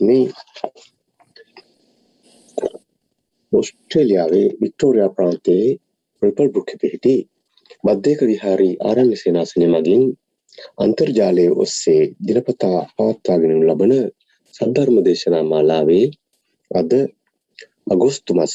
පින්වත්නි 0.00 0.32
ඔස්ට්‍රේලියාවේ 3.52 4.46
වික්ටෝරයා 4.60 5.10
ප්‍රාන්තයේ 5.10 5.78
ප්‍රපල් 6.22 6.48
බුක්ක 6.48 6.70
පිහිටි 6.80 7.14
බද්ධයක 7.84 8.20
විහාරී 8.22 8.74
ආරං්‍ය 8.80 9.16
සේනාසනය 9.16 9.66
මගින් 9.66 10.02
අන්තර්ජාලය 10.78 11.46
ඔස්සේ 11.56 12.02
දිනපතා 12.20 12.80
පවත්වාගෙනු 12.94 13.56
ලබන 13.62 13.94
සද්ධර්ම 14.54 14.96
දේශනා 15.02 15.44
මාලාවේ 15.44 16.06
අද 16.70 16.90
අගොස්තු 17.92 18.32
මස 18.34 18.54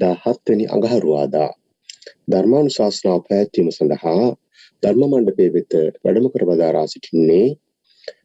දාහත්වනි 0.00 0.64
අඟහරුවාදා 0.68 1.50
ධර්මානු 2.30 2.70
ශාසනාව 2.70 3.20
පැත්වීම 3.28 3.68
සඳහා 3.70 4.26
ධර්ම 4.82 5.02
මණ්ඩපය 5.04 5.46
වෙත 5.54 5.72
වැඩම 6.02 6.26
කර 6.28 6.44
වදාරා 6.46 6.86
සිටින්නේ 6.86 7.46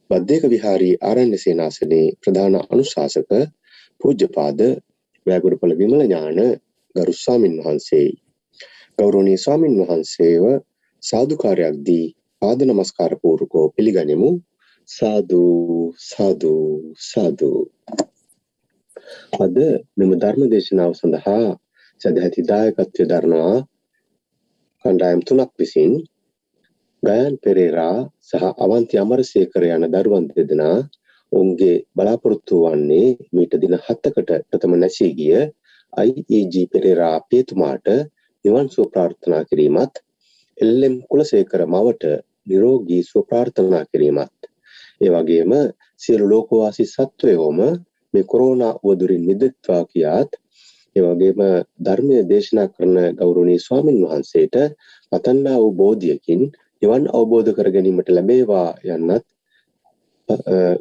බද්ධයක 0.10 0.44
විහාරී 0.46 0.96
ආරණ්‍ය 1.02 1.38
සේනාසනයේ 1.38 2.08
ප්‍රධාන 2.20 2.55
අනුශාසක 2.64 3.32
පූජ්‍යපාද 4.02 4.59
වැෑගුරුපල 5.26 5.73
විමල 5.76 6.02
ඥාන 6.02 6.40
ගරු 6.95 7.14
ස්වාමින් 7.16 7.55
වහන්සේ. 7.59 8.09
ගෞරවනීය 8.98 9.38
ස්වාමින් 9.38 9.76
වහන්සේව 9.80 10.44
සාදුකාරයක් 11.04 11.76
දී 11.88 12.05
පාද 12.41 12.59
නමස්කාර 12.64 13.14
පූර්වකව 13.22 13.64
පිළිගනිමු. 13.76 14.30
සාදු 14.90 15.44
සාදු 16.02 16.53
සාදු. 17.02 17.52
අද 19.40 19.56
මෙම 19.98 20.12
ධර්ම 20.16 20.44
දේශනාව 20.50 20.92
සඳහා 20.94 21.48
සදැහැති 22.02 22.42
දායකත්වය 22.44 23.03
දරනවා 23.06 23.56
කණ්ඩායම් 24.86 25.22
තුනක් 25.28 25.52
විසින් 25.59 25.92
ගයන් 27.05 27.34
පෙරේරා 27.40 27.98
සහ 28.23 28.45
අවන්ති 28.59 28.95
අමරසේකර 28.98 29.64
යන 29.68 29.86
දරුවන් 29.90 30.26
දෙදෙනා 30.30 30.77
ඔවුන්ගේ 31.31 31.76
බලාපොරොත්තු 31.94 32.64
වන්නේ 32.64 33.08
මීට 33.31 33.54
දින 33.62 33.76
හත්තකට 33.80 34.31
ප්‍රථම 34.45 34.73
නැසී 34.78 35.12
ගිය 35.14 35.36
IEG 35.94 36.56
පෙරේරා 36.72 37.16
පේතුමාට 37.26 37.88
නිවන් 38.45 38.67
සුව 38.70 38.88
ප්‍රාර්ථනා 38.94 39.44
කිරීමත් 39.45 39.95
එල්ලෙම් 40.58 40.95
කුලසේකර 41.06 41.61
මවට 41.66 42.03
නිරෝගී 42.48 43.03
සුව 43.03 43.23
ප්‍රාර්ථනා 43.30 43.83
කිරීමත්. 43.86 44.39
ඒ 45.02 45.11
වගේම 45.11 45.52
සියලු 46.02 46.26
ලෝකවාසී 46.30 46.88
සත්වයෝම 46.88 47.59
මේ 48.14 48.26
කොරෝනා 48.26 48.73
වදුරින් 48.83 49.23
මිදෙත්වා 49.23 49.83
කියාත් 49.86 50.31
ඒ 50.95 51.03
වගේම 51.06 51.42
ධර්මය 51.80 52.17
දේශනා 52.26 52.67
කරන 52.67 52.95
ගෞරවනීය 53.17 53.59
ස්වාමින් 53.59 53.98
වහන්සේට 54.03 54.56
පතන්නා 55.11 55.58
වූ 55.58 55.73
බෝධියකින් 55.73 56.44
නිවන් 56.86 57.05
අවබෝධ 57.11 57.52
කර 57.58 57.67
ගැනීමට 57.73 58.09
ලැබේවා 58.11 58.69
යන්නත් 58.88 59.23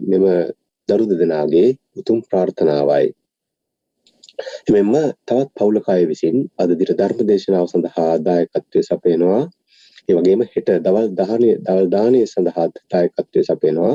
මෙම 0.05 0.25
දරු 0.89 1.05
දෙදෙනාගේ 1.11 1.69
උතුම් 1.97 2.19
ප්‍රාර්ථනාවයි. 2.25 3.07
එමෙන්ම 4.69 4.95
තවත් 5.25 5.49
පවුලකය 5.57 6.03
විසින් 6.11 6.37
අද 6.59 6.71
දිට 6.81 6.93
ධර්ම 6.99 7.21
දේශනාව 7.31 7.67
සඳහා 7.71 8.13
දායකත්වය 8.27 8.81
සපයනවා. 8.83 9.43
ඒ 10.09 10.17
වගේම 10.17 10.43
හෙට 10.47 10.69
දවල් 10.87 11.09
දාහනය 11.21 11.51
දවල් 11.67 11.89
දානය 11.95 12.21
සඳහා 12.27 12.67
දායකත්වය 12.93 13.41
සපයනවා. 13.43 13.95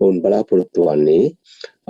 ඔවුන් 0.00 0.16
බලාපොරොත්තු 0.24 0.86
වන්නේ 0.88 1.24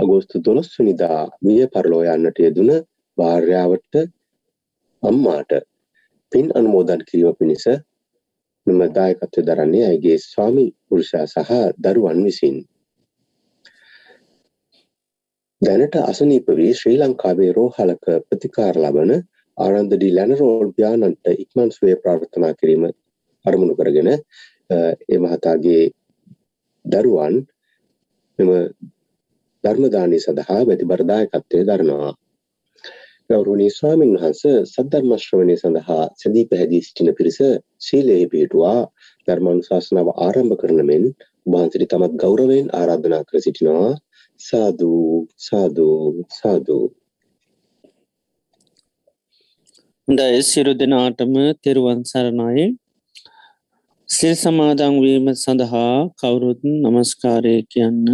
අගෝස්තු 0.00 0.42
12 0.48 0.78
වෙනිදා 0.78 1.20
මිය 1.44 1.62
පරලෝ 1.74 2.02
යන්නට 2.14 2.42
යෙදුන 2.46 2.72
භාර්යාවට 3.18 3.94
අම්මාට 5.02 5.52
පින් 6.32 6.46
අනුමෝදන් 6.58 7.06
කිරීම 7.08 7.38
පිණිස 7.38 7.66
මෙම 8.66 8.80
දායකත්වය 8.94 9.42
දරන්නේ 9.42 9.84
ඇයගේ 9.86 10.18
ස්වාමි 10.20 10.66
පුරුෂයා 10.86 11.26
සහ 11.26 11.50
දරුවන් 11.78 12.20
විසින්. 12.24 12.56
දැනට 15.62 15.96
අසනීප 16.02 16.46
වී 16.58 16.74
ශ්‍රී 16.74 16.98
ලංකාවේ 16.98 17.50
රෝහලක 17.52 18.04
ප්‍රතිකාර 18.26 18.76
ලබන 18.78 19.12
ආනන්දඩි 19.58 20.08
ලැනරෝල් 20.14 20.70
ප්‍යානන්ට 20.72 21.24
ඉක්මන් 21.34 21.70
සුවේ 21.70 21.96
ප්‍රාර්ථනා 21.96 22.54
කිරීම 22.54 22.84
අරමුණු 23.44 23.74
කරගෙන 23.74 24.10
ඒ 24.12 25.18
මහතාගේ 25.18 25.82
දරුවන් 26.84 27.36
මෙම 28.38 28.50
ධර්මදානය 29.64 30.18
සඳහා 30.18 30.60
වැතිබරදායකත්වය 30.64 31.60
දරනවා. 31.64 32.12
ගෞරවනීය 33.30 33.70
ස්වාමීන් 33.70 34.14
වහන්ස 34.14 34.40
සද්ධර්ම 34.68 35.10
ශ්‍රවණය 35.16 35.54
සඳහා 35.58 36.04
සැදී 36.20 36.42
පැහැදී 36.50 36.80
සිටින 36.86 37.10
පිරිස 37.18 37.36
ශීලයේ 37.86 38.24
පිහිටුවා. 38.32 38.80
ධර්මානුශාසනාව 39.28 40.08
ආරම්භ 40.16 40.56
කරන 40.60 40.80
මෙන් 40.88 41.04
වහන්සේට 41.46 41.84
තමත් 41.92 42.16
ගෞරවයෙන් 42.22 42.72
ආරාධනා 42.78 43.22
කර 43.28 43.42
සිටිනවා. 43.44 43.92
සාදු 44.40 44.90
සාදු 45.46 45.86
සාදු. 46.38 46.78
හොඳයි 50.08 50.42
සිරු 50.42 50.72
දෙනාටම 50.80 51.34
තෙරුවන් 51.62 52.02
සරණයි. 52.04 52.66
සිල් 54.08 54.34
සමාදං 54.34 55.00
වීම 55.04 55.32
සඳහා 55.36 55.96
කවුරුත් 56.20 56.60
නමස්කාරය 56.82 57.56
කියන්න. 57.72 58.06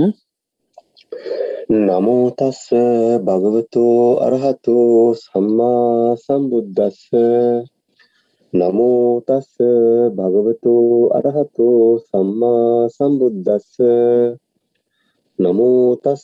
නමෝතස්ස 1.68 2.70
භගවතු 3.18 3.86
අරහතු 4.20 4.76
සම්මා 5.16 6.14
සම්බුද්ධස්ස 6.16 7.10
නමෝතස්ස 8.52 9.50
භගවතු 10.14 10.74
අරහතු 11.10 11.66
සම්මා 12.00 12.86
සම්බුද්ධස්ස 12.88 13.82
නමෝතස්ස 15.38 16.22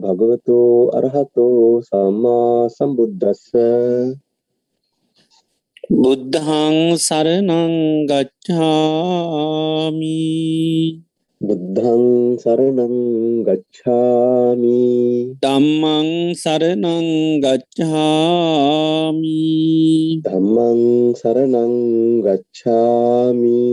භගවතු 0.00 0.58
අරහතු 0.90 1.46
සම්මා 1.82 2.68
සම්බුද්ධස්ස 2.70 3.52
බුද්ධහං 5.92 6.96
සරනං 6.96 7.52
ගච්ඡාමී. 8.08 8.72
බුද්ධං 11.42 12.38
සරණං 12.42 12.94
ගච්ඡාමි. 13.46 14.82
ධම්මං 15.42 16.08
සරණං 16.38 17.08
ගච්ඡාමි. 17.42 19.26
ධම්මං 20.22 20.80
සරණං 21.18 21.74
ගච්ඡාමි. 22.26 23.66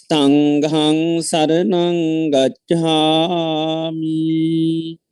සංඝං 0.00 0.98
සරණං 1.20 2.00
ගච්ඡාමි. 2.32 4.18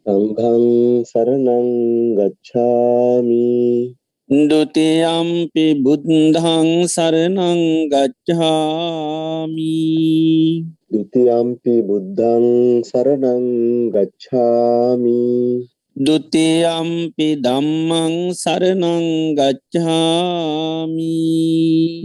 සංඝං 0.08 0.64
සරණං 1.04 1.68
ගච්ඡාමි 2.16 3.48
දුතියම්පි 4.28 5.80
බුද්ධං 5.80 6.84
සරණං 6.84 7.88
ගච්ඡාමි 7.88 9.72
දුතියම්පි 10.92 11.74
බුද්ධං 11.80 12.44
සරණං 12.84 13.46
ගච්ඡාමි 13.88 15.24
දුතියම්පි 15.96 17.28
දම්මං 17.40 18.36
සරණං 18.36 19.32
ගච්ඡාමි 19.32 21.16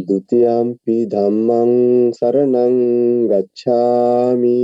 දුතියම්පි 0.07 0.97
දම්මං 1.11 1.71
සරණං 2.15 2.77
ගච්ඡාමි 3.27 4.63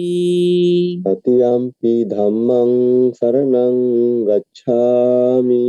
තතියම්පි 1.06 1.92
ධම්මං 2.10 2.72
සරණං 3.14 3.78
ගච්ඡාමි 4.26 5.68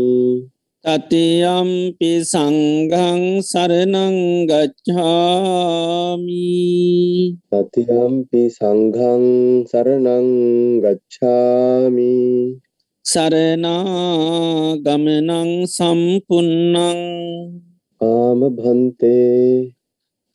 තතියම්පි 0.85 2.11
සංඝං 2.25 3.21
සරණං 3.45 4.17
ගච්ඡාමි 4.49 6.41
තතියම්පි 7.53 8.41
සංඝං 8.49 9.25
සරණං 9.69 10.27
ගච්ඡාමි 10.81 12.17
සරනාගමනං 13.05 14.49
සම්පුන්නං 15.69 16.99
ආම 18.01 18.41
භන්තේ 18.57 19.73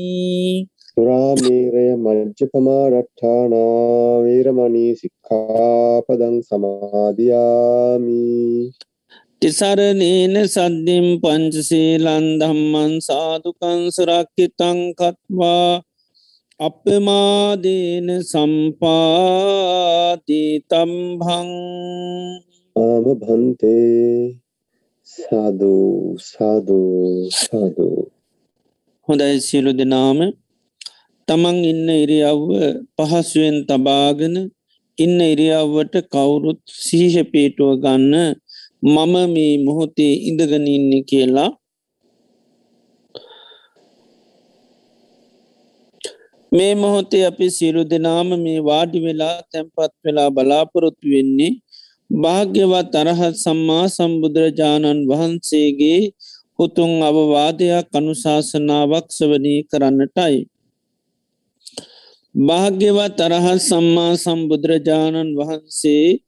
සුරාමේරය 0.96 1.86
මජ්්‍යපමා 1.98 2.82
රට්ඨානා 2.88 4.18
වේරමණී 4.24 4.90
සික්ඛාපදං 4.98 6.36
සමාදියාමි 6.48 8.18
තිසරනේන 9.42 10.36
සද්ධිම් 10.44 11.06
පංචසේ 11.22 11.90
ලන්දම්මන් 11.98 12.92
සාධකන් 13.00 13.80
සුරක්කිතංකත්වා 13.96 15.72
අපමාදේන 16.60 18.08
සම්පාති 18.30 19.60
තම්භං 20.70 21.50
ආම 22.76 23.04
භන්තේ 23.20 24.38
සාධූ 25.08 26.16
සාධූ 26.22 27.10
සාධූ 27.40 28.00
හොඳයි 29.08 29.36
සියලු 29.42 29.72
දෙනාම 29.74 30.18
තමන් 31.28 31.58
ඉන්න 31.64 31.88
ඉරියව්ව 31.94 32.48
පහසුවෙන් 32.96 33.56
තබාගෙන 33.68 34.36
ඉන්න 34.98 35.18
ඉරියව්වට 35.24 35.94
කවුරුත් 36.08 36.60
සීහ 36.78 37.14
පේටුව 37.26 37.70
ගන්න 37.82 38.14
මම 38.84 39.14
මේ 39.34 39.54
මොහොතේ 39.58 40.14
ඉඳගනඉන්න 40.28 40.90
කියලා 41.08 41.50
මේ 46.52 46.74
මොහොතේ 46.74 47.24
අපි 47.26 47.46
සිරු 47.50 47.82
දෙනාම 47.84 48.28
මේ 48.38 48.60
වාඩි 48.62 48.98
වෙලා 48.98 49.36
තැන්පත් 49.50 49.92
වෙලා 50.04 50.28
බලාපොරොත්තු 50.30 51.06
වෙන්නේ 51.08 51.52
භාග්‍යවත් 52.10 52.94
අරහත් 52.94 53.36
සම්මා 53.36 53.86
සම්බුදුරජාණන් 53.88 55.00
වහන්සේගේ 55.10 56.00
උතුන් 56.58 56.92
අවවාදයක් 57.02 57.88
අනුශාසනාවක් 57.92 59.06
සවනී 59.10 59.60
කරන්නටයි. 59.64 60.36
භාග්‍යවත් 62.34 63.20
අරහත් 63.20 63.60
සම්මා 63.62 64.12
සම්බුදුරජාණන් 64.16 65.28
වහන්සේ 65.38 66.18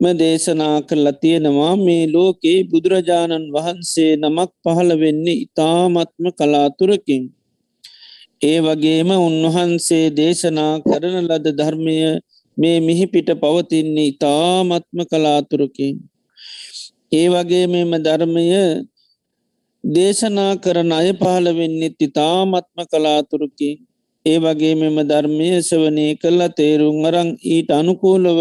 දේශනා 0.00 0.78
කරලා 0.82 1.12
තියෙනවා 1.14 1.74
මේ 1.76 2.04
ලෝකේ 2.06 2.56
බුදුරජාණන් 2.64 3.46
වහන්සේ 3.54 4.12
නමක් 4.16 4.50
පහළ 4.64 4.90
වෙන්නේ 5.00 5.36
ඉතාමත්ම 5.44 6.24
කලාතුරකින්. 6.38 7.22
ඒ 8.42 8.58
වගේම 8.60 9.10
උන්වහන්සේ 9.18 10.06
දේශනා 10.10 10.74
කරන 10.80 11.16
ලද 11.22 11.46
ධර්මය 11.52 11.96
මේ 12.56 12.78
මිහිපිට 12.80 13.30
පවතින්නේ 13.42 14.10
ඉතාමත්ම 14.12 14.98
කලාතුරකින්. 15.10 15.94
ඒ 17.12 17.26
වගේ 17.28 17.66
මෙම 17.66 17.92
ධර්මය 18.02 18.46
දේශනා 19.84 20.52
කරන 20.56 20.90
අය 20.92 21.08
පහළ 21.12 21.46
වෙන්නෙත් 21.58 21.96
ඉතාමත්ම 22.00 22.78
කලාතුරකින්. 22.92 23.78
ඒ 24.26 24.38
වගේ 24.38 24.74
මෙම 24.74 24.96
ධර්මය 25.04 25.48
සවනය 25.60 26.06
කල්ලා 26.16 26.54
තේරුම් 26.54 27.04
අරං 27.04 27.28
ඊට 27.46 27.68
අනුකූලව 27.72 28.38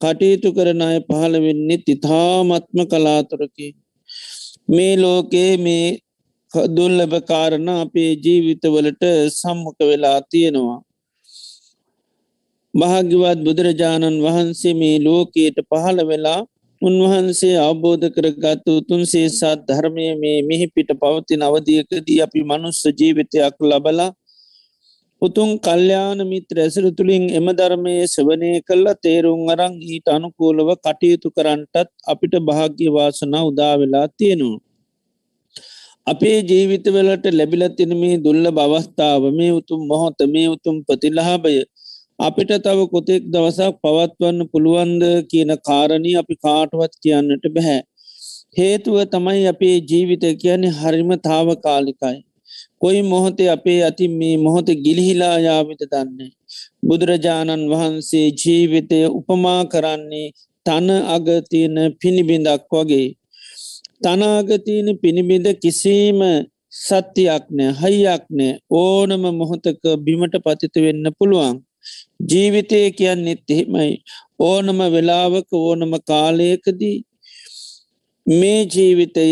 කටයුතු 0.00 0.48
කරන 0.56 0.80
අය 0.82 0.98
පහළ 1.08 1.34
වෙන්නෙත් 1.38 1.84
ඉතාමත්ම 1.86 2.78
කලාතුරකින්. 2.86 3.74
මේ 4.68 4.94
ලෝකයේ 4.96 5.52
මේ 5.58 5.86
දුල්ලබ 6.70 7.12
කාරණ 7.24 7.68
අපේ 7.74 8.12
ජීවිතවලට 8.16 9.04
සම්මක 9.30 9.78
වෙලා 9.82 10.18
තියෙනවා. 10.30 10.80
භාග්‍යවත් 12.74 13.38
බුදුරජාණන් 13.40 14.18
වහන්සේ 14.20 14.74
මේ 14.74 14.96
ලෝකයට 15.00 15.58
පහළ 15.70 16.00
වෙලා 16.06 16.40
උන්වහන්සේ 16.82 17.56
අවබෝධ 17.60 18.06
කරගත්ත 18.08 18.66
උතුන්සේ 18.70 19.28
සත් 19.30 19.58
ධර්මය 19.68 20.06
මේ 20.16 20.38
මෙහි 20.42 20.66
පිට 20.74 20.90
පවති 20.96 21.34
නවදියකදී 21.36 22.20
අපි 22.24 22.40
මනුස්ස 22.44 22.80
ජීවිතයක් 22.98 23.56
ලබලා 23.62 24.10
උතුන් 25.22 25.50
කල්්‍යාන 25.60 26.20
මිත්‍ර 26.24 26.56
ඇසර 26.58 26.84
තුළින් 26.98 27.24
එම 27.38 27.46
ධර්මය 27.58 27.94
සවනය 28.06 28.48
කල්ලා 28.68 28.98
තේරුම් 29.04 29.42
අරං 29.52 29.74
ඊට 29.88 30.08
අනුකූලව 30.08 30.70
කටයුතු 30.78 31.28
කරන්නටත් 31.36 31.90
අපිට 32.12 32.34
භාග්‍යවාසන 32.48 33.34
උදා 33.40 33.74
වෙලා 33.80 34.06
තියෙනවා. 34.12 34.62
අපේ 36.06 36.38
ජීවිතවලට 36.42 37.26
ලැබිලතින 37.32 37.92
මේ 38.00 38.16
දුල්ල 38.24 38.46
බවස්ථාව 38.50 39.22
මේ 39.32 39.52
උතුම් 39.52 39.84
මොහොත 39.86 40.26
මේ 40.32 40.48
උතුම් 40.48 40.76
ප්‍රතිලහාබය 40.86 41.54
අපිට 42.18 42.50
තව 42.64 42.88
කොතෙක් 42.88 43.30
දවසක් 43.32 43.78
පවත්වන්න 43.82 44.50
පුළුවන්ද 44.52 45.02
කියන 45.30 45.52
කාරණී 45.68 46.16
අපි 46.16 46.34
කාටවත් 46.40 46.98
කියන්නට 47.02 47.46
බැහැ. 47.54 47.80
හේතුව 48.58 48.98
තමයි 49.14 49.46
අපේ 49.46 49.76
ජීවිත 49.90 50.24
කියන්නේ 50.42 50.76
හරිම 50.80 51.10
තාව 51.20 51.48
කාලිකයි. 51.64 52.18
කොයි 52.82 53.02
මොහොතේ 53.04 53.50
අපේ 53.50 53.80
අති 53.84 54.08
මේ 54.10 54.36
මොහොත 54.36 54.68
ගිලිහිලා 54.84 55.36
යාවිත 55.38 55.82
දන්නේ. 55.92 56.30
බුදුරජාණන් 56.86 57.68
වහන්සේ 57.70 58.28
ජීවිතය 58.40 58.98
උපමා 59.08 59.60
කරන්නේ 59.72 60.28
තන 60.66 60.88
අගතියන 61.14 61.76
පිණිබිඳක් 62.00 62.72
වගේ. 62.72 63.08
තනාගතියන 64.02 64.88
පිණිබිඳ 65.02 65.46
කිසිීම 65.62 66.20
සත්‍යයක් 66.78 67.44
නෑ 67.50 67.72
හයියක් 67.80 68.24
නෑ 68.30 68.52
ඕනම 68.72 69.24
මොහොතක 69.38 69.82
බිමට 70.04 70.34
පතිත 70.44 70.74
වෙන්න 70.84 71.06
පුළුවන්. 71.18 71.56
ජීවිතය 72.30 72.80
කියන්නෙත් 72.98 73.50
එහෙමයි 73.50 73.92
ඕනම 74.40 74.78
වෙලාවක 74.94 75.50
ඕනම 75.60 75.92
කාලයකදී 76.08 76.96
මේ 78.26 78.60
ජීවිතය 78.74 79.24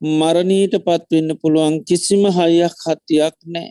මරණීට 0.00 0.74
පත්වෙන්න 0.78 1.36
පුළුවන් 1.36 1.74
කිසිම 1.84 2.22
හයියක් 2.28 2.74
හත්තියක් 2.84 3.36
නෑ. 3.46 3.68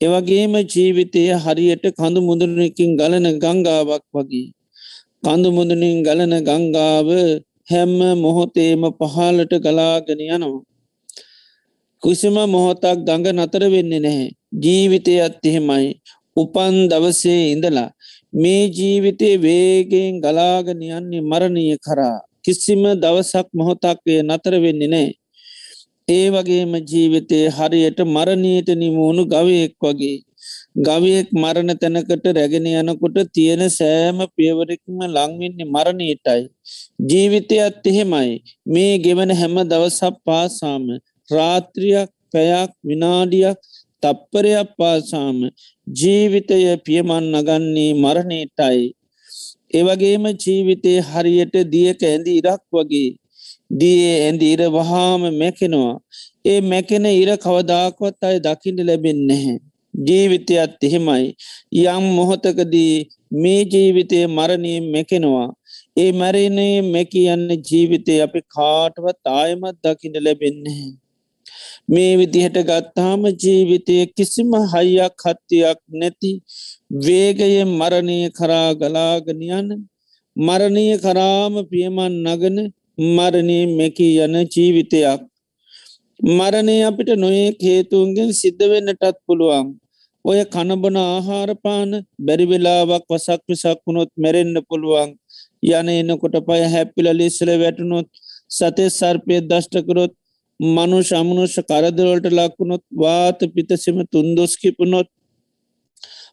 එවගේම 0.00 0.54
ජීවිතය 0.64 1.22
හරියට 1.36 1.84
කඳු 1.92 2.20
මුදුරනකින් 2.20 2.90
ගලන 2.96 3.26
ගංගාවක් 3.36 4.04
වගේ. 4.12 4.52
කඳු 5.24 5.48
මුදුනින් 5.50 6.04
ගලන 6.04 6.34
ගංගාව 6.40 7.08
හැම්ම 7.64 7.98
මොහොතේම 8.16 8.82
පහලට 8.92 9.52
ගලාගෙන 9.58 10.20
යනවා. 10.26 10.62
කුසිම 12.02 12.36
මොහොතක් 12.46 12.98
ගඟ 12.98 13.26
නතර 13.34 13.62
වෙන්නේ 13.66 14.00
නැහැ. 14.00 14.30
ජීවිතය 14.54 15.14
අත් 15.20 15.42
එහෙමයි 15.42 15.98
උපන් 16.36 16.74
දවසේ 16.88 17.42
ඉඳලා 17.52 17.90
මේ 18.32 18.62
ජීවිතය 18.68 19.28
වේගෙන් 19.38 20.20
ගලාගෙන 20.20 20.80
යන්නේ 20.88 21.22
මරණය 21.22 21.64
කරා 21.78 22.18
කිසිම 22.44 22.82
දවසක් 22.94 23.46
මොහොතක්වේ 23.52 24.20
නතර 24.22 24.54
වෙන්නේ 24.62 24.88
නෑ. 24.88 25.10
ඒ 26.08 26.26
වගේම 26.28 26.74
ජීවිතය 26.84 27.38
හරියට 27.50 28.00
මරණීයට 28.06 28.68
නිමුණු 28.74 29.22
ගවයෙක් 29.26 29.72
වගේ. 29.82 30.18
ගවයෙක් 30.78 31.28
මරණ 31.34 31.72
තැනකට 31.76 32.26
රැගෙන 32.30 32.68
යනකොට 32.72 33.16
තියෙන 33.30 33.62
සෑම 33.70 34.18
පියවරක්ම 34.34 35.00
ලංවෙන්නේ 35.08 35.66
මරණීටයි. 35.68 36.42
ජීවිතයත් 37.04 37.84
එහෙමයි 37.84 38.30
මේ 38.68 38.94
ගෙවන 39.00 39.32
හැම 39.32 39.56
දවසක් 39.64 40.14
පාසාම 40.24 40.84
රාත්‍රියක් 41.28 42.10
පැයක් 42.32 42.70
විනාඩියක් 42.84 43.58
තප්පරයක් 44.02 44.68
පාසාම 44.78 45.38
ජීවිතය 45.86 46.62
පියමන් 46.84 47.30
නගන්නේ 47.34 47.90
මරණයටයි 47.96 48.82
ඒවගේම 49.72 50.24
ජීවිතය 50.38 50.92
හරියට 51.04 51.56
දියක 51.72 52.00
ඇඳ 52.04 52.26
ඉරක් 52.30 52.62
වගේ 52.72 53.08
දිය 53.70 54.02
ඇඳ 54.16 54.42
ඉර 54.42 54.60
වහාම 54.70 55.22
මැකෙනවා. 55.34 55.94
ඒ 56.44 56.60
මැකෙන 56.62 57.06
ඉර 57.12 57.30
කවදාකොත් 57.38 58.18
අය 58.22 58.36
දකිට 58.40 58.78
ලැබෙන් 58.88 59.20
නැහැ. 59.28 59.56
ජීවිතයත් 59.94 60.82
එහෙමයි. 60.82 61.26
යම් 61.86 62.04
මොහොතකදී 62.16 62.94
මේ 63.34 63.62
ජීවිතය 63.66 64.18
මරණය 64.28 64.74
මැකෙනවා. 64.86 65.48
ඒ 65.96 66.10
මැරණය 66.12 66.68
මැකි 66.86 67.20
යන්න 67.32 67.50
ජීවිතය 67.62 68.14
අපි 68.22 68.40
කාටවත් 68.54 69.32
ආයමත් 69.32 69.76
දකිට 69.84 70.16
ලැබෙන්නේ 70.24 70.86
මේ 71.88 72.12
විදිහට 72.20 72.58
ගත්තාම 72.68 73.22
ජීවිතය 73.42 73.96
කිසිම 74.16 74.50
හයියක් 74.72 75.24
හත්තියක් 75.24 75.80
නැති 76.00 76.32
වේගය 77.04 77.52
මරණය 77.72 78.18
කරා 78.38 78.70
ගලාගනයන්න 78.80 79.70
මරණය 80.36 80.86
කරාම 80.98 81.54
පියමන් 81.70 82.16
නගන 82.24 82.58
මරණය 82.98 83.58
මෙකී 83.70 84.20
යන 84.20 84.36
ජීවිතයක්. 84.46 85.20
මරණය 86.20 86.76
අපිට 86.82 87.10
නොයේ 87.16 87.56
හේතුන්ගෙන් 87.60 88.32
සිද්ධවෙන්නටත් 88.32 89.18
පුළුවන්. 89.26 89.66
ඔය 90.24 90.38
කණබන 90.46 90.96
ආහාරපාන 90.98 91.90
බැරිවෙලාවක් 92.20 93.04
වසක් 93.08 93.42
විසක් 93.46 93.80
වුණොත් 93.82 94.10
මැරෙන්න්න 94.16 94.58
පුළුවන්. 94.64 95.10
යන 95.62 95.88
එන්නකොට 95.90 96.36
පය 96.46 96.60
හැපිල 96.66 97.06
ලිස්සල 97.12 97.50
වැටනොත් 97.56 98.08
සතේ 98.50 98.88
සර්පය 98.90 99.40
දෂ්ටකරොත් 99.42 100.12
මනු 100.60 100.98
ශමනුෂ 101.02 101.56
කරදරවලට 101.62 102.32
ලක්වුණොත් 102.32 102.84
වාත 102.94 103.40
පිතසම 103.54 103.98
තුන්දොස්කිපුනොත් 104.06 105.08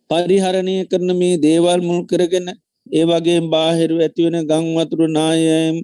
පරිහරණය 0.10 0.76
කරන 0.86 1.10
මේ 1.14 1.38
දේවල් 1.40 1.82
මුල් 1.82 2.02
කරගෙන 2.06 2.48
ඒවගේ 2.92 3.40
බාහිරු 3.48 3.96
ඇතිවෙන 4.00 4.38
ගංවතුරු 4.44 5.08
නායම් 5.10 5.76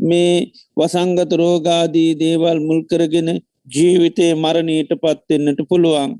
මේ 0.00 0.34
වසංගත 0.76 1.32
රෝගාදී 1.34 2.10
දේවල් 2.14 2.58
මුල් 2.60 2.80
කරගෙන 2.84 3.30
ජීවිතය 3.68 4.26
මරණීට 4.34 4.90
පත්වෙන්නට 4.96 5.60
පුළුවන්. 5.68 6.10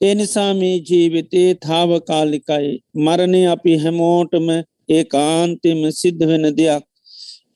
ඒ 0.00 0.14
නිසා 0.14 0.52
මේ 0.54 0.76
ජීවිතයේ 0.88 1.54
තාවකාලිකයි 1.60 2.72
මරණය 2.96 3.40
අපි 3.46 3.72
හැමෝටම 3.76 4.48
ඒ 4.88 5.04
කාන්තෙම 5.06 5.80
සිද්ධ 5.92 6.24
වෙන 6.26 6.46
දෙයක්. 6.58 6.84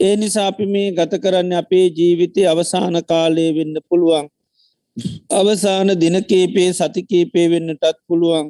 ඒ 0.00 0.14
නිසා 0.16 0.46
අපි 0.46 0.64
මේ 0.66 0.88
ගත 0.90 1.12
කරන්න 1.22 1.52
අපේ 1.52 1.86
ජීවිතය 1.98 2.40
අවසාන 2.46 2.96
කාලය 3.04 3.46
වෙන්න 3.56 3.76
පුළුවන්. 3.88 4.26
අවසාන 5.32 5.88
දිනකේපේ 6.00 6.70
සතිකේපේ 6.72 7.46
වෙන්නටත් 7.50 7.98
පුළුවන්. 8.08 8.46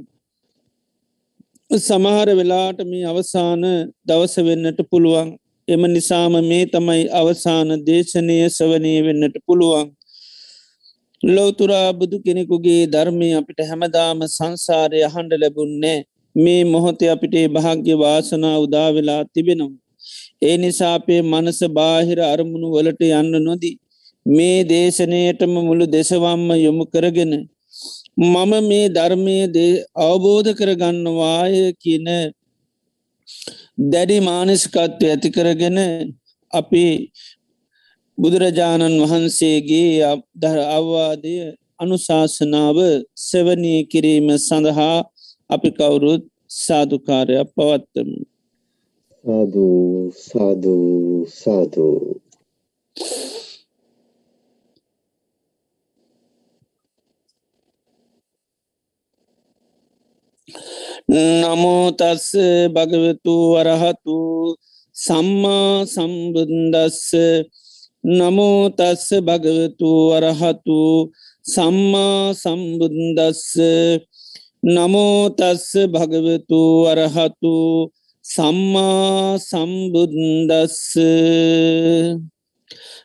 සමහර 1.73 2.29
වෙලාට 2.31 2.79
මේ 2.85 3.05
අවසාන 3.05 3.63
දවස 4.07 4.35
වෙන්නට 4.39 4.81
පුළුවන් 4.91 5.29
එම 5.69 5.83
නිසාම 5.87 6.35
මේ 6.43 6.65
තමයි 6.67 7.05
අවසාන 7.11 7.69
දේශනය 7.83 8.37
සවනය 8.51 8.93
වෙන්නට 9.01 9.37
පුළුවන්. 9.47 9.87
ලෝතුරා 11.23 11.93
බුදු 11.93 12.17
කෙනෙකුගේ 12.19 12.83
ධර්මය 12.87 13.29
අපිට 13.33 13.61
හැමදාම 13.63 14.21
සංසාරය 14.29 15.01
අහන්ඩ 15.03 15.33
ලැබුන්නේ 15.35 15.99
මේ 16.37 16.65
මොහොතේ 16.65 17.11
අපිට 17.11 17.37
භාග්‍ය 17.51 17.95
වාසනා 17.95 18.57
උදා 18.59 18.89
වෙලා 18.91 19.23
තිබෙනවා. 19.25 19.79
ඒ 20.43 20.57
නිසාපේ 20.57 21.23
මනස 21.23 21.61
බාහිර 21.71 22.21
අරමුණු 22.23 22.75
වලට 22.75 23.03
යන්න 23.13 23.35
නොදී 23.41 23.77
මේ 24.27 24.59
දේශනයටම 24.65 25.55
මුළු 25.61 25.87
දෙසවම්ම 25.87 26.49
යොමු 26.57 26.85
කරගෙන 26.87 27.33
මම 28.17 28.53
මේ 28.63 28.89
ධර්මය 28.89 29.37
අවබෝධ 29.99 30.51
කරගන්නවාය 30.53 31.73
කියන 31.75 32.09
දැඩි 33.85 34.19
මානස්කත්වය 34.21 35.07
ඇති 35.07 35.29
කරගෙන 35.31 35.79
අපි 36.53 36.85
බුදුරජාණන් 38.19 39.01
වහන්සේගේ 39.03 40.11
දර 40.37 40.59
අවවාදය 40.69 41.35
අනුශාසනාව 41.79 42.79
සෙවනී 43.21 43.81
කිරීම 43.87 44.29
සඳහා 44.39 44.99
අපි 45.51 45.69
කවුරුත් 45.71 46.23
සාධකාරයක් 46.57 47.49
පවත්තමු. 47.57 48.19
සාධූ 49.25 50.13
සාධූ 50.23 51.27
සාධූ 51.35 52.21
නමෝතස්ස 61.09 62.31
භගවතු 62.69 63.35
වරහතු 63.55 64.19
සම්මා 64.97 65.85
සම්බුන්දස්ස 65.85 67.11
නමෝතස්ස 68.05 69.09
භගවතු 69.21 69.91
වරහතු 70.11 71.11
සම්මා 71.45 72.35
සම්බුන්දස්ස 72.35 73.59
නමෝතස්ස 74.65 75.67
භගවතු 75.89 76.61
වරහතු 76.85 77.57
සම්මා 78.25 79.39
සම්බුන්දස්ස 79.41 80.79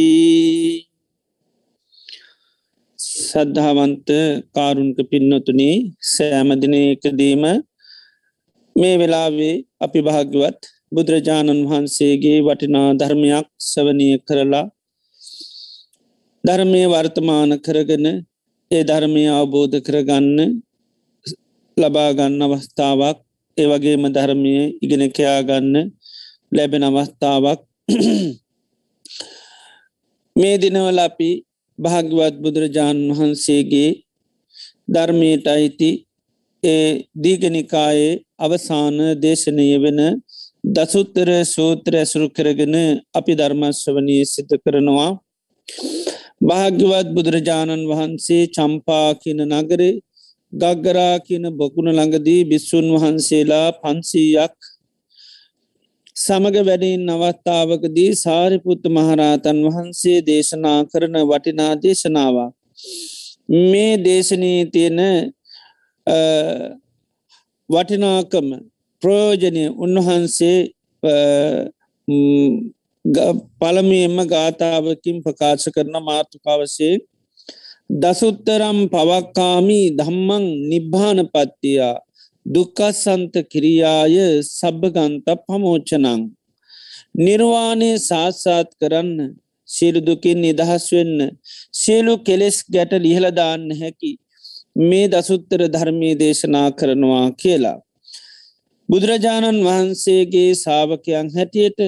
සද්ධාවන්ත 2.99 4.07
කාරුන්ක 4.51 4.97
පින්නතුනේ 5.09 5.95
සෑමදිනයකදීම 6.05 7.63
මේ 8.75 8.95
වෙලාවේ 8.95 9.63
අපි 9.79 10.01
භාග්‍යවත් 10.01 10.59
බුදුරජාණන් 10.93 11.63
වහන්සේගේ 11.63 12.41
වටිනා 12.41 12.93
ධර්මයක් 12.99 13.47
සවනය 13.63 14.19
කරලා 14.27 14.67
ධර්මය 16.43 16.87
වර්තමාන 16.87 17.59
කරගෙන 17.65 18.27
ඒ 18.71 18.83
ධර්මය 18.83 19.31
අවබෝධ 19.31 19.79
කරගන්න 19.79 20.59
ලබාගන්න 21.77 22.41
අවස්ථාවක් 22.45 23.32
ඒවගේම 23.57 24.03
ධර්මය 24.09 24.53
ඉගෙන 24.83 25.03
කයාගන්න 25.09 25.75
ලැබෙන 26.51 26.83
අවස්ථාවක්. 26.83 27.59
මේ 30.35 30.55
දිනවල 30.57 30.99
අපි 30.99 31.31
භාග්‍යවත් 31.79 32.35
බුදුරජාණන් 32.43 33.11
වහන්සේගේ 33.11 33.89
ධර්මයට 34.87 35.45
අයිති 35.47 35.91
ඒ 36.63 36.87
දීගනිකායේ 37.15 38.21
අවසාන 38.39 38.97
දේශනය 39.23 39.67
වෙන 39.83 39.99
දසුත්තර 40.65 41.29
සූත්‍ර 41.45 41.93
ඇසුරු 41.95 42.27
කරගෙන 42.29 42.75
අපි 43.13 43.33
ධර්මශ්වනී 43.39 44.23
සිත 44.25 44.51
කරනවා. 44.63 45.11
භාග්‍යවත් 46.41 47.07
බුදුරජාණන් 47.15 47.87
වහන්සේ 47.89 48.43
චම්පා 48.55 49.09
කියන 49.21 49.41
නගරේ 49.51 49.93
ගග්ගරා 50.53 51.17
කියන 51.19 51.45
බොකුණ 51.53 51.89
ළඟදී 51.89 52.41
බිස්සුන් 52.45 52.87
වහන්සේලා 52.93 53.67
පන්සීයක් 53.73 54.55
සමග 56.15 56.55
වැඩින් 56.61 57.09
අවස්ථාවකදී 57.09 58.11
සාරිපුත්ත 58.15 58.83
මහරහතන් 58.87 59.59
වහන්සේ 59.65 60.19
දේශනා 60.21 60.79
කරන 60.85 61.15
වටිනා 61.23 61.73
දේශනාවක්. 61.77 62.53
මේ 63.63 63.93
දේශනී 63.99 64.59
තියෙන 64.73 64.99
වටිනාකම 67.69 68.47
ප්‍රෝජනය 69.01 69.63
උන්වහන්සේ 69.77 70.59
පළමියම 73.59 74.17
ගාථාවකින් 74.27 75.17
ප්‍රකාශ 75.23 75.67
කරන 75.75 75.95
මාර්ථකාවසේ 76.01 76.93
දසුත්තරම් 77.93 78.77
පවක්කාමී 78.89 79.87
ධම්මං 79.91 80.45
නිබ්භාන 80.69 81.19
පත්තියා 81.27 82.01
දුක්කසන්ත 82.45 83.33
කිරියාය 83.51 84.15
සබභගන්ත 84.49 85.27
පමෝචනං. 85.41 86.21
නිර්වාණය 87.17 87.89
සාත්සාත් 87.99 88.69
කරන්න 88.79 89.11
සියලුදුකින් 89.69 90.41
නිදහස් 90.41 90.85
වෙන්න 90.91 91.19
සියලු 91.73 92.13
කෙලෙස් 92.19 92.57
ගැට 92.65 92.93
ලිහලදාන්න 92.97 93.65
හැකි 93.73 94.11
මේ 94.81 95.07
දසුත්තර 95.07 95.61
ධර්මී 95.67 96.15
දේශනා 96.15 96.69
කරනවා 96.71 97.27
කියලා. 97.33 97.79
බුදුරජාණන් 98.89 99.65
වහන්සේගේ 99.67 100.51
සාාවකයන් 100.55 101.27
හැටියට 101.35 101.79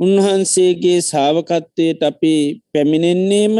උන්වහන්සේගේ 0.00 1.00
සාාවකත්වයට 1.02 2.02
අපි 2.02 2.34
පැමිණෙන්නේම 2.72 3.54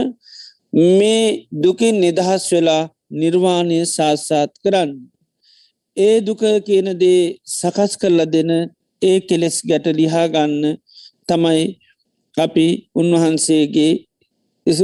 මේ 0.73 1.47
දුකින් 1.53 2.01
නිදහස් 2.01 2.53
වෙලා 2.53 2.91
නිර්වාණය 3.11 3.87
සාස්සාත් 3.87 4.51
කරන්න. 4.63 4.91
ඒ 5.97 6.21
දුක 6.21 6.43
කියනදේ 6.67 7.37
සකස් 7.51 7.93
කරල 7.97 8.21
දෙන 8.27 8.51
ඒ 9.03 9.21
කෙලෙස් 9.21 9.57
ගැට 9.63 9.87
ලිහා 9.91 10.29
ගන්න 10.29 10.77
තමයි 11.29 11.65
අපි 12.37 12.67
උන්වහන්සේගේ 12.95 13.93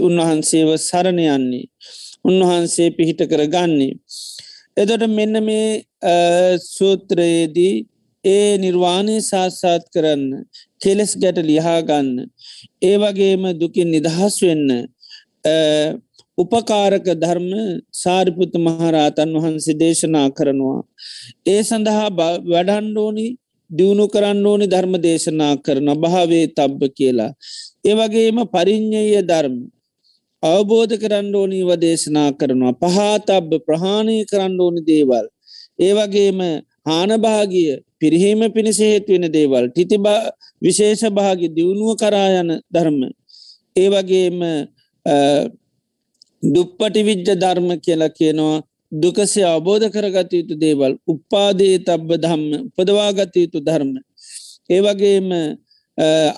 උන්වහන්සේව 0.00 0.70
සරණ 0.78 1.18
යන්නේ 1.26 1.66
උන්වහන්සේ 2.24 2.88
පිහිට 2.90 3.20
කර 3.30 3.42
ගන්නේ. 3.46 3.94
එදොට 4.76 5.04
මෙන්න 5.08 5.36
මේ 5.44 5.68
සූත්‍රයේදී 6.66 7.74
ඒ 8.24 8.56
නිර්වාණය 8.58 9.16
සාත්සාත් 9.22 9.84
කරන්න 9.94 10.24
කෙලෙස් 10.82 11.12
ගැට 11.16 11.38
ලිහා 11.40 11.80
ගන්න. 11.82 12.08
ඒ 12.82 12.96
වගේම 12.96 13.42
දුකින් 13.60 13.88
නිදහස් 13.90 14.34
වෙන්න 14.42 14.68
උපකාරක 16.38 17.06
ධර්ම 17.14 17.48
සාරිපුත 17.94 18.54
මහරහතන් 18.56 19.30
වහන්සේ 19.36 19.76
දේශනා 19.76 20.28
කරනවා. 20.30 20.80
ඒ 21.46 21.62
සඳහා 21.62 22.08
වැඩන්ඩෝනි 22.44 23.26
දියුණු 23.70 24.04
කරන්න 24.08 24.46
ඕනි 24.46 24.66
ධර්ම 24.66 24.94
දේශනා 24.98 25.54
කරන 25.58 25.88
භාවේ 25.96 26.46
තබ්බ 26.48 26.82
කියලා. 26.90 27.32
ඒවගේම 27.84 28.38
පරිින්්ඥය 28.46 29.22
ධර්ම 29.22 29.56
අවබෝධ 30.42 30.94
කරන්න 30.96 31.34
ඕනීව 31.34 31.70
දේශනා 31.78 32.30
කරනවා 32.32 32.74
පහතබ්බ 32.82 33.50
ප්‍රහාණය 33.60 34.16
කරන්න 34.24 34.60
ඕනි 34.60 34.82
දේවල්. 34.82 35.26
ඒවගේම 35.78 36.40
හානභාගිය 36.84 37.80
පිරිහීම 37.98 38.40
පිණිස 38.50 38.78
හේත්වෙන 38.78 39.26
දේවල් 39.30 39.64
ටිතිබා 39.68 40.20
විශේෂ 40.62 41.02
භාගි 41.10 41.48
දියුණුව 41.48 41.96
කරායන 41.96 42.50
ධර්ම. 42.68 43.00
ඒවගේම 43.76 44.40
දුප්පටි 46.42 47.00
විජ්ජ 47.02 47.28
ධර්ම 47.34 47.68
කියලා 47.78 48.08
කියනවා 48.10 48.62
දුකසේ 48.92 49.44
අවබෝධ 49.46 49.86
කරගත 49.90 50.32
යුතු 50.32 50.54
දේවල් 50.56 50.92
උපාදේ 51.06 51.76
තබ්බ 51.80 52.10
ධම්ම 52.16 52.52
උපදවාගත 52.70 53.36
යුතු 53.36 53.58
ධර්ම. 53.60 53.92
ඒවගේම 54.70 55.28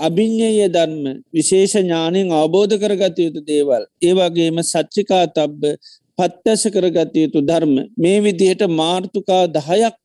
අභිඤ්ඥය 0.01 0.69
ධර්ම 0.69 1.05
විශේෂ 1.33 1.75
ඥානයෙන් 1.77 2.33
අවබෝධ 2.33 2.75
කරගත 2.77 3.19
යුතු 3.19 3.41
දේවල්. 3.43 3.83
ඒවගේම 4.03 4.57
සච්චිකා 4.63 5.25
තබ්බ 5.29 5.63
පත්්‍යස 6.19 6.63
කරගත 6.75 7.15
යුතු 7.17 7.41
ධර්ම 7.43 7.75
මේ 7.97 8.19
විදිහට 8.21 8.63
මාර්ථකා 8.73 9.45
දහයක් 9.49 9.97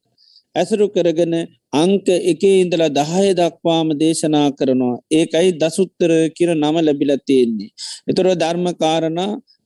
ඇසරු 0.55 0.85
කරගෙන 0.89 1.33
අංක 1.73 2.07
එකේ 2.25 2.55
ඉඳලා 2.57 2.91
දහය 2.91 3.27
දක්වාම 3.33 3.89
දේශනා 3.95 4.47
කරනවා 4.53 4.95
ඒකයි 5.11 5.49
දසුත්තර 5.55 6.11
කිර 6.31 6.49
නම 6.53 6.75
ලැබිල 6.79 7.11
තියෙන්නේ. 7.21 7.71
එතුර 8.07 8.27
ධර්මකාරණ 8.35 9.19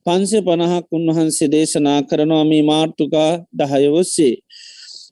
පන්සේ 0.05 0.41
පණහක් 0.41 0.87
උන්වහන්සේ 0.91 1.49
දේශනා 1.49 1.99
කරනවා 2.03 2.43
මේ 2.45 2.63
මාර්ථකා 2.63 3.31
දහය 3.53 3.85
ඔස්සේ. 3.93 4.35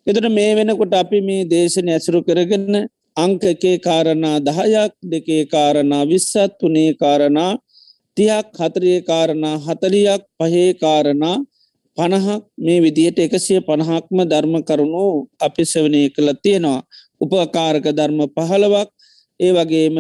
එතට 0.08 0.28
මේ 0.32 0.52
වෙනකොට 0.56 0.94
අපි 0.94 1.20
මේ 1.22 1.48
දේශන 1.48 1.90
ඇසුරු 1.90 2.20
කරගන්න 2.22 2.76
අංක 3.18 3.44
එකේ 3.46 3.78
කාරණා 3.80 4.38
දහයක් 4.42 4.94
දෙකේ 5.06 5.44
කාරණා 5.48 6.04
විස්සත් 6.06 6.60
වනේ 6.62 6.92
කාරණා 6.96 7.52
තියක් 8.18 8.48
හතරේ 8.56 9.00
කාරණා 9.02 9.56
හතලියක් 9.60 10.24
පහේ 10.38 10.70
කාරණා 10.76 11.38
පණහක් 11.98 12.44
මේ 12.58 12.80
විදිහට 12.82 13.20
එකසිය 13.20 13.60
පණහක්ම 13.62 14.18
ධර්ම 14.26 14.56
කරුණු 14.64 15.06
අපි 15.40 15.64
සවනය 15.66 16.02
කළ 16.10 16.30
තියෙනවා 16.44 16.80
උපකාරක 17.22 17.86
ධර්ම 17.92 18.20
පහළවක් 18.30 18.90
ඒ 19.40 19.52
වගේම 19.52 19.98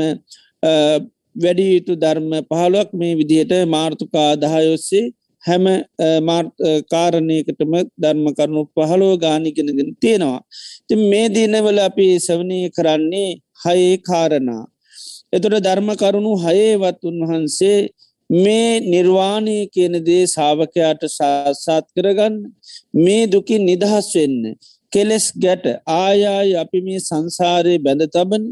වැඩි 1.35 1.65
යුතු 1.69 1.93
ධර්ම 1.95 2.31
පහළුවක් 2.49 2.89
මේ 2.93 3.13
විදිහට 3.15 3.53
මාර්ථකා 3.67 4.31
දහයොස්සේ 4.37 5.05
හැම 5.43 5.65
කාරණයකටම 6.91 7.73
ධර්ම 7.97 8.25
කරුණු 8.31 8.63
පහළෝ 8.75 9.13
ගානිගෙනගෙන 9.17 9.89
තියෙනවා. 9.95 10.39
ති 10.87 10.93
මේ 11.03 11.27
දිනවල 11.29 11.79
අපි 11.79 12.07
සවනය 12.19 12.59
කරන්නේ 12.69 13.29
හයේ 13.63 13.97
කාරණා. 13.99 14.63
එතොට 15.33 15.57
ධර්ම 15.59 15.89
කරුණු 15.95 16.31
හයේවත් 16.37 16.99
උන්වහන්සේ 17.03 17.77
මේ 18.33 18.79
නිර්වාණය 18.83 19.57
කියන 19.69 19.95
දේ 20.05 20.23
සාාවකයාට 20.27 21.03
සාසාත් 21.09 21.85
කරගන්න 21.95 22.35
මේ 22.95 23.23
දුකින් 23.27 23.65
නිදහස් 23.65 24.07
වෙන්න 24.15 24.55
කෙලෙස් 24.93 25.25
ගැට 25.35 25.65
ආයාය 25.93 26.49
අපි 26.55 26.79
මේ 26.81 26.99
සංසාරය 26.99 27.75
බැඳ 27.79 28.03
තබන 28.07 28.43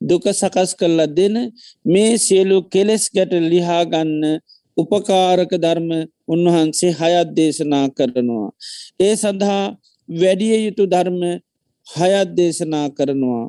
දුක 0.00 0.24
සකස් 0.30 0.70
කරලා 0.74 1.10
දෙන 1.10 1.36
මේ 1.84 2.12
සියලු 2.18 2.56
කෙලෙස් 2.68 3.04
ගැට 3.10 3.32
ලිහාගන්න 3.44 4.12
උපකාරක 4.76 5.52
ධර්ම 5.56 5.90
උන්වහන්සේ 6.28 6.92
හයත් 6.92 7.28
දේශනා 7.36 7.86
කරනවා. 7.90 8.48
ඒ 9.00 9.14
සඳහා 9.16 9.64
වැඩිය 10.08 10.56
යුතු 10.66 10.84
ධර්ම 10.86 11.20
හයත් 11.86 12.28
දේශනා 12.36 12.86
කරනවා. 12.90 13.44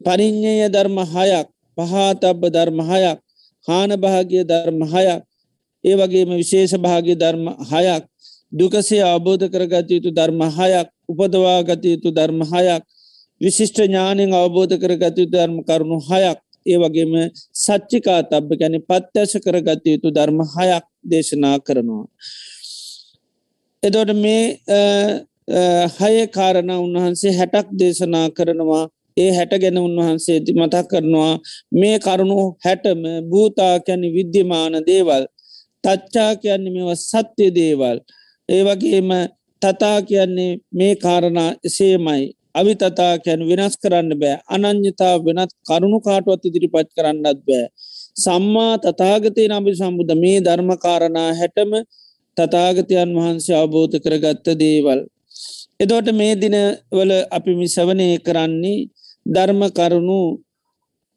පරිින්්ඥය 0.00 0.68
ධර්ම 0.68 0.96
හයක් 1.06 1.48
පහතබ්බ 1.78 2.42
ධර්ම 2.48 2.80
හයක් 2.82 3.18
හානභාගිය 3.68 4.44
ධර්ම 4.44 4.80
හයක්. 4.84 5.22
ඒ 5.84 5.94
වගේම 5.96 6.30
විශේෂ 6.32 6.74
භාග්‍ය 6.78 7.14
ධර්ම 7.14 7.46
හයක්. 7.70 8.04
දුකසේ 8.52 9.02
අවබෝධ 9.04 9.46
කරගත 9.48 9.88
යුතු 9.90 10.10
ධර්ම 10.10 10.40
හයක් 10.48 10.88
උපදවා 11.08 11.60
ගත 11.62 11.84
යුතු 11.86 12.10
ධර්ම 12.10 12.40
හයක් 12.44 12.82
විශිෂ්ට 13.40 13.78
ඥානෙන් 13.80 14.30
අවබෝධ 14.34 14.74
කරගත 14.76 15.14
යුතු 15.18 15.32
ධර්ම 15.32 15.56
කරුණු 15.62 15.98
හයක්. 16.02 16.38
ඒ 16.66 16.78
වගේම 16.78 17.12
සච්චිකා 17.54 18.20
තබ්බ 18.22 18.50
ගැන 18.56 18.76
පත්්‍යශ 18.82 19.36
කරගත 19.44 19.84
යුතු 19.86 20.08
ධර්ම 20.10 20.38
හයක් 20.54 20.84
දේශනා 21.04 21.56
කරනවා. 21.58 22.06
එදොට 23.82 24.10
මේ 24.16 24.44
හය 25.96 26.14
කාරණ 26.28 26.70
උන්වහන්සේ 26.76 27.32
හැටක් 27.32 27.68
දේශනා 27.74 28.26
කරනවා. 28.30 28.84
ඒ 29.16 29.30
හැට 29.30 29.52
ගැන 29.62 29.78
උන්වහන්සේ 29.78 30.38
ති 30.40 30.52
මතක් 30.52 30.84
කරනවා 30.90 31.34
මේ 31.72 31.96
කරුණු 31.98 32.38
හැටම 32.64 33.02
භූතා 33.30 33.74
කැන 33.80 34.02
විද්‍යමාන 34.14 34.74
දේවල් 34.86 35.24
තච්චා 35.84 36.32
කියන්නේ 36.36 36.74
මෙව 36.76 36.90
සත්‍යය 37.00 37.50
දේවල් 37.52 37.98
ඒ 38.48 38.62
වගේම 38.62 39.10
තතා 39.62 39.98
කියන්නේ 40.02 40.52
මේ 40.72 40.94
කාරණා 40.96 41.50
එසේමයි 41.64 42.24
අවිතතා 42.54 43.14
කැන 43.18 43.40
වෙනස් 43.48 43.74
කරන්න 43.76 44.10
බෑ 44.14 44.36
අනං්‍යතා 44.48 45.14
වෙනත් 45.18 45.52
කරුණු 45.66 45.98
කාටුවත් 46.00 46.44
ඉදිරිපත් 46.44 46.88
කරන්නත් 46.96 47.40
බෑ. 47.46 47.64
සම්මා 48.16 48.74
තතාගතය 48.78 49.42
නබි 49.50 49.72
සම්බුද 49.74 50.10
මේ 50.16 50.38
ධර්මකාරණා 50.40 51.30
හැටම 51.34 51.72
තතාගතයන් 52.36 53.10
වහන්සේ 53.16 53.56
අවබෝධ 53.56 53.96
කරගත්ත 54.04 54.46
දේවල්. 54.56 55.00
එදෝට 55.80 56.08
මේ 56.12 56.34
දිනවල 56.36 57.10
අපි 57.30 57.52
මිසවනය 57.60 58.08
කරන්නේ 58.18 58.78
ධර්ම 59.26 59.62
කරුණු 59.70 60.20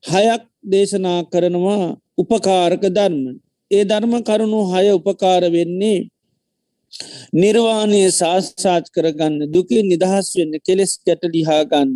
හයක් 0.04 0.43
දේශනා 0.65 1.22
කරනවා 1.26 1.98
උපකාරක 2.17 2.84
ධර්ම. 2.89 3.39
ඒ 3.72 3.84
ධර්ම 3.84 4.13
කරුණු 4.24 4.60
හය 4.72 4.86
උපකාර 4.91 5.43
වෙන්නේ 5.52 6.00
නිර්වාණය 7.34 8.02
ශාස්්‍රාච් 8.12 8.86
කරගන්න 8.96 9.52
දුකින් 9.54 9.86
නිදහස් 9.86 10.28
වෙන්න 10.38 10.54
කෙලෙස් 10.62 10.93
ගැට 11.00 11.24
ලිහාගන්න. 11.34 11.91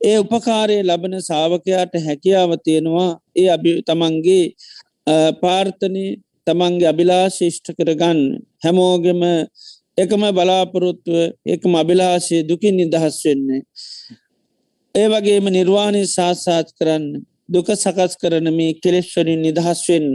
ඒ 0.00 0.16
උපකාරය 0.18 0.76
ලබන 0.82 1.14
සාාවකයාට 1.20 1.94
හැකියාව 2.06 2.50
තියෙනවා 2.64 3.10
ඒ 3.36 3.48
අභි 3.48 3.72
තමන්ගේ 3.82 4.44
පාර්ථනය 5.42 6.04
තමන්ගේ 6.46 6.90
අභිලා 6.92 7.26
ශිෂ්ඨ 7.30 7.70
කරගන්න 7.78 8.20
හැමෝගෙම 8.64 9.22
එකම 9.98 10.22
බලාපොරොත්තුව 10.30 11.16
එකම 11.46 11.72
අභිලාශය 11.74 12.36
දුකින් 12.48 12.76
නිදහස් 12.76 13.16
වෙන්නේ. 13.24 13.62
ඒ 14.98 15.06
වගේම 15.08 15.46
නිර්වාණය 15.54 16.02
ශාසාත් 16.08 16.68
කරන්න 16.78 17.06
දුක 17.48 17.68
සකස් 17.74 18.14
කරන 18.20 18.48
මේ 18.52 18.76
කෙලෙස්වරින් 18.76 19.40
නිදහස් 19.42 19.80
වෙන්න. 19.88 20.14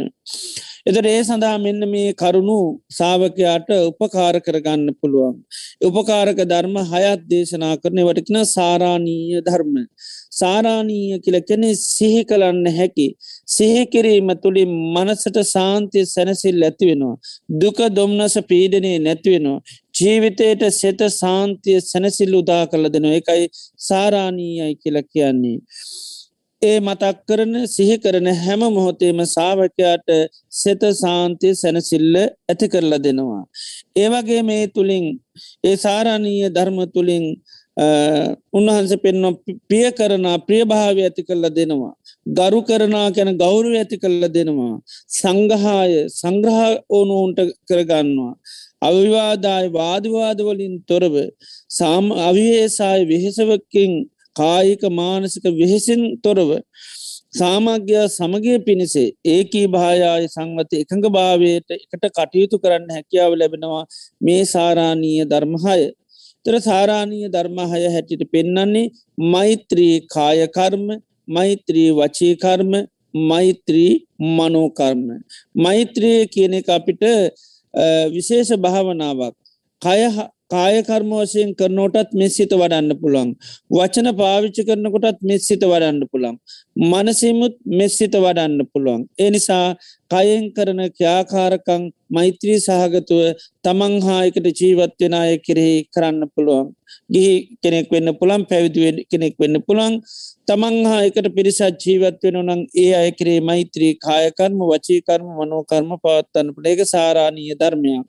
එතට 0.87 1.05
ඒ 1.05 1.21
සඳහා 1.21 1.57
මෙන්න 1.57 1.85
මේ 1.89 2.09
කරුණු 2.13 2.57
සාාවකයාට 2.91 3.69
උපකාර 3.75 4.35
කරගන්න 4.45 4.83
පුළුවන්. 4.99 5.35
උපකාරක 5.81 6.39
ධර්ම 6.43 6.75
හයත් 6.91 7.21
දේශනා 7.29 7.75
කරන 7.77 8.01
වටකන 8.01 8.39
සාරාණීය 8.47 9.43
ධර්ම. 9.47 9.75
සාරාණීය 10.31 11.21
කියල 11.25 11.37
කෙනෙ 11.49 11.69
සිහි 11.83 12.21
කලන්න 12.25 12.67
හැකි. 12.79 13.07
සිහිකිරීම 13.47 14.33
තුළින් 14.43 14.73
මනසට 14.95 15.39
සාන්තිය 15.47 16.05
සැනසිල් 16.07 16.67
ඇතිවෙනවා. 16.69 17.15
දුක 17.61 17.79
දොම්නස 17.97 18.37
පීඩනය 18.49 18.93
නැතිවෙනවා. 18.99 19.59
ජීවිතයට 19.95 20.63
සෙත 20.71 21.01
සාන්තිය 21.13 21.79
සැනසිල් 21.81 22.33
උදා 22.41 22.63
කළ 22.67 22.89
දෙනවා 22.93 23.19
එකයි 23.19 23.45
සාරාණීයයි 23.87 24.75
කියල 24.81 24.97
කියන්නේ. 25.03 25.57
ඒ 26.61 26.77
මතක් 26.79 27.17
කරන 27.27 27.53
සිහි 27.67 27.95
කරන 28.03 28.27
හැම 28.43 28.61
මොහොතේම 28.75 29.19
සාාවකයාට 29.27 30.09
සෙත 30.61 30.83
සාන්තිය 31.01 31.53
සැනසිල්ල 31.55 32.15
ඇති 32.19 32.67
කරලා 32.73 33.03
දෙනවා. 33.05 33.43
ඒවගේ 33.95 34.41
මේ 34.49 34.63
තුළින් 34.67 35.05
ඒ 35.63 35.75
සාරණීය 35.77 36.49
ධර්ම 36.55 36.79
තුළින් 36.95 37.25
උන්වහන්ස 38.53 38.93
පෙන්ව 39.03 39.37
පිය 39.69 39.87
කරන 39.91 40.25
ප්‍රියභාව 40.47 40.97
ඇති 40.99 41.23
කරල 41.23 41.45
දෙනවා. 41.49 41.93
ගරු 42.25 42.59
කරනා 42.61 43.07
කැන 43.11 43.37
ගෞරුව 43.37 43.75
ඇති 43.75 43.97
කරල 43.97 44.23
දෙනවා. 44.29 44.75
සංගහාය 45.11 45.93
සංග්‍රහ 46.11 46.61
ඕනුවන්ට 46.89 47.39
කරගන්නවා. 47.67 48.33
අවිවාදාය 48.83 49.67
වාදවාදවලින් 49.71 50.75
තොරව 50.87 51.15
සාම 51.71 52.05
අවියේසාය 52.21 53.01
වෙහෙසවකින් 53.05 53.93
කායික 54.35 54.83
මානසික 54.91 55.45
වෙහෙසින් 55.53 56.01
තොරව 56.21 56.49
සාමග්‍ය 57.33 57.93
සමගය 58.09 58.53
පිණිසේ 58.59 59.07
ඒකී 59.25 59.65
භායාය 59.67 60.25
සංවත 60.27 60.81
එකඟ 60.81 61.07
භාවයට 61.09 61.69
එකට 61.75 62.05
කටයුතු 62.09 62.61
කරන්න 62.63 62.89
හැකියාව 62.89 63.33
ලැබෙනවා 63.33 63.83
මේ 64.21 64.43
සාරාණීය 64.45 65.25
ධර්මහය. 65.25 65.81
තර 66.45 66.55
සාරාණීය 66.61 67.29
ධර්මහය 67.29 67.81
හැටිට 67.87 68.23
පෙන්නන්නේ 68.31 68.91
මෛත්‍රී 69.33 69.95
කායකර්ම 70.07 70.85
මෛත්‍රී 71.27 71.89
වචීකර්ම 71.93 72.71
මෛත්‍රී 73.23 73.91
මනෝකර්ම 74.29 75.03
මෛත්‍රය 75.57 76.13
කියන 76.27 76.53
එක 76.53 76.69
අපිට 76.69 77.03
විශේෂ 78.13 78.51
භාවනාවක්. 78.57 79.35
කය 79.81 79.99
කායකර්ම 80.51 81.11
වශයෙන් 81.13 81.49
කරනෝටත් 81.59 82.11
මෙස්සිත 82.21 82.51
වඩන්න 82.53 82.99
පුළන් 83.01 83.29
වචන 83.75 84.09
පාවිච්චි 84.19 84.65
කරනකොටත් 84.67 85.21
මෙස්සිත 85.29 85.63
වඩන්න 85.63 86.09
පුළන් 86.11 86.35
මනසිමුත් 86.91 87.55
මෙස්සිත 87.79 88.15
වඩන්න 88.15 88.69
පුළුවන්. 88.73 89.01
එනිසා 89.19 89.65
කයෙන් 90.11 90.45
කරන 90.55 90.81
ක්‍යාකාරකං 90.99 91.83
මෛත්‍රී 92.09 92.59
සහගතුව 92.59 93.21
තමන් 93.65 93.95
හායකට 94.07 94.47
ජීවත්වෙන 94.61 95.17
අය 95.21 95.33
කෙරෙහි 95.47 95.75
කරන්න 95.93 96.31
පුළුවන්. 96.35 96.67
ගිහි 97.09 97.33
කෙනෙක් 97.63 97.89
වෙන්න 97.91 98.13
පුළන් 98.19 98.47
පැවිදිුව 98.51 99.03
කෙනෙක් 99.11 99.35
වෙන්න 99.39 99.63
පුළන් 99.67 99.95
තමන් 100.47 100.77
හා 100.85 101.03
එකට 101.07 101.27
පිරිසත් 101.35 101.83
ජීවත් 101.83 102.23
වෙන 102.25 102.39
නං 102.45 102.61
ඒ 102.77 102.89
අය 102.93 103.11
කරේ 103.11 103.39
මෛත්‍රී 103.41 103.93
කායකර්ම 103.97 104.59
වචීකර්ම 104.71 105.29
මනෝකර්ම 105.37 105.93
පවත්වන්න 105.97 106.55
පුළ 106.55 106.67
ඒක 106.67 106.81
සාරාණීය 106.87 107.55
ධර්මයක් 107.61 108.03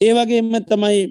ඒ 0.00 0.12
වගේම 0.12 0.54
තමයි 0.68 1.02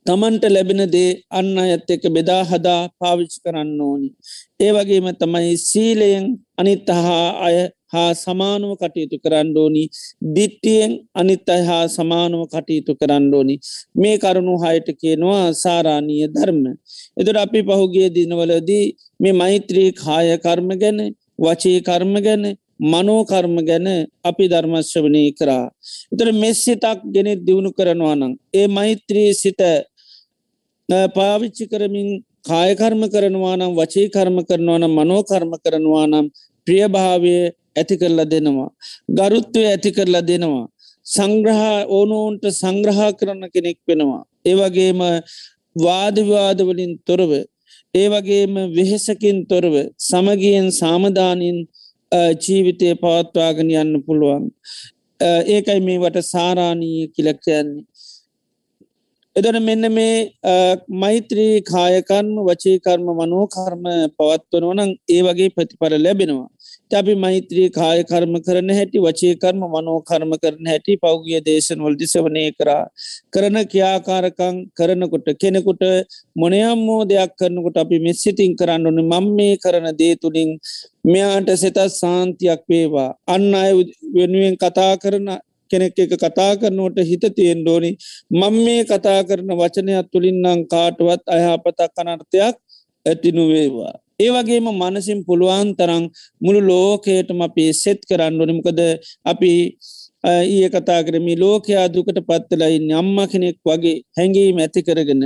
තමන්ට 0.00 0.44
ලැබෙන 0.46 0.82
දේ 0.86 1.10
අන්න 1.30 1.58
ඇත් 1.58 1.90
එක 1.90 2.04
බෙදා 2.08 2.42
හදා 2.44 2.82
පාවිච්චි 3.00 3.38
කරන්න 3.44 3.80
ඕනි. 3.80 4.08
ඒ 4.60 4.70
වගේම 4.70 5.06
තමයි 5.20 5.52
සීලයෙන් 5.60 6.26
අනිත් 6.56 6.88
හා 6.98 7.26
අය 7.46 7.56
හා 7.92 8.12
සමානුව 8.14 8.72
කටයුතු 8.80 9.16
කරන්න 9.24 9.48
ඕනි 9.56 9.84
දිට්ටියෙන් 10.36 10.92
අනිත් 11.14 11.48
අය 11.48 11.62
හා 11.62 11.84
සමානුව 11.88 12.42
කටයුතු 12.46 12.92
කරන්න 12.94 13.26
ඕනි 13.34 13.56
මේ 13.94 14.16
කරුණු 14.18 14.54
හයට 14.64 14.88
කියනවා 15.00 15.44
සාරාණීය 15.54 16.28
ධර්ම. 16.28 16.62
එතුට 17.20 17.38
අපි 17.44 17.60
පහුගේ 17.62 18.08
දිනවලදී 18.16 18.86
මේ 19.20 19.34
මෛත්‍රී 19.34 19.90
කාය 19.94 20.28
කර්ම 20.38 20.68
ගැන 20.82 20.98
වචී 21.38 21.78
කර්ම 21.82 22.14
ගැන 22.26 22.44
මනෝකර්ම 22.82 23.56
ගැන 23.62 23.86
අපි 24.24 24.44
ධර්මශ්‍රවනය 24.48 25.24
කරා. 25.38 25.66
එතර 26.12 26.28
මෙස්සිතක් 26.34 27.00
ගෙනෙත් 27.14 27.40
දියුණු 27.46 27.70
කරනවා 27.72 28.16
නම්. 28.16 28.32
ඒ 28.54 28.66
මෛත්‍රී 28.68 29.30
සිත 29.34 29.62
පාවිච්චි 30.88 31.64
කරමින් 31.66 32.08
කායකර්ම 32.42 33.02
කරනවා 33.06 33.56
නම් 33.56 33.72
වචී 33.72 34.08
කර්ම 34.08 34.36
කරනවා 34.42 34.78
නම් 34.78 34.92
මනෝකර්ම 34.92 35.52
කරනවා 35.64 36.06
නම් 36.06 36.26
ප්‍රියභාවය 36.66 37.36
ඇති 37.76 37.94
කරලා 38.00 38.28
දෙනවා. 38.32 38.70
ගරුත්වය 39.18 39.64
ඇති 39.66 39.90
කරලා 39.96 40.24
දෙනවා. 40.30 40.66
සංග්‍රහ 41.06 41.62
ඕනෝන්ට 41.88 42.44
සංග්‍රහ 42.52 43.00
කරන්න 43.18 43.44
කෙනෙක් 43.54 43.78
වෙනවා. 43.88 44.22
ඒවගේම 44.44 45.00
වාදවාදවලින් 45.76 46.92
තොරව 47.06 47.32
ඒවගේම 47.94 48.54
වෙහෙසකින් 48.76 49.38
තොරව 49.46 49.74
සමගියෙන් 50.00 50.68
සාමධානින් 50.72 51.58
ජීවිතය 52.44 52.88
පවත්වාගෙන 53.02 53.70
යන්න 53.74 54.02
පුළුවන්. 54.06 54.44
ඒකයි 55.54 55.80
මේවට 55.80 56.18
සාරාණීය 56.24 57.10
කිලක්කයන්නේ. 57.14 57.84
එදන 59.36 59.58
මෙන්න 59.64 59.84
මේ 59.92 60.16
මෛත්‍රී 61.02 61.54
කායකර්ම 61.64 62.32
වචීකර්ම 62.48 63.06
මනෝකර්ම 63.20 63.84
පවත්වනවනං 64.18 64.90
ඒ 65.08 65.22
වගේ 65.26 65.54
ප්‍රතිඵල 65.56 65.94
ලැබෙනවා. 66.04 66.51
අපි 66.94 67.14
මෛත්‍රී 67.16 67.68
කායකර්ම 67.70 68.34
කරන 68.46 68.70
හැටි 68.70 68.98
වචේකර්ම 68.98 69.62
මනෝකර්ම 69.66 70.32
කරන 70.42 70.66
හැටි 70.66 70.96
පෞගිය 70.96 71.40
දේශන 71.40 71.84
වලදි 71.86 72.06
සවනය 72.06 72.44
කරා. 72.58 72.84
කරන 73.34 73.56
කියාකාරකං 73.66 74.56
කරනකොට 74.78 75.28
කෙනෙකුට 75.42 75.84
මොනයම්මෝ 76.36 77.00
දෙයක් 77.04 77.32
කරනකොට 77.36 77.76
අපි 77.76 77.98
මෙස්සිතින් 77.98 78.56
කරන්න 78.56 78.86
ඕන 78.86 79.00
මං 79.04 79.30
මේ 79.36 79.54
කරන 79.56 79.88
දේ 79.94 80.14
තුළින් 80.16 80.50
මෙයාට 81.04 81.48
සෙතත් 81.56 81.80
සාන්තියක් 81.92 82.62
වේවා. 82.68 83.10
අන්න 83.26 83.54
අය 83.54 83.72
වෙනුවෙන් 84.14 84.56
කතා 84.56 84.92
කරන 84.96 85.28
කෙනෙක් 85.70 85.96
එක 85.96 86.14
කතා 86.14 86.52
කරනවට 86.60 87.08
හිත 87.10 87.24
තියෙන් 87.36 87.60
ඩෝනි 87.62 87.90
මං 88.32 88.54
මේ 88.64 88.84
කතා 88.84 89.20
කරන 89.24 89.50
වචනයක් 89.54 90.12
තුළින්නම් 90.12 90.68
කාටුවත් 90.68 91.24
අයහපතක් 91.28 92.00
අනර්ථයක් 92.02 92.56
ඇතිනුවේවා. 93.06 94.01
ඒ 94.22 94.30
වගේම 94.30 94.66
මනසින් 94.74 95.20
පුළුවන් 95.24 95.74
තරං 95.78 96.04
මුළු 96.40 96.60
ලෝකයටම 96.62 97.40
අපි 97.48 97.64
සෙත් 97.74 98.00
කරන්න 98.08 98.40
ඕනිමකද 98.40 98.80
අපි 99.24 99.52
ඒ 100.24 100.68
කතා 100.68 101.00
කරමි 101.02 101.34
ලෝකයා 101.36 101.86
දුකට 101.88 102.18
පත්තලයි 102.28 102.78
අම්ම 102.92 103.16
කෙනෙක් 103.26 103.58
වගේ 103.64 103.96
හැඟීම 104.16 104.58
ඇති 104.58 104.80
කරගෙන 104.82 105.22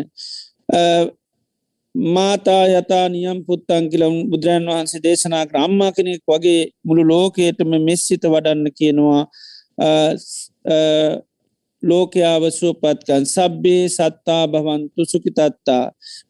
මාතා 1.95 2.65
යතා 2.71 3.09
නියම් 3.09 3.39
පුත්තන් 3.47 3.89
කියලම් 3.91 4.17
බුදුරන් 4.31 4.67
වහන්සේ 4.67 5.01
දේශනා 5.03 5.45
අම්මා 5.57 5.93
කෙනෙක් 5.93 6.23
වගේ 6.27 6.61
මුළු 6.85 7.03
ලෝකයටම 7.05 7.71
මෙස්සිත 7.85 8.25
වඩන්න 8.25 8.69
කියනවා. 8.79 9.23
ලෝකයාව 11.83 12.43
සුවපත්කන් 12.51 13.25
සබ්බේ 13.27 13.85
සත්තා 13.89 14.45
භවන්තු 14.47 15.03
සුකිතත්තා 15.05 15.85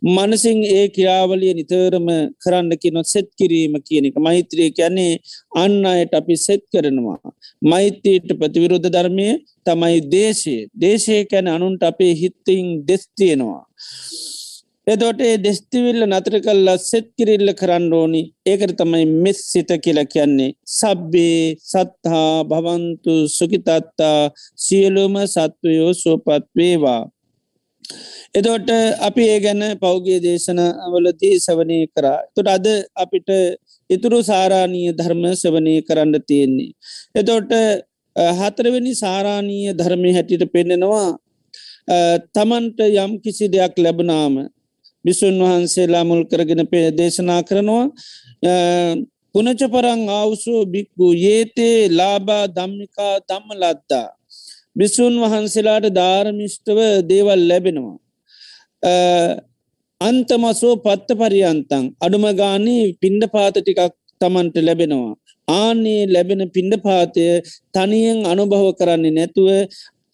මනසිං 0.07 0.59
ඒ 0.69 0.87
කියාවලිය 0.89 1.53
නිතරම 1.55 2.09
කරන්න 2.43 2.71
කිනොත් 2.77 3.07
සෙත් 3.07 3.29
කිරීම 3.39 3.75
කියන 3.79 4.07
එක. 4.07 4.17
මෛත්‍රය 4.19 4.71
කියන්නේ 4.71 5.13
අන්න 5.55 5.85
අයට 5.87 6.15
අපි 6.15 6.37
සෙත් 6.39 6.63
කරනවා. 6.73 7.21
මෛත්‍යයට 7.63 8.29
ප්‍රතිවිරුද්ධ 8.41 8.89
ධර්මය 8.89 9.29
තමයි 9.67 9.99
දේශය. 10.07 10.57
දේශය 10.75 11.17
කැන 11.31 11.47
අනුන්ට 11.49 11.83
අපේ 11.83 12.13
හිත්තයින් 12.15 12.67
දෙස්තියෙනවා 12.89 13.63
එදොට 14.87 15.21
දෙස්තිවිල්ල 15.45 16.03
නතර 16.07 16.35
කල්ලා 16.45 16.79
සෙත් 16.81 17.07
කිරිල්ල 17.19 17.51
කරන්න 17.61 17.87
ඕනි 17.93 18.21
ඒකට 18.47 18.75
තමයි 18.81 19.07
මෙස් 19.25 19.41
සිත 19.53 19.71
කියල 19.85 19.99
කියන්නේ 20.13 20.53
සබ්බේ 20.73 21.41
සත්හා 21.63 22.45
භවන්තු 22.45 23.17
සුකිතත්තා 23.29 24.21
සියලුම 24.57 25.17
සත්වයෝ 25.27 25.91
සෝපත් 25.95 26.47
වේවා. 26.57 27.03
එදොට 28.35 28.71
අපි 29.01 29.25
ඒ 29.27 29.41
ගැන 29.41 29.63
පෞගේ 29.83 30.21
දේශන 30.21 30.63
වලදී 30.93 31.35
සවනය 31.41 31.79
කරා. 31.89 32.19
තුට 32.35 32.49
අද 32.49 32.67
අපිට 32.97 33.29
ඉතුරු 33.91 34.23
සාරාණීය 34.23 34.97
ධර්ම 34.99 35.25
සවනය 35.35 35.75
කරන්න 35.83 36.15
තියෙන්නේ. 36.29 36.73
එතොට 37.15 37.53
හතරවෙනි 38.39 38.93
සාරාණීය 38.97 39.75
ධර්මය 39.75 40.13
හැටියට 40.13 40.53
පෙන්නෙනවා 40.53 41.09
තමන්ට 42.35 42.79
යම් 42.97 43.13
කිසි 43.25 43.47
දෙයක් 43.49 43.75
ලැබනාම 43.79 44.37
බිසුන් 45.07 45.37
වහන්සේලා 45.41 46.05
මුල් 46.05 46.23
කරගෙන 46.27 46.63
පේ 46.67 46.87
දේශනා 46.93 47.41
කරනවා 47.43 47.85
පුනච 49.33 49.61
පරං 49.67 50.03
අවසෝ 50.15 50.61
බික්කු 50.67 51.07
ඒතේ 51.27 51.89
ලාබා 51.91 52.45
දම්මිකා 52.49 53.15
දම්ම 53.21 53.49
ලද්දා. 53.55 54.09
බිසුන් 54.77 55.15
වහන්සේලාට 55.23 55.87
ධාරමිෂ්ටව 55.91 56.79
දේවල් 57.11 57.43
ලැබෙනවා. 57.51 57.97
අන්තමසෝ 60.01 60.75
පත්ත 60.79 61.09
පරියන්තන් 61.21 61.85
අඩුම 62.01 62.25
ගානී 62.35 62.83
පින්ඩ 63.01 63.23
පාත 63.35 63.57
ටිකක් 63.57 63.95
තමන්ට 64.21 64.57
ලැබෙනවා. 64.61 65.13
ආනේ 65.49 66.03
ලැබෙන 66.07 66.43
පින්ඩ 66.51 66.75
පාතය 66.83 67.27
තනියෙන් 67.75 68.19
අනුභව 68.25 68.67
කරන්නේ 68.79 69.17
නැතුව 69.19 69.49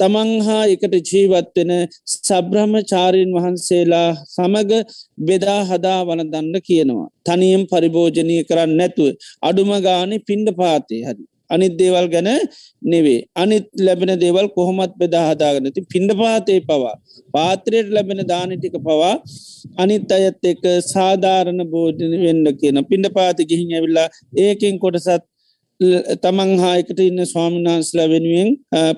තමන් 0.02 0.30
හා 0.46 0.62
එකට 0.74 0.94
ජීවත්වෙන 1.10 1.72
සබ්‍රහ්ම 2.12 2.78
චාරීන් 2.84 3.34
වහන්සේලා 3.36 4.08
සමග 4.28 4.70
බෙදා 5.22 5.60
හදා 5.64 5.98
වන 6.04 6.24
දන්න 6.28 6.56
කියනවා. 6.62 7.10
තනියම් 7.26 7.62
පරිභෝජනය 7.70 8.38
කරන්න 8.48 8.72
නැතුව 8.78 9.12
අඩුම 9.42 9.70
ගානි 9.80 10.16
පින්ඩ 10.22 10.48
පාතය 10.58 10.98
හරි. 11.02 11.22
අනිත් 11.50 11.74
දේවල් 11.76 12.06
ගැන 12.08 12.28
නෙවේ 12.84 13.20
අනිත් 13.34 13.66
ලැබෙන 13.78 14.12
දේවල් 14.16 14.46
කොහොමත් 14.50 14.94
බෙදා 14.96 15.24
හදාගනති 15.28 15.84
පින්ඩ 15.86 16.12
පාතය 16.20 16.56
පවා 16.62 16.94
පාත්‍රයට 17.34 17.90
ලැබෙන 17.96 18.22
දානටික 18.26 18.76
පවා 18.78 19.12
අනිත් 19.76 20.14
අයත් 20.18 20.48
එක 20.52 20.62
සාධාරණ 20.86 21.62
බෝධන 21.74 22.14
වෙන්න 22.24 22.46
කියන 22.60 22.80
පින්ඩ 22.84 23.12
පාති 23.18 23.48
ගිහින් 23.50 23.76
ඇවිල්ලා 23.76 24.08
ඒකෙන් 24.44 24.78
කොටසත් 24.78 25.22
තමන් 26.22 26.52
හායකට 26.58 27.00
ඉන්න 27.00 27.24
ස්වාමිනාන්ස්ලා 27.26 28.08
වෙනුවෙන් 28.08 28.50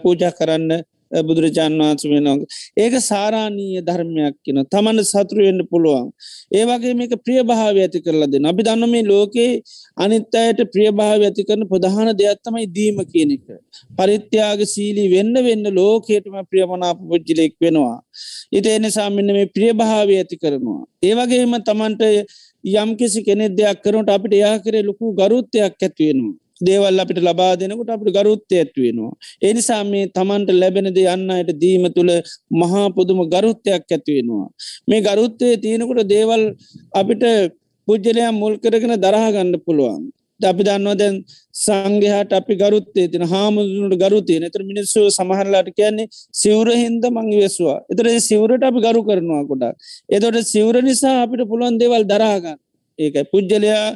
පූජ 0.03 0.25
කරන්න 0.39 0.73
බුදුරජාන් 1.23 1.79
වහන්ස 1.79 2.05
වෙනග. 2.05 2.43
ඒක 2.77 2.95
සාරාණීය 3.01 3.83
ධර්මයක් 3.83 4.37
කියන 4.45 4.61
තමන්න 4.67 5.05
සතුරුවෙන්න්න 5.05 5.67
පුළුවන්. 5.71 6.07
ඒවගේ 6.53 6.95
මේක 6.95 7.15
ප්‍රියභාව 7.27 7.77
ඇති 7.77 8.01
කරලද. 8.01 8.35
අපි 8.45 8.63
දන්න 8.63 8.91
මේ 8.91 9.05
ලෝකයේ 9.05 9.63
අනිත් 9.97 10.35
අයට 10.35 10.61
ප්‍රියභාව 10.75 11.27
ඇති 11.29 11.45
කරන 11.45 11.67
ප්‍රධාන 11.73 12.11
දෙයක්ත්තමයි 12.15 12.67
දීම 12.69 12.99
කියන 13.13 13.35
එක. 13.37 13.47
පරිත්‍යයාග 13.99 14.65
සීලී 14.67 15.09
වෙන්න 15.15 15.35
වෙන්න 15.49 15.67
ලෝකයටම 15.73 16.37
ප්‍රියමනාප 16.51 16.99
පුද්ජිලෙක් 17.11 17.55
වෙනවා. 17.61 17.99
ඉට 18.53 18.67
එනිසා 18.69 19.11
මෙන්න 19.11 19.33
මේ 19.33 19.53
ප්‍රියභාව 19.57 20.09
ඇති 20.11 20.37
කරනවා. 20.37 20.83
ඒවගේම 21.03 21.55
තමන්ට 21.69 22.03
යම් 22.65 22.97
කිසි 22.97 23.21
කෙනෙ 23.23 23.49
දෙයක් 23.51 23.83
කරනට 23.85 24.11
අපිට 24.11 24.35
යා 24.35 24.57
කරේ 24.59 24.83
ලොකු 24.83 25.13
ගරුත්තයක් 25.13 25.83
ඇත්වෙනවා. 25.83 26.44
දේවල් 26.61 26.99
අපිට 26.99 27.21
ලබා 27.21 27.53
දෙනකොට 27.57 27.91
අපට 27.91 28.11
ගරුත්තය 28.11 28.55
ඇත්වෙනවා. 28.57 29.13
එනිසා 29.43 29.83
මේ 29.85 30.07
තමන්ට 30.09 30.51
ලැබෙනද 30.53 30.99
යන්න 31.07 31.31
අයට 31.31 31.53
දීම 31.57 31.85
තුළ 31.91 32.13
මහා 32.53 32.87
පුදුම 32.91 33.21
ගරුත්තයක් 33.27 33.87
ඇත්වෙනවා. 33.89 34.47
මේ 34.89 35.01
ගරුත්තය 35.03 35.47
තියෙනකොට 35.59 36.03
දේවල් 36.09 36.43
අපිට 36.93 37.25
පුද්ජලයා 37.89 38.33
මුල් 38.33 38.55
කරගෙන 38.59 38.95
දරහගන්න 38.99 39.55
පුළුවන්. 39.61 40.05
අපි 40.41 40.63
දන්නවා 40.63 40.95
දැන් 40.95 41.17
සංගහට 41.55 42.33
අපි 42.33 42.55
ගරුත්තේ 42.55 43.07
තින 43.09 43.25
හාමුදුනට 43.25 43.97
ගරුතය 43.97 44.39
නතර 44.41 44.63
මිනිස්සු 44.63 45.01
සමහරලාට 45.11 45.69
කියන්නේ 45.73 46.09
සිවර 46.33 46.69
හින්ද 46.75 47.05
මංගි 47.09 47.39
වෙස්වා 47.39 47.79
එතර 47.89 48.07
සිවරට 48.21 48.63
අපි 48.63 48.81
ගරු 48.81 49.03
කරනවා 49.03 49.43
කොට 49.45 49.65
එතොට 50.11 50.39
සිවර 50.45 50.77
නිසා 50.83 51.17
අපිට 51.23 51.47
පුළුවන් 51.47 51.79
දෙවල් 51.79 52.05
දරාගන්න 52.05 52.59
ඒක 52.99 53.17
පුද්ජලයා 53.31 53.87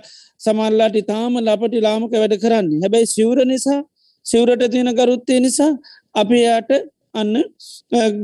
සමල්ලාට 0.41 0.97
ඉතාම 1.03 1.39
ලපටි 1.39 1.85
ලාමක 1.87 2.13
වැඩ 2.15 2.37
කරන්න. 2.43 2.69
හැබැයි 2.83 3.13
සිවර 3.15 3.39
නිසා 3.45 3.81
සිවරට 4.27 4.65
තියෙන 4.73 4.91
ගරුත්තය 4.95 5.41
නිසා 5.41 5.73
අපි 6.15 6.39
යාට 6.41 6.71
අන්න 7.15 7.35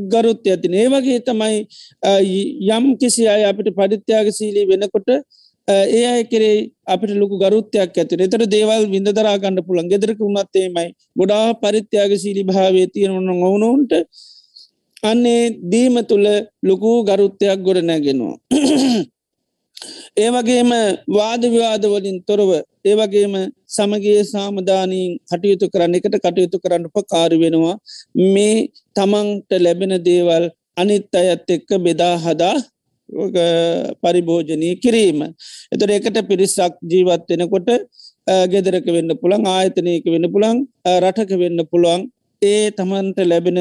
ගරුත්ය 0.09 0.49
ඇතින. 0.51 0.75
ඒ 0.75 0.89
වගේ 0.89 1.21
තමයි 1.21 1.57
යම් 2.71 2.85
කිසි 2.97 3.29
අය 3.29 3.43
අපිට 3.45 3.71
පරිත්‍යාග 3.79 4.29
සීලී 4.33 4.67
වෙනකොට 4.71 5.09
ඒ 5.69 6.05
අය 6.07 6.23
කරේ 6.25 6.57
අපිට 6.87 7.17
ලොකු 7.17 7.37
ගරුත්තයක් 7.39 7.97
ඇතිර 7.97 8.21
එතර 8.21 8.45
දේවල් 8.47 8.85
විඳදරා 8.95 9.37
ගන්න 9.39 9.67
පුළන් 9.69 9.89
ගෙදරක 9.89 10.21
උන්නත්තේමයි 10.21 10.89
ගොඩා 11.17 11.47
පරිත්‍යාග 11.57 12.13
සීලි 12.17 12.45
භාවේ 12.45 12.87
තියෙනවන 12.89 13.31
ඔවුනුන්ට 13.41 13.93
අන්නේ 15.03 15.43
දීම 15.73 15.97
තුළ 16.11 16.29
ලොකු 16.63 16.93
ගරුත්තයක් 17.09 17.59
ගොඩ 17.67 17.83
නැගෙනවා. 17.83 18.37
ඒවගේම 20.17 20.71
වාදවිවාදවලින් 21.11 22.19
තොරව 22.23 22.51
ඒවගේම 22.85 23.35
සමගේ 23.69 24.21
සාමධානීන් 24.25 25.13
කටයුතු 25.25 25.67
කරන්න 25.69 25.97
එකට 25.99 26.19
කටයුතු 26.19 26.59
කරන්න 26.59 26.91
පකාරි 26.91 27.39
වෙනවා 27.39 27.77
මේ 28.27 28.69
තමන්ට 28.97 29.51
ලැබෙන 29.61 29.97
දේවල් 30.03 30.45
අනිත් 30.77 31.15
අයත් 31.15 31.51
එක්ක 31.51 31.71
බෙදා 31.81 32.15
හදා 32.19 32.57
පරිභෝජනය 34.03 34.71
කිරීම. 34.77 35.21
එතර 35.73 35.91
එකට 35.91 36.19
පිරිසක් 36.25 36.75
ජීවත්වෙනකොට 36.85 37.69
ගෙදරක 38.49 38.87
වෙන්න 38.89 39.11
පුළන් 39.17 39.47
ආයතනයක 39.47 40.05
වෙන්න 40.07 40.27
පුළන් 40.29 40.67
රටක 40.97 41.33
වෙන්න 41.37 41.61
පුළුවන් 41.67 42.09
ඒ 42.43 42.71
තමන්ට 42.73 43.19
ලැබෙන 43.23 43.61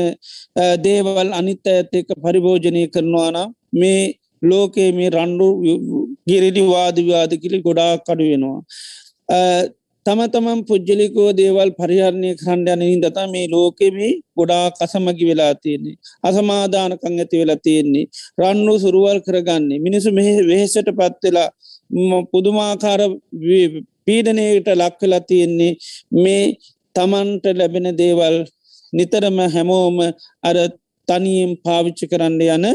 දේවල් 0.79 1.29
අනිත්ත 1.31 1.67
ඇත් 1.67 1.93
එක 1.93 2.09
පරිභෝජනය 2.17 2.83
කරනවාන 2.87 3.53
මේ 3.73 4.15
ලෝකයේ 4.41 4.91
මේ 4.91 5.09
රණ්ඩු 5.09 5.47
ගිරිඩි 6.27 6.61
වාදවාද 6.63 7.31
කිලි 7.41 7.57
ගොඩා 7.61 7.93
කඩු 7.99 8.23
වෙනවා. 8.23 8.59
තම 10.05 10.19
තමන් 10.27 10.61
පුද්ජලිකෝ 10.67 11.29
දේවල් 11.33 11.69
පරිහරණය 11.79 12.29
කරණ්ඩයනනින් 12.35 13.03
දතා 13.03 13.27
මේ 13.27 13.47
ලෝකෙමි 13.47 14.09
ගොඩා 14.37 14.65
කසමගි 14.71 15.25
වෙලා 15.29 15.53
තියෙන්නේ. 15.55 15.95
අසමාධානකං 16.23 17.19
ඇති 17.19 17.41
වෙලා 17.41 17.59
තියෙන්නේ. 17.65 18.05
රන්නු 18.37 18.73
සුරුවල් 18.79 19.19
කරගන්නේ. 19.27 19.79
මිනිසු 19.79 20.09
මෙහ 20.11 20.27
වෙහෙසට 20.49 20.89
පත්වෙලා 20.99 21.49
පුදුමාකාර 22.31 23.01
පීඩනයට 24.05 24.67
ලක්වෙලා 24.73 25.21
තියෙන්නේ 25.21 25.73
මේ 26.13 26.43
තමන්ට 26.95 27.45
ලැබෙන 27.59 27.87
දේවල් 27.97 28.35
නිතරම 28.93 29.37
හැමෝම 29.53 29.97
අර 30.43 30.57
තනියෙන් 31.07 31.51
පාවිච්චි 31.65 32.07
කරන්න 32.07 32.41
යන 32.47 32.65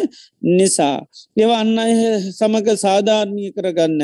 නිසා. 0.43 0.97
ඒව 1.37 1.51
අන්න 1.53 1.73
අය 1.79 1.93
සමඟ 2.31 2.69
සාධාරණය 2.77 3.51
කරගන්න. 3.57 4.03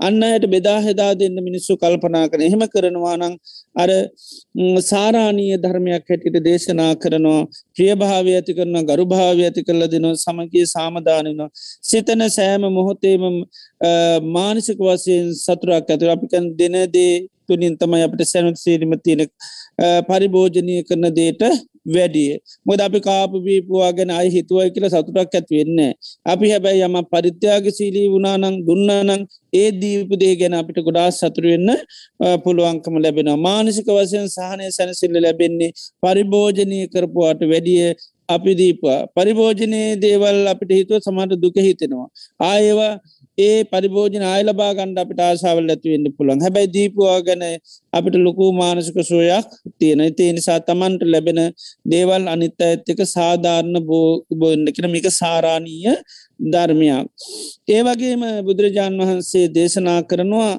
අන්න 0.00 0.22
අයට 0.22 0.46
බෙදා 0.54 0.78
හෙදා 0.80 1.12
දෙන්න 1.14 1.36
මිනිස්සු 1.40 1.76
කල්පනා 1.76 2.24
කන 2.30 2.46
එහෙම 2.48 2.64
කරනවානං 2.74 3.36
අර 3.76 3.90
සාරාණීය 4.90 5.60
ධර්මයක් 5.64 6.10
හැටිට 6.10 6.40
දේශනා 6.48 6.90
කරනවා 6.96 7.42
ප්‍රියභාව 7.76 8.32
ඇති 8.34 8.56
කරන 8.58 8.76
ගරුභාව 8.90 9.44
ඇති 9.46 9.66
කරල 9.68 9.86
දෙනවා 9.94 10.16
සමගේ 10.16 10.66
සාමධානනවා. 10.66 11.50
සිතන 11.82 12.28
සෑම 12.30 12.68
මොහොතේම 12.78 13.24
මානසික 14.36 14.78
වසයෙන් 14.80 15.32
සතුරක් 15.36 15.90
ඇතුර 15.90 16.12
අපිකන් 16.16 16.52
දෙනදේ 16.58 17.14
තුළින් 17.48 17.74
තමයි 17.78 18.02
අපට 18.06 18.22
සැනුත් 18.24 18.58
සීරීම 18.58 18.94
තියෙන 19.04 19.22
පරිභෝජනය 20.08 20.76
කරන 20.88 21.06
දේට 21.18 21.42
වැඩිය 21.86 22.32
මොද 22.66 22.80
අපි 22.80 23.00
කාපවීපුවා 23.00 23.92
ගැන 23.92 24.10
අයි 24.10 24.30
හිතුවයි 24.30 24.70
කියල 24.74 24.88
සතුටක් 24.88 25.34
ඇත් 25.34 25.48
වෙන්න 25.50 25.78
අපි 26.26 26.50
හැබැයි 26.52 26.82
යම 26.82 26.96
පරිත්‍යාග 27.12 27.64
සීලී 27.70 28.08
වුණනං 28.08 28.56
දුන්නනං 28.66 29.26
ඒ 29.52 29.68
දීපදේ 29.74 30.34
ගැන 30.36 30.54
අපිට 30.54 30.78
ගොඩා 30.86 31.08
සතුරුවෙන්න 31.12 31.70
පුළුවන්කම 32.44 32.94
ලැබෙනවා. 32.98 33.38
මානසික 33.38 33.88
වසයෙන් 33.88 34.28
සහනය 34.28 34.66
සැනසිල්ල 34.70 35.16
ලැබෙන්නේ 35.18 35.70
පරිභෝජනය 36.02 36.78
කරපුවාට 36.88 37.40
වැඩිය 37.52 37.94
අපි 38.28 38.52
දීපා 38.60 38.98
පරිභෝජනයේ 39.16 39.88
දේවල් 39.96 40.38
අපිට 40.52 40.72
හිතුව 40.78 40.98
සමට 41.00 41.40
දුක 41.42 41.56
හිතෙනවා. 41.58 42.08
ආයවා 42.40 42.94
ඒ 43.38 43.58
පරිභෝජන 43.64 44.24
ආයලබා 44.24 44.70
ගණ්ඩ 44.76 45.00
අපිට 45.02 45.20
ආසාවල් 45.20 45.72
ඇතිවෙන්න 45.72 46.06
පුළන් 46.18 46.44
හැබැයි 46.44 46.72
දීපවා 46.76 47.16
ගැන 47.26 47.42
අපිට 47.92 48.16
ලොකු 48.18 48.46
මානසික 48.52 48.98
සෝයක් 49.04 49.48
තියෙන 49.78 50.02
තේ 50.18 50.30
නිසා 50.32 50.58
තමන්ට 50.60 51.02
ලැබෙන 51.06 51.40
දේවල් 51.86 52.24
අනිත්ත 52.26 52.60
ඇත්තක 52.60 53.00
සාධාරණ 53.08 53.76
බෝ 53.88 54.08
බෝන්න 54.40 54.64
කෙන 54.76 54.88
මික 54.90 55.08
සාරාණීය 55.12 55.94
ධර්මයක්. 56.44 57.06
ඒ 57.68 57.82
වගේම 57.82 58.24
බුදුරජාණන් 58.46 59.02
වහන්සේ 59.02 59.46
දේශනා 59.50 60.00
කරනවා 60.02 60.54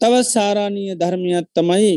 තවත් 0.00 0.26
සාරාණීය 0.26 0.94
ධර්මයක් 0.96 1.46
තමයි 1.56 1.94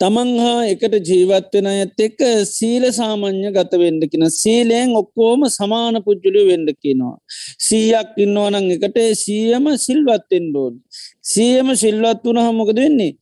තමන් 0.00 0.28
හා 0.38 0.58
එකට 0.72 0.94
ජීවත්වෙන 1.08 1.68
ඇත් 1.68 2.02
එක්ක 2.06 2.20
සීල 2.48 2.84
සාමං්්‍ය 2.98 3.50
ගත 3.56 3.80
වෙන්ඩකින 3.82 4.24
සීලයෙන් 4.32 4.90
ඔක්කෝම 5.00 5.40
සමාන 5.50 5.96
පුද්ජුලි 6.06 6.42
වෙන්ඩකිනවා. 6.50 7.16
සීයක් 7.68 8.12
ඉන්නවනං 8.24 8.68
එකට 8.76 8.98
සියම 9.22 9.64
සිල්වත්තෙන් 9.86 10.44
ඩෝන්. 10.50 10.74
සියම 11.24 11.74
සිල්වත් 11.82 12.22
වන 12.26 12.38
හමොකද 12.46 12.78
වෙන්නේ. 12.78 13.16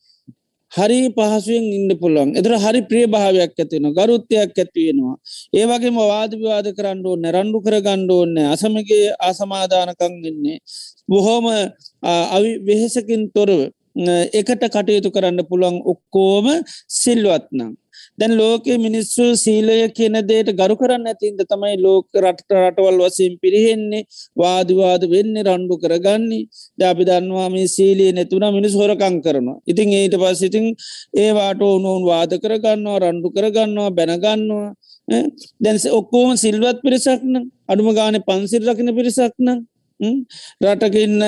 හරි 0.71 0.99
පහසුවෙන් 1.09 1.65
ඉන්න 1.77 1.91
පුළන් 2.01 2.35
එතර 2.39 2.53
හරි 2.57 2.81
ප්‍රිය 2.89 3.05
භාවයක් 3.07 3.55
ඇතිෙන 3.55 3.87
ගරුත්තයක් 3.97 4.53
ඇතිවෙනවා. 4.55 5.15
ඒවගේම 5.53 5.97
වාදවිවාද 6.03 6.67
කරන්න 6.77 7.01
ඕන්න 7.05 7.25
රණ්ඩු 7.33 7.63
කර 7.65 7.77
ගණ්ඩ 7.79 8.11
ඕන්න 8.11 8.37
අසමගේ 8.53 9.15
අසමාධානකං 9.29 10.13
ඉන්නේ. 10.23 10.59
බොහෝම 11.09 11.45
අවි 12.35 12.51
වෙහෙසකින් 12.67 13.23
තොරව 13.33 13.59
එකට 13.97 14.63
කටයුතු 14.69 15.09
කරන්න 15.11 15.41
පුළුවන් 15.49 15.81
ඔක්කෝම 15.85 16.47
සිල්වත්නම්. 16.87 17.73
දැන් 18.19 18.33
ලෝකෙ 18.37 18.73
මිනිස්සු 18.77 19.23
සීලය 19.35 19.77
කියන 19.97 20.15
දේට 20.29 20.49
ගරු 20.59 20.75
කරන්න 20.77 21.09
ඇතින්ද 21.11 21.41
තමයි 21.51 21.77
ලෝක 21.81 22.05
රට 22.15 22.51
රටවල් 22.61 22.99
වසයෙන් 23.01 23.37
පිරිහෙන්නේ 23.43 24.03
වාදවාද 24.41 25.03
වෙන්න 25.13 25.35
රණ්ඩු 25.45 25.77
කරගන්නේ 25.83 26.43
ජාපි 26.81 27.07
දන්නවා 27.09 27.47
මේ 27.49 27.67
සීලිය 27.67 28.11
නැතුන 28.17 28.45
මිනිස් 28.57 28.75
හොරකං 28.81 29.17
කරනවා. 29.25 29.57
ඉතින් 29.67 29.93
ඒට 29.93 30.17
පස් 30.21 30.41
ඉතින් 30.49 30.67
ඒවාට 31.15 31.61
ඕනෝන් 31.61 32.05
වාද 32.11 32.37
කරගන්නවා 32.43 32.99
රණ්ඩු 33.03 33.33
කරගන්නවා 33.37 33.95
බැනගන්නවා. 33.97 34.69
දැන්ස 35.63 35.85
ඔක්කෝම 35.99 36.37
සිල්වත් 36.37 36.79
පිරිසක්න 36.85 37.33
අඩුම 37.71 37.89
ගාන 37.97 38.21
පන්සිල් 38.27 38.63
රකින 38.69 38.93
පිරිසක්න 38.99 39.49
රටකඉන්න 39.99 41.21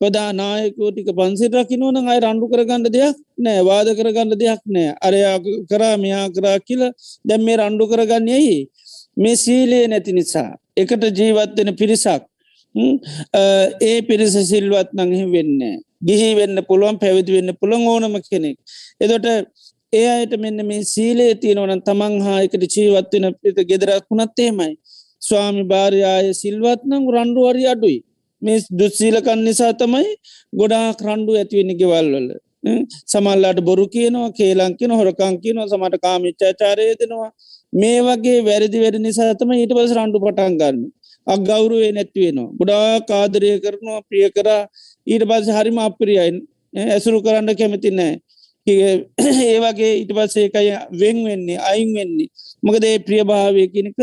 ප්‍රදා 0.00 0.30
නායකෝටික 0.32 1.08
පන්සිල් 1.12 1.52
රකිනවන 1.52 1.96
අයි 2.04 2.20
රණ්ඩු 2.20 2.46
කරගන්න 2.52 2.86
දෙයක් 2.88 3.16
නෑ 3.38 3.60
වාද 3.62 3.88
කරගන්න 3.98 4.32
දෙයක් 4.34 4.62
නෑ. 4.66 4.94
අරයා 5.00 5.36
කරා 5.70 5.96
මෙයා 5.96 6.26
කරා 6.30 6.58
කියල 6.60 6.82
දැම් 7.24 7.42
මේ 7.44 7.56
රණ්ඩු 7.56 7.84
කරගන්න 7.86 8.28
ඇයි? 8.28 8.68
මේ 9.16 9.36
සීලයේ 9.36 9.86
නැති 9.88 10.12
නිසා. 10.12 10.50
එකට 10.76 11.04
ජීවත්වෙන 11.18 11.70
පිරිසක්. 11.76 12.22
ඒ 13.82 13.98
පිරිස 14.02 14.34
සිල්වත් 14.50 14.90
නඟහි 14.92 15.24
වෙන්න 15.34 15.60
ගිහි 16.02 16.30
වෙන්න 16.36 16.56
පුළුවන් 16.68 16.98
පැවිදි 16.98 17.36
වෙන්න 17.36 17.54
පුළන් 17.60 17.86
ඕනම 17.86 18.18
කෙනෙක්. 18.22 18.58
එදොට 19.00 19.26
ඒ 19.92 20.06
අයට 20.08 20.34
මෙන්න 20.36 20.66
මේ 20.66 20.82
සීලේ 20.84 21.32
තියෙනවන 21.36 21.80
තමන් 21.86 22.14
හා 22.26 22.42
එකට 22.42 22.66
ජීවත්වෙන 22.74 23.26
පිත 23.42 23.58
ගෙදරක් 23.70 24.04
වුණත්තේමයි 24.10 24.74
ස්වාමි 25.22 25.62
භාරයාය 25.72 26.34
සිල්වත්නම් 26.34 27.04
රණ්ඩුවරි 27.14 27.64
අඩුයි. 27.72 27.98
මේ 28.46 28.58
දුස්සීලකන් 28.80 29.40
නිසා 29.48 29.72
තමයි 29.74 30.10
ගොඩා 30.52 30.88
කරණ්ඩු 30.94 31.38
ඇතිවෙන 31.40 31.72
ගෙවල්වල 31.80 32.28
සමල්ලාට 33.06 33.60
බොරු 33.62 33.84
කියනවා 33.88 34.30
කේලංකින 34.32 34.92
හොරකං 34.92 35.34
කියනවා 35.42 35.68
සමට 35.68 36.02
කාමිච්චාචාරය 36.02 36.86
දෙනවා 37.00 37.30
මේ 37.72 37.98
වගේ 38.02 38.38
වැරදි 38.42 38.82
වැඩ 38.82 38.98
නිසා 39.00 39.32
තම 39.34 39.52
ඊට 39.54 39.72
පස 39.72 39.92
රණ්ඩු 39.96 40.18
පටන් 40.20 40.54
ගන්න. 40.60 40.78
අක් 41.26 41.40
ගෞරුවේ 41.42 41.92
නැත්වෙනවා 41.92 42.48
ගොඩා 42.58 43.00
කාදරය 43.02 43.50
කරනවා 43.60 44.00
ප්‍රිය 44.08 44.28
කරා. 44.30 44.62
ඊට 45.06 45.24
පස 45.24 45.50
හරිම 45.50 45.78
අප්‍රියයින් 45.80 46.36
ඇසුරු 46.86 47.18
කරන්න 47.22 47.54
කැමති 47.54 47.90
නෑ 47.92 48.14
ඒ 49.46 49.58
වගේ 49.60 49.92
ඉට 50.02 50.10
පස්සේකය 50.10 50.66
වෙන් 50.92 51.18
වෙන්නේ 51.24 51.58
අයින් 51.62 51.90
වෙන්නේ. 51.94 52.28
මොකද 52.62 52.84
ඒ 52.84 52.98
ප්‍රියභාවය 53.00 53.64
කෙනෙක 53.68 53.98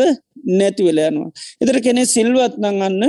නැතිවෙලා 0.51 1.09
යනවා. 1.11 1.31
එතර 1.61 1.77
කෙනෙ 1.81 2.05
සිල්වත් 2.07 2.55
නං 2.61 2.81
අන්න 2.81 3.01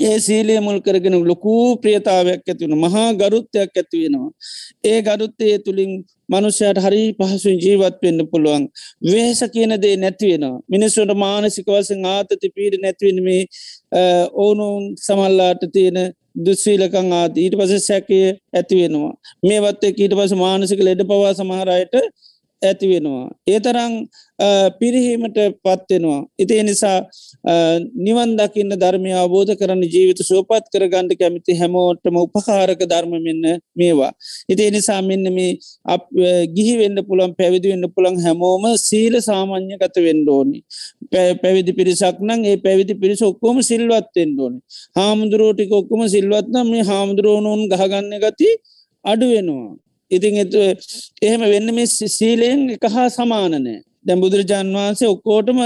ඒ 0.00 0.18
සීලය 0.18 0.60
මුල් 0.60 0.78
කරගෙන 0.80 1.16
ලොකූ 1.24 1.76
ප්‍රියතාවයක් 1.76 2.42
ඇතිවන 2.44 2.74
මහා 2.76 3.08
ගරුත්තයක් 3.14 3.72
ඇතිවෙනවා. 3.74 4.30
ඒ 4.84 4.98
ගරුත්තය 5.02 5.46
තුළින් 5.58 5.92
මනුෂ්‍යයට 6.28 6.78
හරි 6.78 7.02
පහසු 7.18 7.50
ජීවත් 7.56 7.96
වෙන්න 8.02 8.20
පුළුවන්. 8.26 8.68
වේස 9.02 9.40
කියන 9.54 9.72
දේ 9.82 9.96
නැතිවෙනවා. 9.96 10.60
මිනිස්සුට 10.68 11.12
මානසික 11.16 11.66
වසෙන් 11.68 12.04
ආතති 12.06 12.52
පීඩ 12.56 12.74
නැතිවෙනීමේ 12.82 13.42
ඕනුන් 14.36 14.82
සමල්ලාට 14.98 15.62
තියෙන 15.72 15.98
දුස්සීලකං 16.46 17.12
ආත 17.12 17.36
ඊට 17.36 17.54
පස 17.58 17.86
සැකය 17.86 18.20
ඇතිවෙනවා. 18.52 19.12
මේවත් 19.42 19.82
ඊට 19.84 20.14
පස 20.18 20.32
මානසික 20.36 20.80
ලෙඩ 20.80 21.02
පවා 21.10 21.34
සමහරයට 21.34 21.94
ඇති 22.62 22.86
වෙනවා. 22.88 23.30
ඒ 23.46 23.58
තරං 23.60 23.92
පිරිහීමට 24.80 25.38
පත්වෙනවා. 25.64 26.20
ඉතිේ 26.38 26.62
නිසා 26.62 26.98
නිවන් 28.06 28.36
දකින්න 28.36 28.72
ධර්මය 28.82 29.12
අවබෝධ 29.12 29.52
කරන්න 29.60 29.82
ජීවිත 29.84 30.20
සුවපත් 30.28 30.70
කර 30.72 30.84
ගණඩ 30.88 31.18
කැමිති 31.20 31.58
හැමෝටම 31.60 32.16
උපකාරක 32.16 32.82
ධර්ම 32.92 33.12
මෙන්න 33.26 33.60
මේවා. 33.76 34.12
ඉතිේ 34.48 34.70
නිසා 34.70 35.00
මෙන්න 35.02 35.32
මේ 35.32 35.52
ගිහි 36.56 36.74
වෙන්න 36.82 36.98
පුළන් 37.08 37.34
පැවිදි 37.40 37.72
වෙන්න 37.72 37.88
පුළන් 37.96 38.20
හැමෝම 38.26 38.64
සීල 38.78 39.20
සාමාන්‍ය 39.20 39.78
ගත 39.82 40.06
වෙන්ඩෝනි. 40.06 40.60
පැවිදි 41.42 41.72
පිරිසක් 41.72 42.20
නං 42.20 42.44
ඒ 42.44 42.56
පැවිදි 42.56 42.94
පිරිස 42.94 43.22
ඔක්කොම 43.22 43.62
සිල්වත්වෙන් 43.62 44.36
ඕනි. 44.38 44.60
හාමුදුරුවටික 44.98 45.72
ඔක්කොම 45.72 46.08
සිල්වත්නම් 46.08 46.70
මේ 46.70 46.88
හාමුදුරුවනුන් 46.90 47.68
ගහගන්න 47.72 48.14
ගති 48.24 48.48
අඩු 49.04 49.26
වෙනවා. 49.32 49.85
ඉතින් 50.10 50.34
එහෙම 51.22 51.42
වෙන්න 51.52 51.74
මේ 51.74 51.86
සීලයෙන් 51.86 52.60
එක 52.76 52.84
හා 52.94 53.08
සමානනෑ 53.10 53.78
දැම් 54.06 54.20
බුදුරජාන් 54.20 54.72
වහන්සේ 54.76 55.08
ඔක්කෝටම 55.14 55.58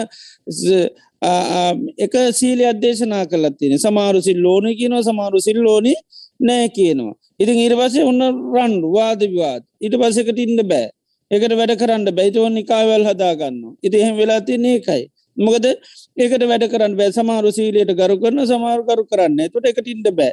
එක 2.04 2.14
සීලි 2.32 2.64
අධ්‍යේශනා 2.72 3.24
කලත් 3.26 3.56
තියෙන 3.58 3.78
සමාරු 3.78 4.20
සිල්ලෝන 4.22 4.66
කියනවා 4.78 5.02
සමාරු 5.02 5.40
සිල්ලෝනි 5.40 5.94
නෑ 6.40 6.68
කියනවා. 6.68 7.14
ඉතින් 7.40 7.56
ඊට 7.58 7.76
පසේ 7.80 8.04
ඔන්න 8.04 8.22
රන්ඩු 8.54 8.88
වාදවිවාද 8.96 9.62
ඊට 9.84 9.96
පසකට 10.00 10.38
ඉන්න 10.38 10.60
බෑ. 10.70 10.88
එකට 11.30 11.52
වැඩ 11.60 11.72
කරන්න 11.80 12.06
බැයිතව 12.18 12.46
නිකාවල් 12.50 13.04
හදාගන්න 13.10 13.58
ඉති 13.82 13.96
එහෙම 14.02 14.14
වෙලා 14.16 14.40
තියන්නේ 14.40 14.76
එකයි. 14.80 15.02
මොකද 15.36 15.66
ඒකට 15.66 16.44
වැඩ 16.52 16.64
කරන්න 16.72 16.96
බෑ. 17.00 17.10
සමාරු 17.18 17.52
සීලයට 17.58 17.92
ගරු 18.00 18.16
කරන 18.22 18.46
සමාරු 18.52 18.82
කරු 18.88 19.04
කරන්න 19.12 19.52
තුට 19.52 19.68
එකට 19.72 19.92
ඉන්න 19.94 20.08
බෑ. 20.20 20.32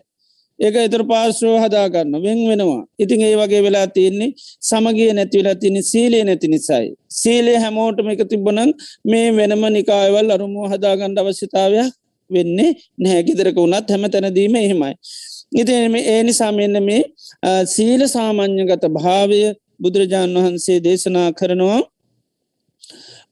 ඒක 0.59 0.75
එතර 0.77 1.01
පාශ්‍රව 1.11 1.55
හදාගන්න 1.63 2.15
වෙන් 2.23 2.39
වෙනවා. 2.49 2.81
ඉතින් 2.99 3.21
ඒ 3.21 3.35
වගේ 3.35 3.61
වෙලා 3.61 3.87
තියෙන්නේ 3.87 4.29
සමගිය 4.61 5.11
නැතිවෙලා 5.13 5.55
තින 5.55 5.77
සීලේ 5.83 6.23
නැති 6.23 6.47
නිසයි. 6.47 6.87
සීලේ 7.11 7.57
හැමෝටම 7.63 8.09
එක 8.13 8.23
තිබ්බනං 8.31 8.71
මේ 9.05 9.27
වෙනම 9.31 9.63
නිකායවල් 9.77 10.33
අරුමුව 10.35 10.65
හදාගණ්ඩ 10.73 11.21
අවශ්‍යතාවයක් 11.21 11.93
වෙන්නේ 12.29 12.71
නැහැකිදරක 12.99 13.57
වුණත් 13.57 13.89
හැම 13.89 14.03
තැනදීම 14.13 14.55
එහෙමයි. 14.57 14.93
ඉතිම 15.53 15.95
ඒ 15.95 16.21
නිසා 16.23 16.51
මෙන්න 16.51 16.77
මේ 16.83 17.03
සීල 17.65 18.01
සාමාන්‍යගත 18.07 18.83
භාවය 18.97 19.41
බුදුරජාණන් 19.81 20.37
වහන්සේ 20.37 20.79
දේශනා 20.79 21.29
කරනවා. 21.33 21.81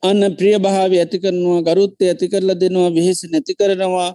අන්න 0.03 0.21
ප්‍රිය 0.37 0.55
භාව 0.59 0.91
ඇති 0.93 1.17
කරනවා 1.19 1.61
ගරුත්තය 1.67 2.03
ඇති 2.07 2.27
කරලා 2.27 2.59
දෙනවා 2.61 2.89
වෙහෙස 2.97 3.21
නැති 3.31 3.53
කරනවා. 3.55 4.11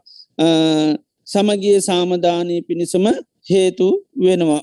සමගිය 1.30 1.78
සාමධානය 1.88 2.56
පිණිසම 2.68 3.06
හේතු 3.50 3.88
වෙනවා. 4.18 4.62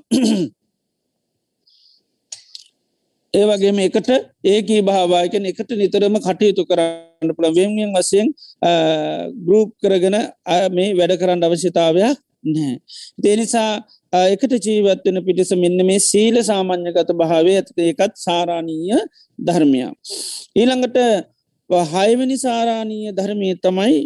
ඒවගේම 3.33 3.79
එකට 3.85 4.09
ඒකී 4.45 4.81
භාවායකන 4.89 5.49
එකට 5.51 5.71
නිතරම 5.81 6.15
කටයුතු 6.25 6.63
කරන්න 6.69 7.35
පුළ 7.37 7.49
වෙමියෙන් 7.57 7.91
වසයෙන් 7.95 8.27
ගරුප් 9.45 9.69
කරගෙන 9.83 10.17
මේ 10.75 10.95
වැඩ 10.99 11.13
කරන්න 11.21 11.45
අවශ්‍යතාවයක් 11.47 12.17
නෑ. 12.47 12.75
දේනිසා 13.23 13.71
එකට 14.33 14.53
ජීවත්වන 14.65 15.19
පිටිස 15.25 15.51
මෙන්න 15.63 15.79
මේ 15.85 15.99
සීල 16.01 16.37
සාමාන්‍යගත 16.43 17.11
භාවය 17.21 17.57
ඇත 17.59 17.69
එකත් 17.83 18.13
සාරාණීය 18.17 19.01
ධර්මයක්. 19.39 19.91
ඊළඟට 20.55 20.97
හයවැනි 21.93 22.37
සාරාණීය 22.37 23.11
ධර්මය 23.19 23.49
තමයි 23.65 23.97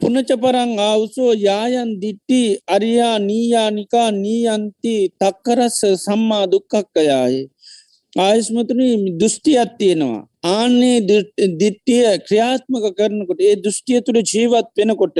පුනචපරං 0.00 0.72
ආවුසෝ 0.78 1.32
යායන් 1.48 1.90
දිට්ටි 2.02 2.40
අරියා 2.74 3.16
නීයානිකා 3.28 4.08
නීයන්ති 4.14 4.94
තක්කරස්ස 5.20 5.78
සම්මා 6.04 6.44
දුක්කක්කයාය. 6.52 7.36
ආයස්මතුන 8.16 8.82
දෘෂ්ටියත් 9.20 9.72
තියෙනවා. 9.78 10.20
ආන්නේ 10.54 10.98
දිට්ටිය 11.60 12.04
ක්‍රියාත්මක 12.26 12.84
කරනකොට 12.98 13.40
ඒ 13.40 13.56
දෘෂ්ටිය 13.64 14.00
තුළ 14.06 14.20
ජීවත් 14.32 14.68
වෙනකොට 14.78 15.18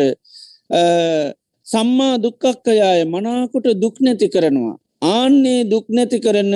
සම්මා 1.66 2.14
දුක්කක්කයාය 2.24 3.00
මනාකොට 3.14 3.66
දුක් 3.82 3.96
නැති 4.04 4.28
කරනවා. 4.28 4.76
ආන්නේ 5.14 5.60
දුක් 5.72 5.86
නැති 5.88 6.18
කරන 6.20 6.52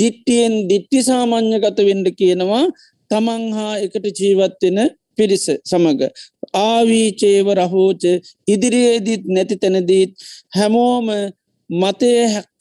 දිට්ටියෙන් 0.00 0.54
දිට්ටි 0.70 0.98
සාමාන්‍යගත 1.10 1.78
වෙන්ඩ 1.88 2.08
කියනවා 2.20 2.64
තමන් 3.10 3.44
හා 3.56 3.74
එකට 3.86 4.06
ජීවත්වෙන 4.20 4.78
පිරිස 5.16 5.46
සමඟ 5.70 6.02
ආවීචේව 6.54 7.46
රහෝච 7.54 8.02
ඉදිරියේදීත් 8.48 9.24
නැති 9.26 9.56
තැනදීත් 9.56 10.10
හැමෝම 10.56 11.08
මතය 11.70 12.10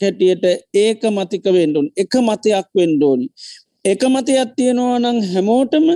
හැටියට 0.01 0.45
ඒක 0.75 1.01
මතික 1.09 1.45
වෙන්ඩුන් 1.49 1.87
එක 1.97 2.13
මතයක් 2.19 2.67
වෙන්ඩෝනි 2.75 3.27
එක 3.85 4.01
මතයක් 4.05 4.49
තියෙනවා 4.55 4.97
නං 4.99 5.19
හැමෝටම 5.25 5.87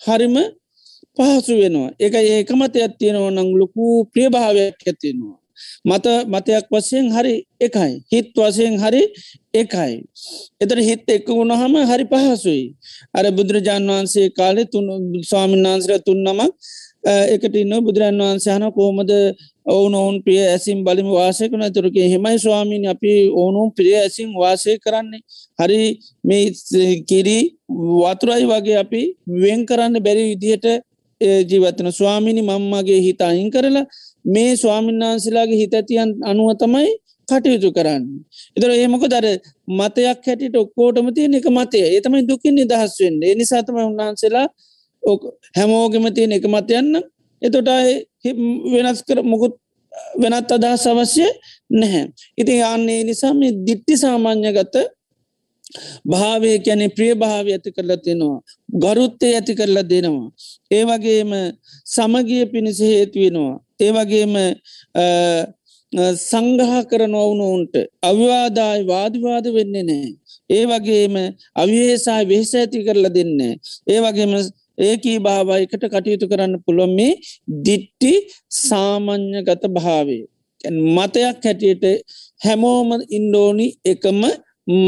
හරිම 0.00 0.36
පහසු 1.16 1.52
වෙනවා. 1.60 1.90
එක 1.98 2.14
ඒක 2.14 2.50
මතයක් 2.52 2.92
තියෙනවා 2.98 3.30
නං 3.32 3.48
ලොකූ 3.54 3.94
ප්‍රියභාවයක් 4.06 4.76
ඇතිෙනවා 4.82 5.38
මත 5.84 6.06
මතයක් 6.26 6.66
වසයෙන් 6.70 7.06
හරි 7.10 7.34
එකයි. 7.60 7.92
හිත් 8.12 8.28
වසයෙන් 8.36 8.74
හරි 8.78 9.02
එකයි. 9.54 9.94
එතර 10.62 10.78
හිත් 10.80 11.04
එක්ක 11.08 11.26
වුණහම 11.28 11.74
හරි 11.84 12.04
පහසුයි. 12.06 12.64
අර 13.12 13.24
බුදුරජාන් 13.30 13.84
වහන්සේ 13.84 14.30
කාලෙ 14.30 14.64
තුන් 14.64 14.86
ස්වාමීන් 15.22 15.66
වහන්සර 15.66 15.92
තුන්නමක් 16.06 16.52
එකට 17.04 17.54
ඉන්න 17.54 17.74
බුදුරන් 17.80 18.18
වහන්සයහන 18.18 18.64
කෝමද 18.72 19.10
ඔවුන 19.66 19.94
ඔවුන් 19.94 20.22
ප්‍රිය 20.22 20.38
ඇසිම් 20.44 20.84
බලිම 20.84 21.08
වාසය 21.08 21.48
කන 21.48 21.64
තුරක 21.70 21.96
හෙමයි 22.06 22.38
ස්වාමීන් 22.38 22.86
අපි 22.86 23.12
ඕනුම් 23.32 23.72
ප්‍රිය 23.72 23.94
ඇසිම් 23.96 24.30
වාසය 24.34 24.78
කරන්නේ. 24.78 25.22
හරි 25.58 25.98
මේ 26.24 26.50
කිරි 27.04 27.38
වතුරයි 27.68 28.46
වගේ 28.46 28.78
අපි 28.78 29.02
වෙන් 29.36 29.66
කරන්න 29.66 29.98
බැරි 30.00 30.24
විදිහට 30.30 30.66
ජීවතන 31.20 31.90
ස්වාමිනි 31.92 32.42
මම්මගේ 32.42 33.00
හිත 33.00 33.20
අයින් 33.20 33.50
කරලා 33.50 33.86
මේ 34.24 34.56
ස්වාමින්නාන්සලාගේ 34.56 35.56
හිත 35.56 35.74
ඇතියන් 35.74 36.10
අනුව 36.22 36.50
තමයි 36.56 36.90
කටයුතු 37.28 37.70
කරන්න. 37.72 38.02
එතර 38.56 38.70
ඒමක 38.72 39.04
දර 39.06 39.26
මතයක් 39.70 40.26
හැටිට 40.26 40.56
ඔක්කෝටම 40.56 41.08
තියෙන 41.14 41.34
එක 41.34 41.46
මතය 41.50 41.78
ඒතමයි 41.86 42.26
දුකින් 42.28 42.54
නිදහස් 42.54 42.94
වෙන්න. 43.00 43.20
නිසාතම 43.34 43.76
උන්වහන්සේලා 43.80 44.46
හැමෝගෙම 45.56 46.06
තියෙන 46.14 46.32
එක 46.32 46.46
මතයන්න 46.46 47.02
එතොට 47.42 47.68
වෙනස් 48.72 49.02
කර 49.02 49.18
මොකුත් 49.24 49.54
වෙනත් 50.20 50.50
අදහස් 50.50 50.86
අවශ්‍ය 50.86 51.26
නැහැ. 51.70 52.04
ඉතින් 52.36 52.60
යන්නේ 52.66 53.04
නිසා 53.04 53.34
මේ 53.34 53.52
දිට්ටි 53.66 53.96
සාමාන්‍ය 53.96 54.52
ගත 54.52 54.76
භාවය 56.04 56.52
කැනෙ 56.64 56.86
ප්‍රිය 56.88 57.14
භාව 57.14 57.46
ඇති 57.46 57.70
කරලා 57.72 57.96
තියෙනවා. 57.96 58.40
ගරුත්තය 58.82 59.26
ඇති 59.28 59.52
කරලා 59.54 59.88
දෙනවා. 59.90 60.28
ඒ 60.70 60.84
වගේම 60.84 61.32
සමගිය 61.86 62.44
පිණිස 62.52 62.80
හේතුවෙනවා. 62.80 63.56
ඒ 63.80 63.92
වගේම 63.92 64.34
සංගහ 66.22 66.72
කරන 66.90 67.14
ඔවුනුන්ට 67.14 67.74
අවිවාදායි 68.02 68.86
වාදිවාද 68.86 69.46
වෙන්නේ 69.54 69.84
නෑ. 69.84 70.10
ඒ 70.50 70.64
වගේම 70.66 71.14
අවිහේසායි 71.54 72.28
වෙහෙස 72.28 72.52
ඇති 72.54 72.84
කරලා 72.86 73.14
දෙන්න. 73.14 73.40
ඒ 73.86 74.00
වගේම 74.00 74.32
ඒකී 74.82 75.18
භාවයකට 75.20 75.84
කටයුතු 75.84 76.26
කරන්න 76.28 76.54
පුළොම 76.66 76.92
මේ 76.98 77.12
දිට්ටි 77.66 78.12
සාමං්ඥගත 78.60 79.64
භාවේ. 79.76 80.22
මතයක් 80.96 81.44
හැටියට 81.44 81.84
හැමෝම 82.40 82.90
ඉන්ඩෝනි 83.10 83.66
එකම 83.84 84.20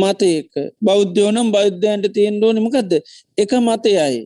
මතයක 0.00 0.52
බෞද්ධෝනම් 0.80 1.48
බෞද්ධයන්ට 1.50 2.06
තියෙන්ඩෝ 2.12 2.52
නිමකක්ද 2.52 2.92
එක 3.38 3.52
මතයයි. 3.60 4.20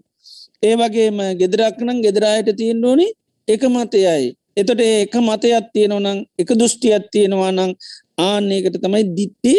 ඒ 0.63 0.75
වගේම 0.77 1.19
ගෙදරක්නම් 1.41 1.99
ගෙදරායට 2.03 2.51
තියෙන්ඩෝනි 2.57 3.07
එක 3.49 3.63
මතයයි. 3.67 4.35
එතොට 4.57 4.81
එක 4.81 5.15
මතයක් 5.19 5.67
තියෙනවනං 5.75 6.19
එක 6.39 6.49
දෘෂ්ටියක් 6.51 7.05
තියෙනවා 7.13 7.53
නං 7.53 7.73
ආන්නේකට 8.19 8.77
තමයි 8.83 9.05
දිට්ටි 9.17 9.55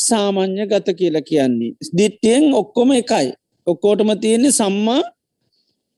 සාමාන්‍ය 0.00 0.66
ගත 0.66 0.88
කියලා 0.98 1.28
කියන්නේ. 1.28 1.72
දිට්ටියෙන් 1.98 2.54
ඔක්කොම 2.54 2.92
එකයි. 2.92 3.28
ඔක්කෝටම 3.66 4.10
තියෙන්නේ 4.16 4.52
සම්මා 4.52 5.02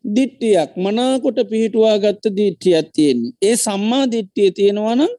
දිට්ටියක් 0.06 0.70
මනාකොට 0.76 1.38
පිහිටුවා 1.50 1.98
ගත්ත 1.98 2.24
දිට්ටියක් 2.30 2.86
තියෙන්නේ. 2.94 3.32
ඒ 3.42 3.56
සම්මා 3.56 4.04
දිට්ටිය 4.06 4.50
තියෙනවනම් 4.50 5.12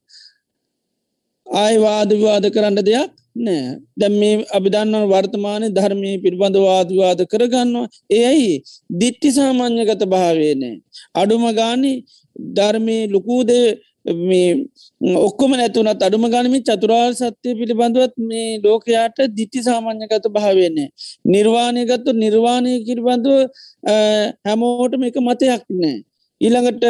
ආයවාදවාද 1.47 2.45
කරන්න 2.53 2.79
දෙයක් 2.79 3.11
නෑ 3.35 3.63
දැම් 3.97 4.13
මේ 4.21 4.35
අභිධන්නව 4.57 5.03
වර්තමානය 5.13 5.67
ධර්මය 5.69 6.11
පිළිබඳ 6.23 6.57
වාදවාද 6.59 7.19
කරගන්නවා 7.31 7.87
ඒ 8.09 8.23
ඇයි 8.25 8.55
දිට්ටි 8.99 9.29
සාමාන්‍යගත 9.31 10.03
භාවේ 10.05 10.53
නෑ. 10.55 10.75
අඩුම 11.15 11.43
ගානි 11.59 11.93
ධර්මය 12.57 12.97
ලොකූද 13.07 13.51
මේ 14.07 14.65
ඔක්කොම 15.17 15.51
නැතුනත් 15.51 16.03
අඩුම 16.03 16.25
ගනිමින් 16.31 16.63
චතුරාර් 16.63 17.13
සත්‍යය 17.13 17.55
පිළිබඳවත් 17.59 18.13
මේ 18.19 18.59
ලෝකයාට 18.63 19.17
දිට්ටි 19.37 19.63
සාමාන්‍යගත 19.63 20.27
භාවන්නේ. 20.31 20.89
නිර්වාණයගත්තු 21.25 22.11
නිර්වාණය 22.13 22.83
කිරිබඳුව 22.87 23.49
හැමෝටම 24.45 25.03
එක 25.03 25.17
මතයක් 25.19 25.63
නෑ. 25.71 25.97
ඊළඟට 26.41 26.83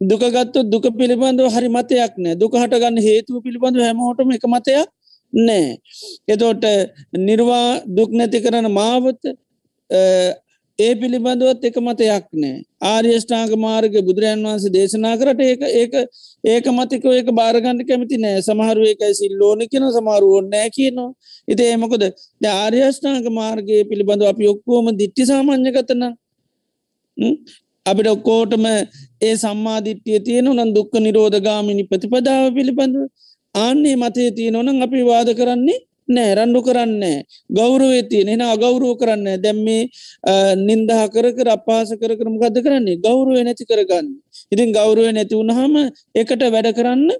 දුකගත්තු 0.00 0.64
දුක 0.64 0.86
පිළිබඳව 0.98 1.48
හරි 1.50 1.68
මතයක් 1.68 2.12
නෑ 2.18 2.34
දුක 2.36 2.52
හටගන්න 2.54 2.98
හේතුව 3.00 3.42
පිළිබඳව 3.44 3.82
හැමෝටම 3.82 4.32
එක 4.32 4.44
මතයක් 4.46 4.88
නෑ. 5.32 5.76
එතෝට 6.28 6.64
නිර්වා 7.12 7.82
දුක් 7.86 8.10
නැති 8.12 8.40
කරන 8.40 8.72
මාවත 8.72 9.22
ඒ 10.78 10.94
පිළිබඳුවත් 10.94 11.62
එක 11.64 11.76
මතයක් 11.78 12.24
නෑ. 12.34 12.56
ආර්යෂ්ඨාංක 12.84 13.52
මාර්ග 13.58 13.94
බුදුරජන් 14.06 14.42
වහන්සේ 14.46 14.72
දේශනා 14.74 15.14
කරට 15.20 15.40
ඒක 15.42 15.62
ඒක 15.72 15.94
ඒක 16.44 16.66
මතිකව 16.70 17.06
ඒක 17.12 17.28
භාරගන්න 17.38 17.80
කැමති 17.88 18.16
නෑ. 18.18 18.42
සමහරුව 18.42 18.86
එකයි 18.92 19.14
සිල්ලෝන 19.20 19.60
කියන 19.70 19.86
සමාරුවෝ 19.96 20.42
නෑ 20.44 20.68
කියනවා. 20.70 21.10
ඉති 21.48 21.62
ඒමකොද 21.64 22.04
ආර්යෂ්ඨාංක 22.52 23.28
මාර්ගය 23.38 23.78
පිළිබඳව 23.90 24.28
අපි 24.32 24.50
ඔක්කෝම 24.52 24.92
දිට්ටි 25.00 25.28
සාමාන්‍ය 25.32 25.72
ගතන 25.76 26.04
අපිට 27.86 28.08
ඔක්කෝටම 28.08 28.66
ඒ 29.22 29.34
සම්මාධිට්්‍යය 29.36 30.20
තියෙන 30.20 30.52
නන් 30.54 30.74
දුක්ක 30.76 30.92
නිරෝධගාමිනි 31.00 31.88
ප්‍රතිපදාව 31.90 32.44
පිළිබඳව. 32.58 33.08
ආන්නේ 33.54 33.96
මතේ 33.96 34.30
තියෙනවනම් 34.36 34.78
අපි 34.82 35.08
වාද 35.10 35.28
කරන්නේ 35.38 35.80
නෑ 36.08 36.34
රණ්ඩු 36.38 36.60
කරන්නේ 36.66 37.18
ගෞරුවේ 37.58 38.02
තියෙන. 38.10 38.28
එෙන 38.28 38.42
අගෞරුව 38.54 38.92
කරන්න 39.00 39.42
දැම්මේ 39.44 39.82
නින්දහ 40.68 40.94
කර 41.14 41.26
කර 41.36 41.48
අපාස 41.56 41.88
කර 42.00 42.12
කරම 42.18 42.34
ගද 42.42 42.56
කරන්නේ? 42.66 43.00
ගෞරුව 43.06 43.36
නැති 43.46 43.64
කරගන්න. 43.70 44.06
ඉතින් 44.52 44.70
ගෞරුව 44.78 45.08
නැති 45.16 45.34
වුණහම 45.40 45.74
එකට 46.14 46.42
වැඩ 46.54 46.70
කරන්න 46.78 47.10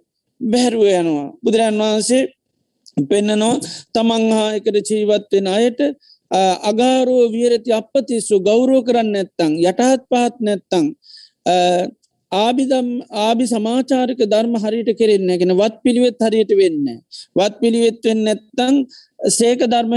බැහැරුව 0.40 0.86
යනවා. 1.00 1.28
බුදුරන් 1.44 1.78
වහන්සේ 1.82 2.22
පෙන්නනවා 3.10 3.54
තමන්හා 3.94 4.48
එකට 4.58 4.76
ජීවත්වෙන 4.90 5.48
අයට 5.56 5.80
අගාරෝ 6.70 7.24
වියරති 7.34 7.70
අපපතිස්සු. 7.80 8.34
ගෞරුව 8.48 8.80
කරන්න 8.88 9.12
නැත්තං 9.14 9.52
යටහත් 9.70 10.02
පහත් 10.10 10.34
නැත්තං 10.46 10.86
ආබිදම් 12.32 12.88
ආබි 13.24 13.44
සමාචාරක 13.46 14.20
ධර්ම 14.32 14.54
හරිට 14.62 14.90
කෙරෙන්න 14.98 15.30
ගෙන 15.38 15.52
වත් 15.52 15.76
පිළිවෙත් 15.84 16.18
හරියට 16.20 16.52
වෙන්න. 16.60 16.86
වත් 17.36 17.54
පිළිවෙත්වෙන් 17.60 18.18
නැත්තං 18.26 18.74
සේක 19.30 19.60
ධර්ම 19.64 19.92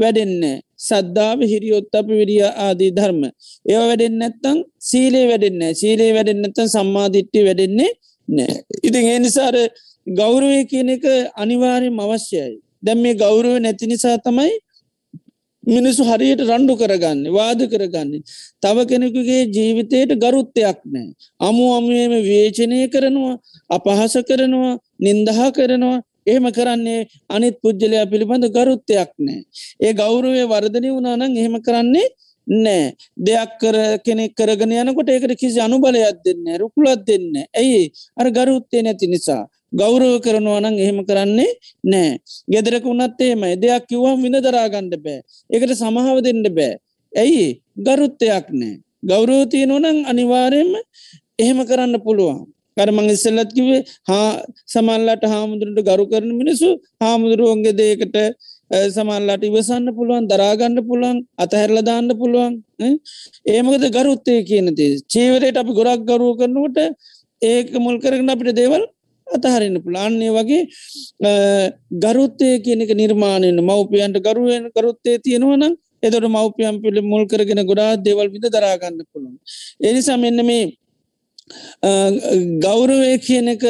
වැඩෙන්න 0.00 0.60
සද්ධාව 0.78 1.40
හිරියොත් 1.42 1.94
අප 1.94 2.06
විරිය 2.10 2.42
ආදී 2.44 2.92
ධර්ම. 2.92 3.22
ඒව 3.66 3.82
වැඩෙන් 3.90 4.14
නැත්තං 4.22 4.58
සීලේ 4.80 5.26
වැඩෙන්න 5.30 5.62
සීලේ 5.74 6.12
වැඩෙන් 6.16 6.42
නැත්තන් 6.42 6.68
සම්මාධිට්ටි 6.68 7.46
වැඩෙන්නේ 7.48 7.90
නෑ. 8.28 8.54
ඉතින් 8.82 9.04
ඒ 9.12 9.18
නිසාර 9.18 9.56
ගෞරුවය 10.06 10.60
කියන 10.70 10.88
එක 10.96 11.04
අනිවාරයෙන් 11.36 11.96
අවශ්‍යයි. 11.98 12.60
දැම් 12.82 12.98
මේ 13.02 13.14
ගෞරුව 13.14 13.56
නැති 13.58 13.86
නිසා 13.86 14.18
තමයි 14.18 14.52
මිනිසු 15.70 16.02
හරියට 16.04 16.42
රණ්ඩු 16.42 16.74
කරගන්න 16.76 17.20
වාද 17.30 17.60
කරගන්න. 17.72 18.12
තව 18.62 18.76
කෙනෙකුගේ 18.90 19.42
ජීවිතයට 19.48 20.12
ගරුත්තයක් 20.16 20.78
නෑ. 20.86 21.08
අමු 21.40 21.64
අමුවම 21.78 22.14
වේචනය 22.24 22.78
කරනවා 22.88 23.34
අපහස 23.70 24.14
කරනවා 24.28 24.72
නින්දහා 25.00 25.50
කරනවා 25.50 25.98
එහෙම 26.26 26.46
කරන්නේ 26.52 27.00
අනිත් 27.28 27.60
පුද්ගලයා 27.62 28.10
පිළිබඳ 28.12 28.46
ගරුත්තයක් 28.50 29.12
නෑ. 29.18 29.40
ඒ 29.80 29.92
ගෞරුවය 29.94 30.42
වර්ධනය 30.46 30.88
වුණනං 30.90 31.38
එහෙම 31.38 31.56
කරන්නේ 31.60 32.08
නෑ 32.46 32.94
දෙයක් 33.18 33.50
කර 33.60 33.76
කෙනෙක් 34.00 34.34
කරගෙන 34.34 34.72
යනකොට 34.74 35.08
ඒකට 35.08 35.34
කිසි 35.36 35.60
අනුබලයක් 35.60 36.20
දෙන්න 36.24 36.44
රුකුලත් 36.58 37.06
දෙන්න 37.06 37.26
ඇයි 37.54 37.82
අර 38.16 38.30
ගරුත්තේ 38.30 38.82
නැති 38.82 39.06
නිසා 39.06 39.42
ගෞරව 39.72 40.20
කරනවා 40.20 40.60
නං 40.60 40.76
එහෙම 40.78 41.00
කරන්නේ 41.04 41.50
නෑ 41.84 42.10
ගෙදරක 42.48 42.84
වුණත් 42.84 43.20
එහෙමයි. 43.20 43.56
දෙයක් 43.56 43.88
කිව්වම් 43.88 44.22
විඳ 44.22 44.38
දරාගණ්ඩ 44.40 44.94
බෑ. 44.98 45.18
එකට 45.50 45.72
සමහාව 45.74 46.18
දෙන්න 46.20 46.42
බෑ. 46.50 46.78
ඇයි? 47.12 47.48
ගරුත්තයක් 47.78 48.46
නෑ 48.52 48.74
ගෞරෝතිය 49.02 49.66
නොනං 49.66 50.04
අනිවාරයෙන්ම 50.04 50.72
එහෙම 51.38 51.60
කරන්න 51.64 51.96
පුළුවන්. 52.00 52.40
කරමං 52.76 53.08
ඉස්සල්ලත් 53.10 53.50
කිවේ 53.52 53.80
හා 54.08 54.28
සමල්ලට 54.68 55.24
හාමුදුරට 55.32 55.80
ගරු 55.82 56.04
කරන 56.06 56.30
මිනිසු 56.34 56.68
හාමුදුරුවන්ගේ 57.02 57.74
දේකට 57.74 58.16
සමල්ලට 58.88 59.44
ඉවසන්න 59.48 59.86
පුළුවන් 59.96 60.28
දරාගන්න 60.28 60.78
පුළුවන් 60.88 61.18
අතහැරල 61.38 61.80
දාන්න 61.82 62.10
පුළුවන් 62.14 62.54
ඒමකද 63.48 63.86
ගරුත්තය 63.90 64.36
කියනති 64.44 64.86
චීවරයට 65.06 65.60
අපි 65.62 65.72
ගොරක් 65.72 66.04
ගරුව 66.04 66.32
කරනකොට 66.40 66.78
ඒක 67.42 67.72
මුල් 67.78 67.98
කරගෙන 67.98 68.32
අපිට 68.34 68.54
දේවල් 68.54 68.84
අතහරන්න 69.30 69.76
පුලාන්නේ 69.84 70.30
වගේ 70.36 70.62
ගරුත්තය 72.02 72.48
කියනක 72.66 72.90
නිර්මාණයෙන් 73.02 73.60
මවපියන්ට 73.68 74.18
ගරුවෙන් 74.26 74.64
ගරුත්තේ 74.76 75.16
තියෙනවනම් 75.24 75.74
එදොට 76.02 76.26
මවපියම් 76.28 76.76
පිළි 76.82 77.00
මුල් 77.02 77.24
කරගෙන 77.32 77.62
ගොඩා 77.70 77.92
දෙවල් 78.06 78.28
විද 78.34 78.46
දරාගන්න 78.54 79.00
පුළුවන්. 79.10 79.36
එනිසා 79.82 80.18
මෙන්න 80.24 80.40
මේ 80.46 80.64
ගෞරවය 82.64 83.12
කියන 83.26 83.48
එක 83.54 83.64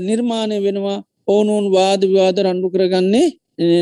නිර්මාණය 0.00 0.58
වෙනවා 0.66 0.98
ඕනුන් 1.28 1.66
වාද 1.76 2.02
විවාද 2.02 2.36
රණ්ඩු 2.38 2.68
කරගන්නේ 2.74 3.28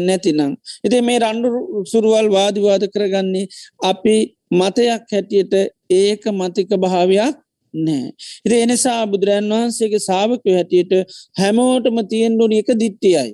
නැතිනම්. 0.00 0.52
එති 0.84 1.02
මේ 1.02 1.18
රණ්ඩු 1.18 1.84
සුරුවල් 1.92 2.28
වාදිවාද 2.30 2.84
කරගන්නේ 2.94 3.46
අපි 3.82 4.16
මතයක් 4.52 5.04
හැටියට 5.12 5.54
ඒක 5.90 6.22
මතික 6.32 6.70
භාවයක් 6.76 7.36
නෑ. 7.74 8.08
ඉති 8.44 8.56
එනිසා 8.56 9.00
බුදුරන් 9.06 9.50
වහන්සේගේ 9.52 10.00
සාාවකය 10.00 10.54
හැටියට 10.54 10.92
හැමෝටම 11.40 11.98
තියෙන්ඩුවන 12.10 12.54
එක 12.60 12.70
දිට්ටියයි. 12.82 13.30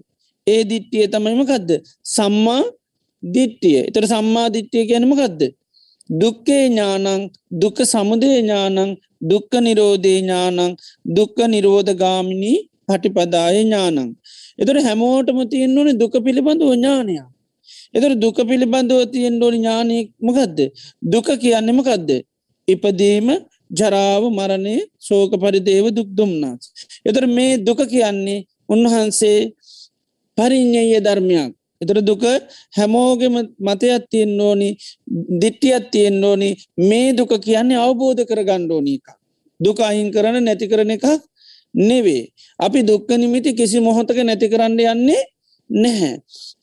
ඒ 0.47 0.63
දිට්ටිය 0.65 1.07
තමයිමකදද. 1.09 1.71
සම්මා 2.07 2.63
දිට්ටිය 3.23 3.79
එතට 3.81 4.07
සම්මා 4.07 4.47
දිට්ටිය 4.55 4.85
ගැනමකදද. 4.91 5.43
දුක්කේ 6.11 6.63
ඥානං 6.67 7.31
දුක 7.53 7.79
සමුදේ 7.85 8.39
ඥානං 8.39 8.97
දුක්ක 9.23 9.53
නිරෝධේ 9.61 10.19
ඥානං 10.21 10.77
දුක්ක 11.17 11.37
නිරෝධගාමිණී 11.49 12.59
පටිපදාය 12.89 13.55
ඥානං. 13.61 14.11
එතට 14.59 14.85
හැමෝටම 14.87 15.39
තියෙන් 15.51 15.79
ඕන 15.79 15.99
දුක 15.99 16.15
පිළිබඳව 16.27 16.75
ඥානයක්. 16.75 17.25
එතර 17.95 18.13
දුක 18.17 18.39
පිළිබඳව 18.49 19.01
තියෙන් 19.13 19.43
ඕනි 19.43 19.59
ඥානයක් 19.59 20.09
මකදද. 20.21 20.59
දුක 21.05 21.29
කියන්නෙමකදද. 21.43 22.11
ඉපදීම 22.69 23.29
ජරාව 23.79 24.23
මරණය 24.31 24.77
සෝක 25.01 25.33
පරිදේව 25.43 25.87
දුක් 25.97 26.09
දුම්නාස්. 26.19 26.63
එතර 27.09 27.25
මේ 27.27 27.59
දුක 27.59 27.81
කියන්නේ 27.93 28.45
උන්වහන්සේ 28.69 29.39
පරිින්්ඥය 30.39 31.01
ධර්මයක්. 31.01 31.53
එතර 31.83 31.99
දුක 32.01 32.23
හැමෝගෙම 32.77 33.35
මතයක් 33.61 34.05
තියෙන් 34.11 34.41
ඕනි 34.41 34.71
දිට්ටියත් 35.41 35.85
තියෙන් 35.93 36.25
ඕනි 36.25 36.51
මේ 36.81 37.13
දුක 37.13 37.33
කියන්නේ 37.47 37.79
අවබෝධ 37.79 38.23
කර 38.29 38.41
ගණ්ඩෝනි 38.49 38.95
එක. 38.99 39.07
දුක 39.61 39.79
අහින් 39.81 40.09
කරන 40.15 40.37
නැති 40.45 40.67
කරන 40.69 40.91
එකක් 40.91 41.07
නෙවේ. 41.75 42.25
අපි 42.59 42.81
දුක්ක 42.83 43.09
නිමිති 43.13 43.51
කිසි 43.55 43.79
මොහොතක 43.81 44.19
නැති 44.21 44.49
කරන්න 44.49 44.79
යන්නේ 44.85 45.23
නැහැ. 45.71 46.15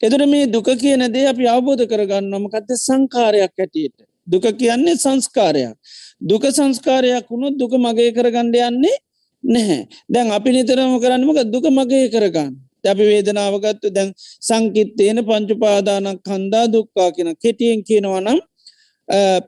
එතර 0.01 0.25
මේ 0.27 0.47
දුක 0.47 0.67
කියන 0.77 1.03
දේ 1.13 1.27
අපි 1.27 1.47
අවබෝධ 1.47 1.83
කරගන්නමකත්ත 1.85 2.69
සංකාරයක් 2.77 3.53
ඇටියට. 3.57 3.97
දුක 4.27 4.45
කියන්නේ 4.57 4.95
සංස්කාරයක්. 4.95 5.75
දුක 6.21 6.43
සංස්කාරයක් 6.57 7.25
වුණු 7.29 7.47
දුක 7.59 7.73
මගේ 7.85 8.11
කරගණ්ඩ 8.17 8.55
යන්නේ 8.67 8.97
නැහැ. 9.43 9.87
දැන් 10.09 10.31
අපි 10.31 10.49
නිතරම 10.51 10.93
කරන්නමක 11.03 11.39
දුක 11.53 11.65
මගේ 11.69 12.09
කරගන්න. 12.09 12.53
අපි 12.83 13.03
වේදනාවගත්තු 13.11 13.87
දැන් 13.89 14.13
සංකිත්තේන 14.47 15.17
පංචුපාදානක් 15.25 16.21
කන්දා 16.23 16.65
දුක්කා 16.73 17.09
කියෙන 17.11 17.35
කෙටියෙන් 17.43 17.83
කියනවනම් 17.83 18.39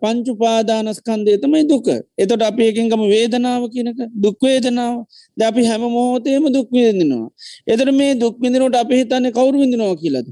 පංචුපාදානස්කන්දේ 0.02 1.38
තමයි 1.38 1.64
දුක. 1.70 1.88
එතොට 2.18 2.42
අපි 2.42 2.64
එකගම 2.70 3.04
වේදනාව 3.14 3.64
කියනක 3.74 4.00
දුක්වේදනාව 4.24 4.96
ද 5.38 5.42
අපි 5.50 5.66
හැම 5.66 5.84
මෝතයම 5.90 6.46
දුක්විදිනවා. 6.56 7.28
එතට 7.68 7.92
මේ 7.92 8.14
දුක්විදිනට 8.16 8.76
අපි 8.76 8.96
හිතන්නේ 9.02 9.32
කවරු 9.32 9.58
විඳනවා 9.62 9.96
කියලද. 9.96 10.28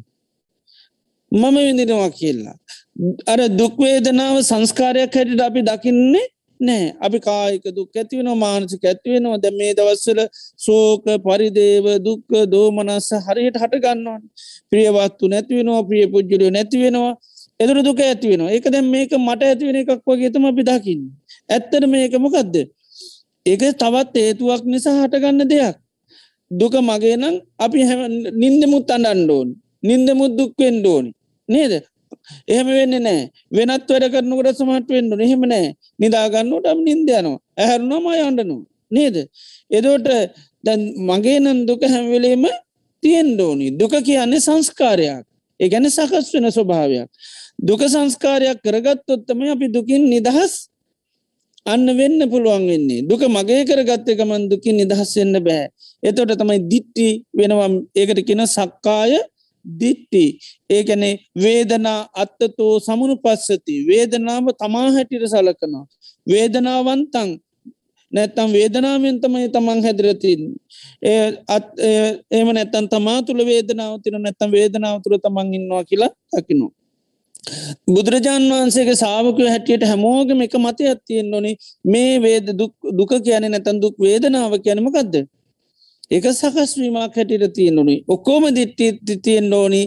මම 1.32 1.56
විඳිනවා 1.58 2.10
කියලා. 2.12 2.58
අර 3.26 3.40
දුක්වේදනාව 3.52 4.38
සංස්කාරයක් 4.42 5.14
හැටිට 5.14 5.42
අපි 5.42 5.62
දකින්නේ 5.62 6.28
නෑ 6.60 6.94
අපි 7.00 7.20
කායික 7.20 7.66
දුක් 7.76 7.96
ඇතිවෙන 7.96 8.30
මානසික 8.38 8.84
ඇතිවෙනවා 8.84 9.38
දැ 9.38 9.54
මේ 9.54 9.74
දවස්සල 9.74 10.20
සෝක 10.58 11.06
පරිදේව 11.24 11.86
දුක්ක 12.00 12.30
දෝමනස්ස 12.48 13.10
හරියට 13.26 13.58
හට 13.58 13.80
ගන්නවන් 13.80 14.22
ප්‍රියවත්තු 14.72 15.32
නැතිවෙනවා 15.34 15.84
ප්‍රිය 15.84 16.06
පුද්ජලිය 16.08 16.52
නැතිවෙනවා 16.52 17.14
එදුර 17.60 17.80
දුක 17.82 18.00
ඇතිවෙනවා 18.02 18.52
ඒක 18.52 18.68
දැම් 18.70 18.88
මේක 18.90 19.16
මට 19.18 19.42
ඇතිවෙන 19.44 19.80
එකක් 19.82 19.92
වගේතම 20.06 20.46
අපි 20.46 20.64
දකින්න. 20.64 21.02
ඇත්තර 21.50 21.84
මේක 21.88 22.14
මොකක්ද 22.20 22.56
ඒක 23.46 23.62
තවත් 23.76 24.16
ඒතුවක් 24.20 24.64
නිසා 24.66 24.98
හටගන්න 25.00 25.48
දෙයක්. 25.48 25.76
දුක 26.52 26.74
මගේ 26.82 27.16
නම් 27.18 27.36
අපි 27.60 27.80
හැ 27.88 28.08
නින්දමුත් 28.36 28.92
අඩන්ඩෝන් 28.92 29.48
නින්දමුත් 29.84 30.32
දුක්වෙන් 30.38 30.76
ඩෝනි 30.80 31.12
නේද? 31.50 31.74
එහෙම 32.48 32.68
වෙන්න 32.70 32.98
නෑ 33.00 33.22
වෙනත් 33.52 33.88
වැඩ 33.90 34.12
කරනකට 34.14 34.58
සමට 34.58 34.90
වෙන්ඩු 34.90 35.22
එහෙම 35.22 35.48
නෑ 35.48 35.68
නිදාගන්නට 36.00 36.68
නින්දයනවා 36.80 37.38
ඇහැරුණම 37.58 38.08
යන්ඩනවා 38.20 38.72
නේද? 38.92 39.18
එදෝට 39.72 40.08
දැන් 40.64 40.82
මගේ 41.02 41.40
නම් 41.40 41.66
දුක 41.66 41.84
හැම්වෙලේම 41.84 42.46
තියෙන් 43.04 43.36
ඩෝනි 43.36 43.68
දුක 43.74 43.94
කියන්නේ 44.00 44.40
සංස්කාරයක්. 44.40 45.26
ඒ 45.60 45.70
ගැන 45.70 45.90
සකස් 45.90 46.34
වෙන 46.34 46.52
ස්වභාවයක්. 46.52 47.08
දුක 47.60 47.82
සංස්කාරයක් 47.86 48.60
කරගත්තොත්තම 48.66 49.40
අපි 49.54 49.68
දුකින් 49.70 50.04
නිදහස් 50.10 50.54
අන්න 51.66 51.86
වෙන්න 51.98 52.20
පුළුවන් 52.30 52.66
වෙන්නේ. 52.68 53.02
දුක 53.04 53.22
මගේ 53.28 53.66
කරගත්ත 53.66 54.08
එකමන් 54.10 54.50
දුකින් 54.50 54.78
නිදහස් 54.78 55.12
වෙන්න 55.18 55.36
බෑ. 55.40 55.70
එතොට 56.04 56.34
තමයි 56.34 56.60
දිට්ටි 56.72 57.08
වෙනවා. 57.34 57.70
ඒකට 57.96 58.22
කියෙන 58.28 58.46
සක්කාය 58.48 59.20
දිට්ටි. 59.66 60.26
ඒකැනේ 60.70 61.14
වේදනා 61.44 62.00
අත්තතෝ 62.16 62.74
සමුණු 62.80 63.16
පස්සති 63.18 63.76
වේදනාව 63.88 64.46
තමා 64.58 64.92
හැටිට 64.92 65.26
සලකනවා. 65.28 65.86
වේදනාවන්තන් 66.28 67.30
නැත්තම් 68.14 68.50
වේදනාවෙන් 68.54 69.18
තමයි 69.22 69.48
තමන් 69.50 69.82
හැදිරතින් 69.84 70.42
ඒ 71.04 71.26
අත් 71.48 71.68
ඒම 72.32 72.50
නැත්තන් 72.54 72.90
තමා 72.90 73.20
තුළ 73.24 73.42
වේදනාව 73.46 73.98
තින 74.04 74.18
නැත්තම් 74.20 74.52
වේදනාව 74.52 75.02
තුළ 75.04 75.18
තමන් 75.18 75.54
ඉන්නවා 75.54 75.84
කියලා 75.84 76.12
දකිනවා. 76.34 76.72
බුදුරජාන් 77.88 78.44
වහන්සේගේ 78.52 78.96
සාාවකය 78.96 79.48
හැටියට 79.48 79.84
හැමෝගම 79.84 80.42
එක 80.46 80.56
මතය 80.58 80.84
ඇත්තියෙන් 80.88 81.30
නොනේ 81.30 81.56
මේ 81.86 82.14
වේද 82.22 82.52
දුක 82.98 83.14
කියන 83.26 83.48
නැතන් 83.50 83.82
දුක් 83.84 83.96
වේදනාව 84.00 84.54
කියනමකක්ද 84.66 85.16
ඒක 86.12 86.26
සකස්වීමක් 86.32 87.16
හැටිට 87.16 87.54
තියෙන්නුනි 87.54 87.96
ඔක්කෝම 88.08 88.48
දිට්ටි 88.56 89.18
තියෙන් 89.20 89.54
ඕනි 89.54 89.84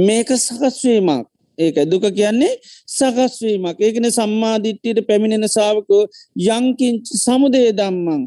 මේක 0.00 0.30
සකස්වීමක් 0.38 1.26
ඒක 1.58 1.76
දුක 1.86 2.04
කියන්නේ 2.12 2.54
සකස්වීමක් 2.88 3.78
ඒකන 3.80 4.10
සම්මාධිට්ටියට 4.10 5.06
පැමිණෙන 5.06 5.48
සාාවකෝ 5.48 6.02
යංකින්චි 6.48 7.18
සමුදේ 7.18 7.70
දම්මං 7.72 8.22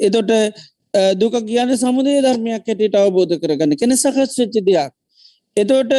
එතොට 0.00 0.30
දුක 1.14 1.34
කියන 1.42 1.76
සමුදේ 1.76 2.22
ධර්මයක් 2.22 2.66
හැටියට 2.66 2.96
අවබෝධ 2.96 3.34
කරගන්න. 3.36 3.76
කෙන 3.76 3.92
සකස් 3.94 4.38
වෙච්චි 4.38 4.60
දෙයක්. 4.62 4.92
එතෝට 5.56 5.92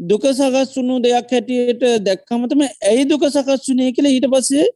දුක 0.00 0.24
සකස් 0.30 0.76
වුණු 0.76 1.00
දෙයක් 1.00 1.30
හැටියට 1.30 1.82
දැක්කමතම 2.00 2.62
ඇයි 2.62 3.04
දුක 3.06 3.22
සකස් 3.26 3.68
වුනේ 3.68 3.92
කියල 3.92 4.06
ඊට 4.06 4.26
පස්සේ 4.26 4.66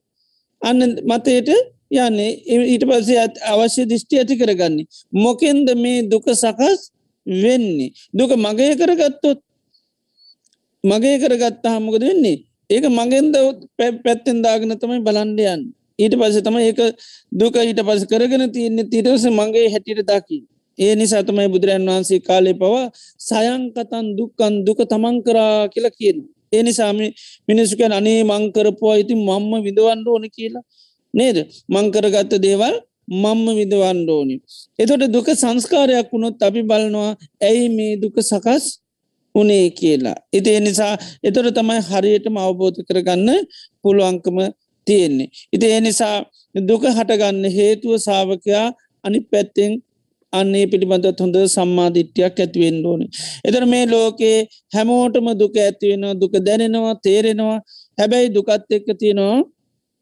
අන්න 0.62 0.80
මතයට 1.04 1.50
යන්නේ. 1.98 2.32
ඊට 2.72 2.84
පස්සේ 2.84 3.26
අවශ්‍ය 3.44 3.86
දිෂ්ටි 3.86 4.18
ඇති 4.18 4.36
කරගන්නේ. 4.36 4.86
මොකෙන්ද 5.14 5.68
මේ 5.76 6.02
දුක 6.04 6.26
සකස් 6.34 6.80
වෙන්නේ? 7.26 7.92
දුක 8.12 8.30
මගේ 8.36 8.72
කරගත්තොත් 8.76 9.38
මගේ 10.84 11.16
කරගත්තා 11.18 11.76
හමකද 11.76 12.02
වෙන්නේ? 12.02 12.38
ඒක 12.70 12.84
මගෙන්ද 12.90 13.34
පැත්තෙන් 13.78 14.42
දාගෙන 14.42 14.74
තමයි 14.76 15.00
බලන්ඩයන් 15.00 15.62
ඊට 15.98 16.14
පස 16.14 16.36
තම 16.40 16.56
ඒක 16.60 16.80
දුක 17.32 17.54
ඊට 17.56 17.80
පස 17.80 18.02
කරගෙන 18.06 18.44
තියන්නේ. 18.50 18.84
තිරස 18.84 19.24
මගේ 19.30 19.68
හැටිට 19.68 20.02
දකි 20.04 20.38
ඒ 20.78 20.94
නිසා 20.96 21.22
තමයි 21.22 21.48
බුදුරන් 21.48 21.86
වහන්සේ 21.86 22.20
කාලේ 22.20 22.54
පවා 22.54 22.84
සයංකතන් 23.20 24.06
දුක්කන් 24.18 24.54
දුක 24.66 24.78
තමන් 24.84 25.16
කරා 25.22 25.68
කියලා 25.68 25.96
කියන. 25.98 26.18
ඒ 26.52 26.62
නිසාම 26.62 26.98
මිනිස්සුකැන් 27.48 27.92
අනේ 27.92 28.20
මංකරපුවා 28.24 28.96
ඉතින් 28.96 29.20
මම්ම 29.20 29.52
විදවන්න 29.66 30.00
ඕන 30.06 30.24
කියලා 30.36 30.64
නේද 31.14 31.36
මංකරගත්ත 31.68 32.32
දේවල් 32.46 32.74
මම්ම 33.12 33.46
විදවන්න 33.58 34.08
ඕනි. 34.08 34.36
එතොට 34.78 35.04
දුක 35.12 35.28
සංස්කාරයක් 35.34 36.08
වුණොත් 36.12 36.42
අපි 36.42 36.62
බලනවා 36.62 37.10
ඇයි 37.40 37.68
මේ 37.68 37.92
දුක 37.96 38.16
සකස් 38.20 38.64
උනේ 39.34 39.70
කියලා. 39.70 40.16
එති 40.32 40.50
එනිසා 40.50 40.94
එතොට 41.22 41.54
තමයි 41.54 41.80
හරියටම 41.82 42.36
අවබෝධ 42.38 42.80
කරගන්න 42.88 43.28
පුළුවන්කම 43.82 44.38
තියෙන්නේ. 44.86 45.28
ඉති 45.52 45.66
එනිසා 45.70 46.16
දුක 46.68 46.82
හටගන්න 46.88 47.44
හේතුව 47.50 47.92
සාාවකයා 47.98 48.66
අනි 49.04 49.20
පැත්තෙන් 49.22 49.72
අන්නේ 50.32 50.66
පිළිබඳත් 50.66 51.20
හොඳ 51.20 51.36
සම්මාධිට්‍යයක් 51.46 52.38
ඇතිවෙන්න 52.38 52.86
ඕනේ. 52.86 53.10
එතර 53.44 53.64
මේ 53.66 53.84
ලෝකේ 53.86 54.36
හැමෝටම 54.74 55.26
දුක 55.38 55.56
ඇතිවෙනවා 55.58 56.14
දුක 56.14 56.34
දැනෙනවා 56.46 56.94
තේරෙනවා 57.04 57.58
හැබැයි 57.98 58.34
දුකත් 58.36 58.70
එක්ක 58.70 58.88
තියෙනවා 59.00 59.40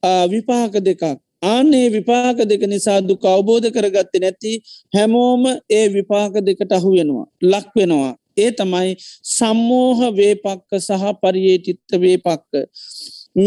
විපාක 0.03 0.73
දෙකක්. 0.81 1.03
ආනේ 1.43 1.89
විපාක 1.91 2.39
දෙක 2.45 2.63
නිසා 2.63 3.01
දුක 3.01 3.25
අවබෝධ 3.25 3.69
කරගත්ත 3.71 4.15
නැති 4.21 4.53
හැමෝම 4.95 5.45
ඒ 5.71 5.89
විපාක 5.89 6.33
දෙකට 6.41 6.73
අහු 6.73 6.91
වෙනවා. 6.93 7.27
ලක් 7.43 7.69
වෙනවා. 7.77 8.17
ඒ 8.39 8.51
තමයි 8.53 8.97
සම්මෝහ 9.27 10.01
වේපක්ක 10.13 10.71
සහ 10.79 11.05
පරියේටිත්ත 11.23 11.91
වේපක්ක. 11.95 12.53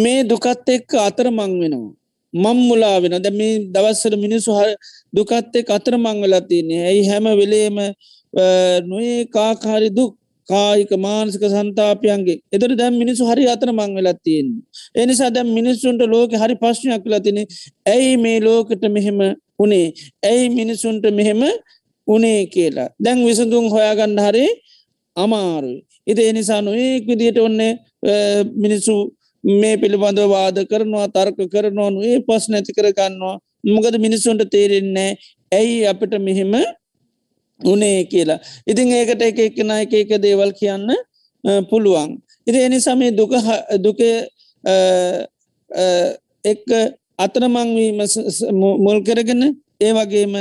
මේ 0.01 0.23
දුකත් 0.23 0.69
එක්ක 0.69 0.89
අතර 0.99 1.27
මං 1.29 1.59
වෙනවා. 1.61 1.93
මං 2.33 2.57
මුලා 2.67 2.97
වෙන 3.01 3.15
දැ 3.21 3.31
මේ 3.31 3.53
දවස්සර 3.73 4.13
මිනිසු 4.17 4.51
හ 4.51 4.61
දුකත්තේ 5.15 5.63
අතර 5.69 5.97
මංවෙලා 5.97 6.41
තියන්නේ 6.41 6.81
ඇයි 6.85 7.07
හැම 7.07 7.25
වෙලේම 7.39 7.77
නොඒ 8.87 9.25
කාකාරි 9.25 9.89
දුක් 9.89 10.13
කායික 10.49 10.91
මානසික 11.05 11.43
සන්තාපයන්ගේ. 11.53 12.39
එතට 12.53 12.73
දැම් 12.81 12.93
මිනිසු 13.01 13.23
හරි 13.29 13.45
අතර 13.53 13.69
මං 13.71 13.91
වෙලා 13.97 14.17
තියෙන්. 14.25 14.47
එනිසා 14.95 15.29
දැම් 15.35 15.47
මිනිස්සුන්ට 15.57 16.03
ලෝක 16.13 16.31
හරි 16.41 16.55
පශ්නයක් 16.63 17.05
ලතින 17.11 17.39
ඇයි 17.85 18.17
මේ 18.17 18.37
ලෝකට 18.47 18.83
මෙහෙම 18.95 19.19
උනේ 19.59 19.87
ඇයි 20.23 20.49
මිනිසුන්ට 20.59 21.05
මෙහෙම 21.19 21.41
උනේ 22.07 22.41
කියලා. 22.53 22.89
දැන් 23.03 23.25
විසඳුම් 23.27 23.65
හොයාගන්න 23.73 24.19
හරි 24.27 24.45
අමාරුයි. 25.17 25.79
ඉති 26.07 26.21
එනිසා 26.31 26.61
නොඒක් 26.61 27.03
විදියට 27.07 27.37
ඔන්නේ 27.37 27.71
මිනිස්සු 28.55 28.95
මේ 29.43 29.75
පිළිබඳව 29.77 30.29
වාද 30.29 30.57
කරනවා 30.71 31.07
තර්ක 31.15 31.39
කරනවා 31.53 31.89
ඒ 32.09 32.19
පස් 32.27 32.45
නැති 32.49 32.71
කරගන්නවා. 32.77 33.35
මොකද 33.65 33.95
මිනිස්සුන්ට 34.05 34.43
තේරෙන්නේ 34.53 35.11
ඇයි 35.51 35.77
අපිට 35.91 36.13
මෙහෙම 36.27 36.53
උනේ 37.65 38.05
කියලා. 38.11 38.39
ඉතින් 38.67 38.91
ඒකට 38.91 39.21
එක 39.21 39.39
එක්කෙන 39.39 39.71
එක 39.71 39.93
එක 39.93 40.11
දේවල් 40.21 40.51
කියන්න 40.59 40.87
පුළුවන්. 41.69 42.19
ඉති 42.47 42.59
එනිසා 42.59 42.95
මේ 42.95 43.11
දුක 43.11 43.31
දුක 43.79 43.99
එක් 46.43 46.63
අතරමංවීම 47.17 47.99
මුල් 48.85 48.99
කරගෙන 49.03 49.43
ඒ 49.79 49.91
වගේම 49.93 50.35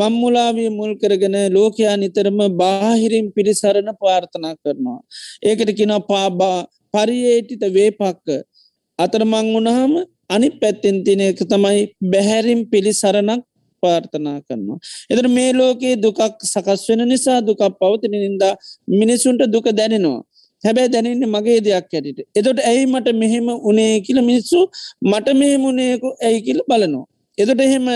මංමුලාවී 0.00 0.70
මුල් 0.70 0.94
කරගෙන 0.96 1.36
ලෝකයා 1.54 1.96
නිතරම 1.96 2.38
බාහිරින් 2.60 3.32
පිරිසරණ 3.32 3.90
පාර්ථනා 4.00 4.54
කරනවා. 4.62 5.00
ඒකට 5.42 5.70
කින 5.76 5.92
පාබා 6.08 6.66
පරියේටිත 6.94 7.62
වේපක්ක 7.76 8.26
අතරමං 8.98 9.46
වුණහම 9.54 9.92
අනි 10.28 10.48
පැත්තෙන් 10.60 11.04
තින 11.04 11.20
එක 11.20 11.40
තමයි 11.44 11.80
බැහැරිම් 12.12 12.60
පිළිසරණක් 12.72 13.42
පාර්ථනා 13.82 14.38
කරනවා. 14.46 14.78
එතර 15.10 15.26
මේ 15.36 15.50
ලෝකයේ 15.52 15.96
දුකක් 16.04 16.20
සකස් 16.52 16.82
වෙන 16.88 17.02
නිසා 17.12 17.38
දුකක් 17.48 17.62
පවතින 17.80 18.14
නින්දා 18.16 18.54
මිනිසුන්ට 19.00 19.42
දුක 19.54 19.66
දැනෙනවා. 19.80 20.20
හැබැයි 20.64 20.92
දැනන්න 20.94 21.24
මගේ 21.34 21.58
දෙයක් 21.66 21.94
ඇටිට. 21.94 22.20
එතොට 22.38 22.58
ඇයි 22.70 22.84
මට 22.86 23.16
මෙහෙම 23.22 23.48
උනේ 23.70 23.94
කියල 24.06 24.20
මිනිස්සු 24.28 24.60
මට 25.10 25.34
මෙහෙමුණේකු 25.40 26.08
ඇයි 26.26 26.40
කියල 26.46 26.60
බලනවා. 26.68 27.06
එතට 27.38 27.60
එහෙම 27.66 27.86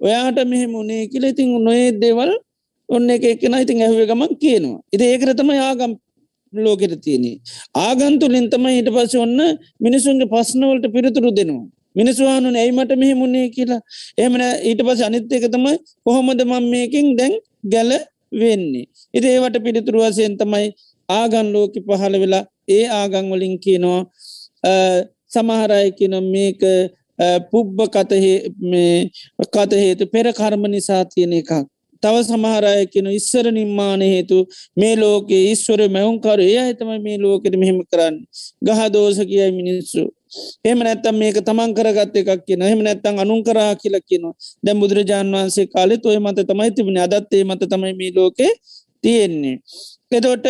ඔයාට 0.00 0.38
මෙහෙම 0.52 0.72
උනේ 0.82 1.02
කියල 1.12 1.24
ඉතින් 1.32 1.52
නොේ 1.66 1.86
දේවල් 2.02 2.32
ඔන්න 2.88 3.10
එක 3.10 3.24
එකෙන 3.24 3.54
ඉතින් 3.64 3.84
ඇහුව 3.84 4.00
ගමන් 4.10 4.32
කියනවා. 4.42 4.80
ඉති 4.94 5.04
ඒකරතම 5.04 5.50
යාගම් 5.60 5.92
ලෝකෙට 6.52 6.94
තියනේ. 7.04 7.36
ආගන්තුලින් 7.86 8.46
තමයි 8.50 8.74
ඊට 8.78 8.90
පස 8.96 9.14
ඔන්න 9.24 9.38
මිනිසුන්ගේ 9.80 10.30
පස්නවලට 10.32 10.86
පිරිතුරු 10.94 11.30
දෙනවා. 11.38 11.66
මිනිස්වානු 11.96 12.48
ඇයිමට 12.54 12.92
මෙහෙමුණේ 12.96 13.46
කියලා 13.48 13.80
එමන 14.18 14.42
ඊට 14.62 14.80
පස 14.86 15.00
අනිත්්‍යක 15.02 15.44
තමයි 15.48 15.76
කොහොමද 16.04 16.40
මං 16.44 16.64
මේකින් 16.70 17.08
දැන් 17.18 17.34
ගැල 17.66 17.92
වෙන්නේ. 18.32 18.86
ඉති 19.14 19.26
ඒවට 19.28 19.56
පිළිතුරුවසයෙන් 19.64 20.36
තමයි 20.38 20.66
ආගන් 21.08 21.48
ලෝක 21.52 21.74
පහළ 21.88 22.16
වෙලා 22.20 22.44
ඒ 22.68 22.84
ආගංවලින් 22.92 23.54
කියනවා 23.58 24.02
සමහරය 25.30 25.86
කියන 25.98 26.14
මේක 26.24 26.62
පුබ්බ 27.50 27.78
කතහේ 27.88 28.36
කතහේතු 29.46 30.04
පෙර 30.06 30.26
කර්ම 30.32 30.62
නිසා 30.68 31.04
තියෙන 31.04 31.32
එකක්. 31.32 31.52
තව 32.02 32.16
සමහරය 32.22 32.86
කියන 32.86 33.06
ඉස්සර 33.10 33.46
නිර්මාණ 33.50 34.02
හේතු 34.04 34.38
මේ 34.76 34.94
ලෝකයේ 34.96 35.44
ඉස්වර 35.52 35.80
මැවුම්කරු 35.88 36.42
ඒ 36.44 36.58
ඇතම 36.58 36.90
මේ 37.02 37.18
ලෝකෙට 37.18 37.56
මෙහෙම 37.56 37.78
කරන්න 37.84 38.16
ගහ 38.66 38.80
දෝස 38.92 39.18
කියයි 39.22 39.52
මිනිස්සු 39.52 40.02
එහම 40.64 40.78
නැත්තම් 40.86 41.16
මේක 41.22 41.36
තමන් 41.48 41.74
කරගත්ත 41.76 42.16
එකක් 42.20 42.44
කියන 42.46 42.62
එහම 42.62 42.80
නැත්තං 42.86 43.20
අනුන් 43.24 43.40
කරා 43.46 43.72
කියල 43.82 43.96
කියනවා. 44.08 44.34
දැම් 44.64 44.80
බුදුරජාන් 44.80 45.28
වන්සේ 45.34 45.66
කාලෙ 45.74 45.96
ඔය 46.04 46.18
මත 46.18 46.38
තමයි 46.48 46.70
තිබුණ. 46.76 46.98
අදත්තේ 47.06 47.44
මත 47.44 47.62
තමයි 47.72 47.94
මේ 48.00 48.12
ලෝකෙ 48.16 48.48
තියෙන්නේ. 49.04 49.56
එතෝට 50.12 50.46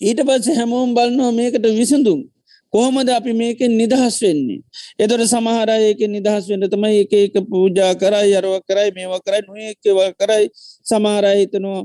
ඊට 0.00 0.20
පස්ස 0.26 0.56
හැමෝම් 0.58 0.94
බලනවා 0.96 1.32
මේකට 1.32 1.66
විසඳුම්. 1.80 2.20
කොහොමද 2.72 3.08
අපි 3.08 3.32
මේකෙන් 3.32 3.72
නිදහස් 3.78 4.16
වෙන්නේ. 4.22 4.60
එතොට 4.98 5.22
සමහරයක 5.32 6.00
නිදහස් 6.10 6.44
වෙන්න 6.50 6.66
තමයි 6.72 6.96
එක 7.04 7.12
එක 7.18 7.36
පූජා 7.50 7.92
කරයි 7.94 8.34
අරව 8.34 8.54
කරයි 8.68 8.90
මේවා 8.96 9.22
කරයි 9.26 9.42
නොඒකව 9.46 9.98
කරයි. 10.20 10.44
සමහරහිතනවා 10.90 11.82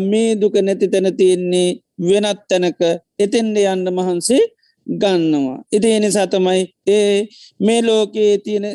මේ 0.00 0.36
දුක 0.36 0.54
නැති 0.62 0.86
තැන 0.92 1.08
තියෙන්නේ 1.16 1.68
වෙනත් 2.00 2.40
තැනක. 2.48 2.80
එතෙන්ඩ 3.18 3.56
යන්න 3.64 3.86
මහන්සේ 3.90 4.42
ගන්නවා. 4.86 5.58
ඉති 5.72 5.88
එනිසා 5.90 6.26
තමයි 6.26 6.62
ඒ 6.88 7.26
මේ 7.60 7.82
ලෝකයේ 7.82 8.38
තියෙන 8.38 8.66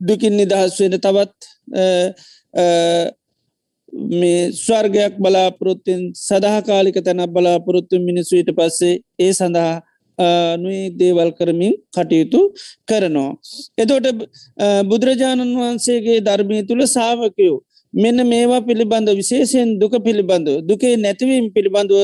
දුකින් 0.00 0.36
නිදහස් 0.36 0.80
වෙන 0.80 1.00
තවත් 1.00 1.38
මේ 4.12 4.52
ස්වර්ගයක් 4.54 5.14
බලාපොරොත්තුෙන් 5.18 6.02
සදහකාලික 6.18 6.96
තැන 7.04 7.24
බලාපොරොත්තු 7.28 8.00
මිනිස්සුීට 8.00 8.50
පස්සේ 8.50 8.94
ඒ 9.18 9.32
සඳහා 9.32 9.74
නුයි 10.58 10.82
දේවල් 10.92 11.30
කරමින් 11.32 11.74
කටයුතු 11.92 12.40
කරනවා. 12.88 13.30
එතෝට 13.78 14.06
බුදුරජාණන් 14.84 15.54
වහන්සේගේ 15.56 16.18
ධර්මය 16.20 16.58
තුළ 16.62 16.82
සාාවකයෝ 16.86 17.56
මෙන්න 17.94 18.26
මේවා 18.26 18.60
පිළිබඳ 18.60 19.08
විශේෂයෙන් 19.12 19.78
දුක 19.80 19.94
පිළිබඳව 20.04 20.56
දුකේ 20.62 20.94
නැතිවීම 20.96 21.46
පිළිබඳව 21.52 21.94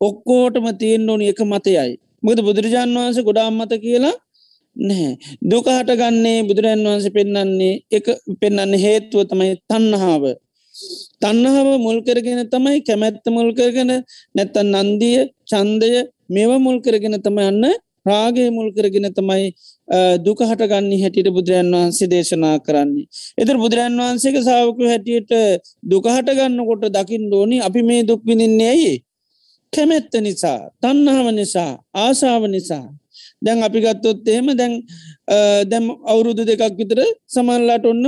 ඔක්කෝටම 0.00 0.66
තියෙන් 0.78 1.10
ඕන 1.10 1.22
එක 1.22 1.40
මතයයි. 1.44 1.92
මොද 2.22 2.38
බුදුරජාණන් 2.40 2.96
වහන්සේ 2.96 3.26
ගොඩාම් 3.28 3.54
මත 3.58 3.72
කියලා 3.78 4.16
නැහැ. 4.76 5.12
දුක 5.42 5.66
හටගන්නේ 5.68 6.38
බුදුරන් 6.42 6.84
වහන්සේ 6.84 7.14
පෙන්න්නන්නේ 7.16 7.74
එක 7.90 8.06
පෙන්න්න 8.40 8.72
හේතුව 8.76 9.26
තමයි 9.30 9.52
තන්නහාාව. 9.68 10.24
තන්නහාව 11.20 11.68
මුල් 11.78 11.98
කරගෙන 12.00 12.40
තමයි 12.46 12.80
කැමැත්ත 12.82 13.24
මුල් 13.28 13.50
කරගෙන 13.52 13.92
නැත්තන් 14.34 14.74
නන්දිය 14.76 15.18
චන්දය 15.44 15.90
මේව 16.28 16.52
මුල් 16.58 16.78
කරගෙන 16.80 17.16
තමයි 17.18 17.44
අන්න 17.44 17.64
රාගේ 18.06 18.48
මුල් 18.50 18.70
කරගෙන 18.72 19.08
තමයි 19.10 19.46
දුක 20.18 20.40
හටගන්නේ 20.40 21.00
හැටියට 21.02 21.30
බුදුරන් 21.30 21.72
වහන්සේ 21.72 22.08
දේශනා 22.08 22.56
කරන්නේ. 22.60 23.06
එතර 23.38 23.56
බුදුරන් 23.56 24.00
වහන්සේක 24.00 24.36
සාාවකු 24.40 24.82
හැටියට 24.84 25.32
දුකහටගන්න 25.84 26.58
කොට 26.68 26.84
දකිින් 26.88 27.24
දෝනි 27.30 27.56
අපි 27.60 27.80
මේ 27.82 28.02
දුක්විනින්නේ 28.04 28.68
ඇයි. 28.68 28.94
කැමැත්ත 29.72 30.14
නිසා 30.20 30.58
තන්නහාව 30.82 31.28
නිසා 31.32 31.72
ආසාාව 31.96 32.44
නිසා 32.48 32.86
දැන් 33.42 33.62
අපි 33.62 33.78
ගත්තොත් 33.84 34.28
එහෙම 34.28 34.48
දැන් 34.60 34.72
දැම් 35.70 35.84
අවුරුදු 36.12 36.42
දෙකක් 36.44 36.74
විතර 36.80 37.00
සමල්ලාට 37.26 37.84
ඔන්න 37.84 38.04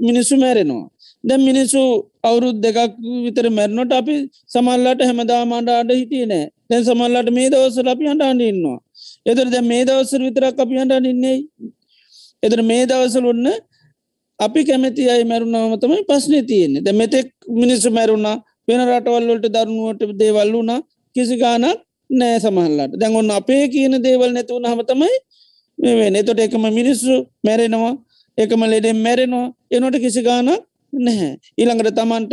මිනිස්සු 0.00 0.34
මැරෙනවා. 0.36 0.86
දැම් 1.24 1.40
මිනිස්සු 1.40 1.80
අවුරුද් 2.22 2.58
දෙකක් 2.64 2.92
විතර 3.24 3.46
මැරණොට 3.50 3.92
අපි 3.92 4.14
සමල්ලාට 4.46 5.00
හැමදා 5.08 5.42
මණ්ඩාඩ 5.44 5.90
හිටිය 6.00 6.26
නෑ 6.26 6.44
දැන් 6.70 6.84
සමල්ලාට 6.84 7.30
මේ 7.30 7.48
දවසර 7.52 7.88
අපි 7.94 8.04
හඬාන්න 8.10 8.40
ඉන්නවා. 8.42 8.78
එතර 9.26 9.46
දැ 9.54 9.64
මේ 9.70 9.82
දවසර 9.84 10.20
විතරක් 10.26 10.56
අපි 10.64 10.74
හඬාන්න 10.80 11.10
ඉන්නේ. 11.12 11.38
එතර 12.42 12.60
මේ 12.62 12.84
දවසල 12.86 13.26
ඔන්න 13.26 13.48
අපි 14.38 14.60
කැමැති 14.64 15.10
අයි 15.10 15.24
මැරුණාව 15.24 15.74
තමයි 15.82 16.02
පස්්නය 16.10 16.38
තියෙන්නේ 16.50 16.84
ද 16.86 16.92
මෙතෙක් 16.92 17.28
මිනිස්සු 17.60 17.90
මැරුණා 17.90 18.36
වෙන 18.68 18.80
රටවල්ලට 18.86 19.46
දරුණුවට 19.48 20.18
දේවල් 20.20 20.52
වුණා 20.52 20.80
කිසි 21.16 21.36
ගානක් 21.36 21.84
නෑ 22.10 22.36
සමහල්ලට 22.40 22.98
දැන් 23.00 23.16
ඔන්න 23.16 23.30
අපේ 23.30 23.64
කියන 23.68 24.02
දේවල් 24.02 24.30
නැතුවන 24.32 24.70
හමතමයි 24.72 25.16
මේ 25.78 26.10
එතොට 26.20 26.40
එකම 26.40 26.64
මිනිස්සු 26.72 27.14
මැරෙනවා 27.44 27.94
එකම 28.38 28.62
ලෙඩෙන් 28.66 28.98
මැරෙනවා 28.98 29.46
එනොට 29.70 29.96
කිසි 29.98 30.22
ගානක් 30.22 30.68
නැහැ. 30.92 31.32
ඊළඟට 31.58 31.94
තමන්ට 31.94 32.32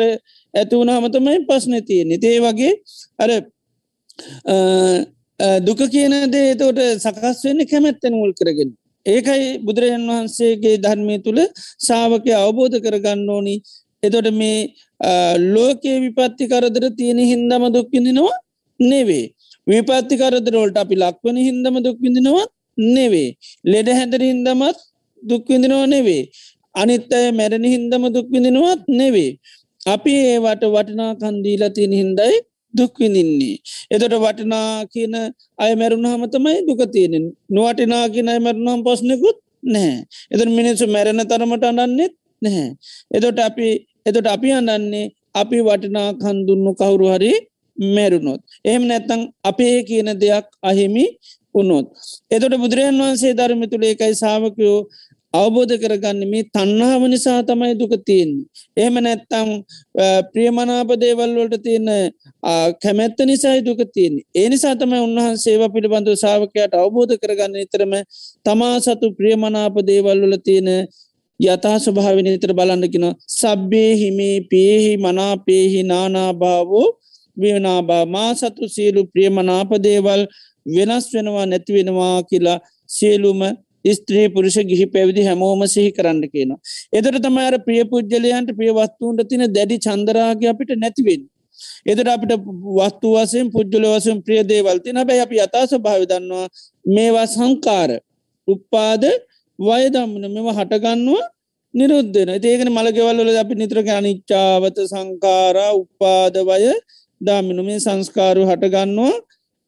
ඇතිවුණ 0.54 0.90
හමතමයි 0.90 1.44
පස්න 1.48 1.76
තියෙන්නේ. 1.82 2.18
තේ 2.18 2.40
වගේ 2.40 2.74
අර 3.20 3.32
දුක 5.62 5.82
කියන 5.92 6.16
දේ 6.32 6.56
තෝට 6.56 6.80
සකස් 6.98 7.44
වෙන්න 7.46 7.68
කැමැත්තෙන 7.68 8.14
මුල් 8.14 8.34
කරගෙන. 8.34 8.72
ඒකයි 9.06 9.58
බුදුරජන් 9.60 10.06
වහන්සේගේ 10.10 10.78
ධර්මය 10.78 11.18
තුළ 11.20 11.42
සාාවකය 11.80 12.32
අවබෝධ 12.36 12.78
කරගන්න 12.80 13.30
ඕනි. 13.30 13.56
එතොට 14.08 14.30
මේ 14.42 14.58
ලෝකයේ 15.54 15.98
විපත්ති 16.06 16.52
කරදර 16.52 16.86
තියෙන 17.00 17.20
හින්දම 17.32 17.64
දුක්කිඳනවා 17.76 18.36
නෙවේ. 18.80 19.26
විපත්ති 19.68 20.16
කරදරෝල්ට 20.22 20.78
අපි 20.84 20.96
ලක්වන 21.04 21.38
හින්දම 21.48 21.76
දුක්විඳිනවා 21.86 22.48
නෙවේ. 22.96 23.30
ලෙඩ 23.72 23.88
හැඳර 23.98 24.22
හින්දමත් 24.30 24.78
දුක්විඳිනවා 25.24 25.86
නෙවේ. 25.94 26.24
අනිත් 26.76 27.14
අය 27.18 27.28
මැරණි 27.40 27.70
හින්දම 27.76 28.04
දුක්විඳිනවත් 28.16 28.84
නෙවේ. 29.00 29.32
අපි 29.94 30.12
ඒවට 30.34 30.64
වටනා 30.76 31.12
කන්දීලා 31.22 31.72
තියෙන 31.76 31.94
හින්දයි 32.02 32.36
දුක්විඳින්නේ 32.74 33.56
එතට 33.94 34.14
වටනා 34.24 34.70
කියන 34.94 35.16
අය 35.64 35.72
මැරුණ 35.82 36.08
හමතමයි 36.12 36.56
දුක 36.68 36.82
තියෙනෙන්. 36.94 37.26
නොවටිනා 37.56 38.06
කියන 38.14 38.30
අය 38.34 38.40
මැරුණම් 38.46 38.82
පස්්නකුත් 38.86 39.38
නැහැ. 39.74 39.98
එත 40.32 40.42
මිනිස්සු 40.60 40.86
මැරෙන 40.96 41.22
තරමට 41.32 41.66
අඩන්නෙත් 41.70 42.14
නැහැ. 42.42 42.68
එතොට 43.16 43.40
අපි 43.48 43.68
එතොට 44.06 44.28
අපි 44.28 44.50
අඩන්නේ 44.52 45.06
අපි 45.36 45.58
වටිනා 45.62 46.10
කන්දුන්නු 46.16 46.72
කවුරු 46.74 47.08
හරි 47.14 47.32
මැරුණොත්. 47.78 48.42
එහෙම 48.66 48.84
නැත්තං 48.88 49.22
අපේ 49.44 49.78
කියන 49.84 50.10
දෙයක් 50.16 50.46
අහිමි 50.62 51.06
වුණොත්. 51.56 51.88
එතොට 52.32 52.56
බුදුරජන් 52.58 53.02
වහන්සේ 53.02 53.34
ධර්ම 53.34 53.62
තුළ 53.72 53.86
එකයි 53.86 54.14
සාාවකයෝ 54.16 54.78
අවබෝධ 55.34 55.74
කරගන්න 55.76 56.22
මේ 56.32 56.44
තන්නාව 56.48 57.02
නිසා 57.08 57.40
තමයි 57.44 57.74
දුක 57.74 57.94
තියෙන්. 58.08 58.32
එහෙම 58.78 58.96
නැත්තම් 59.06 59.50
ප්‍රියමනාප 60.32 60.90
දේවල්වලට 60.96 61.56
තියෙන 61.64 61.90
කැමැත්ත 62.84 63.20
නිසායි 63.22 63.66
දුක 63.68 63.82
තියෙන්. 63.88 64.14
ඒ 64.34 64.48
නිසා 64.50 64.76
තමයි 64.76 65.02
උන්වහන්සේව 65.08 65.62
පිළිබඳව 65.74 66.16
සාාවකයට 66.16 66.74
අවබෝධ 66.76 67.16
කරගන්න 67.22 67.56
නිතරම 67.56 67.94
තමා 68.46 68.76
සතු 68.80 69.12
ප්‍රියමනාප 69.18 69.76
දේවල්වල 69.90 70.38
තියෙන 70.48 70.70
යතා 71.40 71.78
ස්වභාව 71.80 72.18
නිතර 72.20 72.54
බලන්නකින 72.54 73.06
සබ්බේ 73.30 73.92
හිමේ 73.96 74.38
පේහි 74.44 74.92
මනාපේහි 74.98 75.84
නානාභාවෝ 75.84 76.88
වනාබා 77.38 78.06
මා 78.08 78.32
සතු 78.34 78.70
සියලු 78.70 79.02
ප්‍රියමනාපදේවල් 79.06 80.24
වෙනස් 80.66 81.06
වෙනවා 81.14 81.46
නැතිවෙනවා 81.46 82.24
කියලා 82.24 82.60
සියලුම 82.90 83.42
ස්ත්‍රී 83.92 84.28
පුරුෂ 84.30 84.58
ගිහි 84.62 84.86
පැවිදි 84.86 85.22
හැමෝම 85.22 85.62
සිහි 85.68 85.92
කරන්න 85.92 86.22
කියනවා. 86.26 86.60
එදර 86.94 87.16
තමයිර 87.20 87.56
ප්‍රිය 87.60 87.84
පුද්ගලයන්ට 87.86 88.50
ප්‍රිය 88.58 88.72
වස්තුූන්ට 88.72 89.30
තින 89.30 89.46
දැඩි 89.50 89.78
චන්දරාගේ 89.78 90.50
අපිට 90.50 90.72
නැතිවෙන්. 90.76 91.22
එදර 91.86 92.08
අපිට 92.08 92.34
වස්තු 92.78 93.14
වසයෙන් 93.16 93.52
පුද්ගල 93.52 93.86
වසයෙන් 93.92 94.24
ප්‍රිය 94.24 94.42
දේවල්ති 94.44 94.94
නැබැයි 94.94 95.26
අපි 95.28 95.42
අතාස 95.42 95.72
භාවිදන්නවා 95.78 96.48
මේවා 96.86 97.28
සංකාර 97.28 97.92
උප්පාද 98.48 99.04
වයදම්මන 99.60 100.26
මෙම 100.28 100.48
හටගන්නවා 100.50 101.24
නිරුද්ධන 101.74 102.30
ඒකන 102.36 102.70
මළගෙවල්ල 102.70 103.32
අපි 103.44 103.56
නිත්‍රක 103.62 103.90
අනිච්චාවත 104.00 104.78
සංකාරා 104.92 105.72
උපාදවය 105.74 106.74
දාමිනු 107.22 107.64
මේ 107.64 107.80
සංස්කාරු 107.80 108.42
හටගන්නවා 108.50 109.14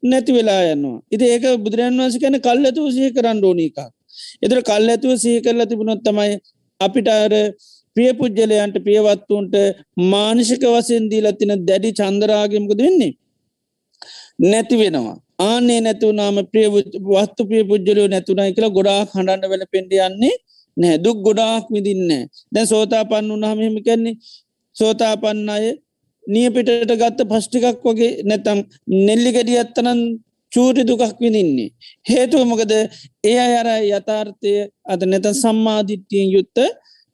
නැති 0.04 0.32
වෙලා 0.32 0.62
යන්නවා. 0.74 1.02
ඉති 1.12 1.26
ඒක 1.26 1.46
බුදුරන් 1.64 1.98
වන්ස 2.00 2.16
කැන 2.22 2.38
කල් 2.40 2.66
ඇතුව 2.66 2.88
සහ 2.96 3.14
කරන්න 3.16 3.40
ඕනනිකක්. 3.44 3.78
එතර 4.46 4.60
කල් 4.62 4.88
ඇතුව 4.94 5.14
සහ 5.16 5.42
කරලා 5.46 5.70
තිබුණොත් 5.72 6.02
තමයි 6.04 6.34
අපිට 6.82 7.08
අර 7.10 7.34
ප්‍රිය 7.96 8.12
පුද්ගලයන්ට 8.20 8.76
පියවත්තුන්ට 8.88 9.56
මානසික 10.12 10.64
වසයෙන් 10.66 11.06
දීලා 11.12 11.38
තින 11.40 11.54
දැඩි 11.70 11.92
චන්දරාගමකද 12.00 12.80
වෙන්නේ. 12.80 13.14
නැති 14.42 14.76
වෙනවා. 14.82 15.18
ආනේ 15.40 15.80
නැතුවනාම 15.82 16.38
ප්‍රිය 16.52 16.68
වස්තු 17.08 17.42
ප්‍රිය 17.50 17.64
පුද්ජලයෝ 17.64 18.08
නැතුනයි 18.08 18.54
කියලා 18.54 18.76
ගොඩාක් 18.78 19.10
හඬන්න 19.16 19.52
වෙල 19.52 19.64
පෙන්ඩියන්නේ 19.72 20.36
නෑ 20.78 20.98
දුක් 20.98 21.18
ගොඩාක් 21.22 21.66
විදින්න 21.70 22.12
දැ 22.52 22.66
සෝතා 22.66 23.04
පන්න 23.06 23.32
උනාහමහෙම 23.32 23.78
කැන්නේ 23.86 24.16
සෝතා 24.76 25.14
පන්න 25.18 25.50
අය 25.50 25.66
නියපිටට 26.26 26.94
ගත්ත 26.94 27.20
පෂ්ටිකක් 27.24 27.86
වගේ 27.86 28.12
නැතම් 28.24 28.60
නෙල්ලි 29.06 29.32
ගඩිය 29.32 29.60
අත්තනන් 29.60 30.02
චූටි 30.52 30.84
දුකක් 30.84 31.20
විඳින්නේ. 31.20 31.70
හේතුව 32.06 32.44
මොකද 32.46 32.72
ඒ 33.24 33.38
අර 33.54 33.70
යථාර්ථය 33.90 34.54
අද 34.86 35.02
නැත 35.06 35.26
සම්මාධිට්ටියෙන් 35.34 36.30
යුත්ත 36.32 36.58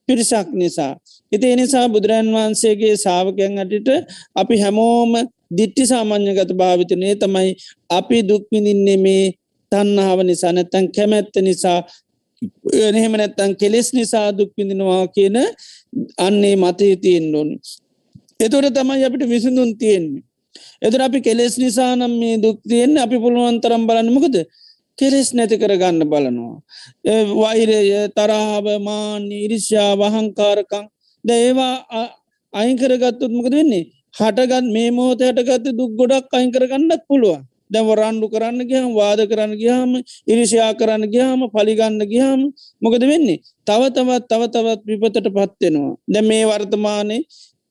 පිරිසක් 0.08 0.48
නිසා. 0.54 0.94
ඉති 1.32 1.46
එනිසා 1.48 1.86
බුදුරන් 1.88 2.28
වහන්සේගේ 2.36 2.96
සාාවකයන් 2.98 3.62
අටට 3.64 3.90
අපි 4.36 4.56
හැමෝම 4.58 5.14
දිට්ටි 5.58 5.84
සාමාන්‍යගත 5.86 6.52
භාවිතනය 6.54 7.16
තමයි 7.16 7.50
අපි 7.90 8.18
දුක්විඳින්නේ 8.30 8.98
මේ 8.98 9.24
තන්නාව 9.72 10.20
නිසා 10.24 10.52
නැත්තැන් 10.52 10.86
කැමැත්ත 10.96 11.36
නිසා 11.42 11.80
එහෙම 12.92 13.14
නැත්තන් 13.14 13.56
කෙලෙස් 13.56 13.88
නිසා 13.94 14.28
දුක්විඳිනවා 14.38 15.08
කියන 15.08 15.38
අන්නේ 16.18 16.56
මතය 16.56 16.96
තියෙන් 16.98 17.36
ඕනි. 17.36 17.56
එතුට 18.40 18.74
තමයි 18.74 19.06
අපිට 19.06 19.24
විසිඳුන් 19.30 19.72
තියෙන්නේ. 19.78 20.24
එතුර 20.82 21.02
අපි 21.02 21.20
කෙලෙස් 21.22 21.58
නිසානම් 21.58 22.14
මේ 22.20 22.36
දුක් 22.38 22.58
තියෙන්නේ 22.64 23.04
අපි 23.04 23.18
පුළුවන් 23.18 23.58
තරම් 23.64 23.84
බලන්නමකද 23.88 24.36
කෙලෙස් 24.98 25.30
නැති 25.34 25.56
කරගන්න 25.58 26.04
බලනවා. 26.06 26.58
වෛරය 27.34 27.80
තරාව 28.18 28.66
මාන්‍ය 28.80 29.36
ඉරිශ්‍යා 29.46 29.92
වහංකාරකං 29.96 30.86
ද 31.26 31.30
ඒවා 31.38 31.76
අයිංකරගත්තුත්මකද 32.54 33.54
වෙන්නේ 33.54 33.86
හටගත් 34.14 34.66
මේ 34.76 34.92
මෝත 34.92 35.22
හටගත්ත 35.22 35.76
දුක් 35.80 35.92
ගොඩක් 36.00 36.34
අයිංකරගන්නත් 36.34 37.04
පුළුවන්. 37.08 37.42
දැව 37.72 37.88
රණ්ඩු 37.92 38.28
කරන්න 38.34 38.60
ගහම 38.70 38.92
වාද 38.94 39.20
කරන්න 39.30 39.54
ගහම 39.62 39.92
ඉරිෂයා 40.28 40.72
කරන්න 40.80 41.06
ගහම 41.14 41.42
පලිගන්න 41.54 42.02
ගහම 42.12 42.42
මොකද 42.82 43.04
වෙන්නේ? 43.12 43.40
තව 43.68 43.82
තවත් 43.96 44.24
තව 44.30 44.42
තවත් 44.54 44.82
විපතට 44.92 45.28
පත්වෙනවා 45.30 45.96
දැ 46.08 46.24
මේ 46.24 46.46
වර්තමානය 46.46 47.18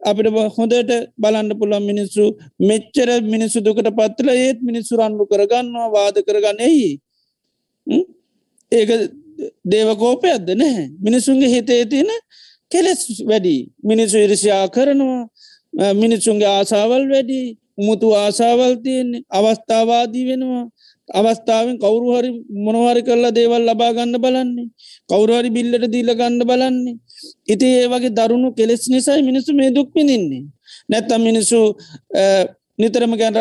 අපිට 0.01 0.28
හොඳට 0.57 0.93
බලන්න 1.22 1.51
පුළන් 1.61 1.84
මිනිස්සු 1.90 2.24
මෙච්චර 2.62 3.09
මිනිස්සු 3.24 3.59
දුකට 3.61 3.90
පත්ල 3.99 4.28
ඒත් 4.36 4.59
මිනිස්සු 4.62 4.99
රන්නු 4.99 5.24
කරගන්නවා 5.26 5.88
වාද 5.97 6.16
කරගන්න 6.26 6.64
එයි 6.68 6.90
ඒක 8.72 8.90
දේවකෝපයක්ද 9.64 10.49
නැහැ. 10.55 10.86
මිනිසුන්ගේ 11.01 11.49
හිතේ 11.49 11.84
තියෙන 11.86 12.11
කෙලෙස් 12.70 13.01
වැඩි. 13.28 13.57
මිනිසු 13.82 14.16
ඉරිසියා 14.18 14.68
කරනවා. 14.68 15.26
මිනිසුන්ගේ 15.73 16.51
ආසාවල් 16.51 17.05
වැඩි 17.09 17.41
මුතු 17.79 18.14
ආසාවල් 18.14 18.75
තියෙන්නේ. 18.77 19.23
අවස්ථාවාදී 19.31 20.25
වෙනවා. 20.29 20.64
අවස්ථාවෙන් 21.09 21.77
කවුරු 21.79 22.09
හරි 22.12 22.31
මොනවාරි 22.57 23.03
කරලා 23.03 23.35
දේවල් 23.35 23.62
ලබා 23.68 23.93
ගන්න 23.93 24.16
බලන්නේ. 24.18 24.68
කවුරුහරි 25.09 25.51
බිල්ලට 25.51 25.87
දීල 25.93 26.11
ගන්න 26.14 26.43
බලන්නේ. 26.43 26.97
ඉති 27.49 27.66
ඒ 27.75 27.87
වගේ 27.89 28.11
දරුණු 28.11 28.49
කෙලෙස් 28.55 28.85
නිසයි 28.89 29.23
මිනිසු 29.23 29.51
මේ 29.55 29.70
දුක් 29.70 29.89
පිනින්නේ 29.95 30.45
නැත්තම් 30.89 31.20
මිනිසු 31.20 31.59
නිතරම 32.79 33.12
ගැන 33.16 33.37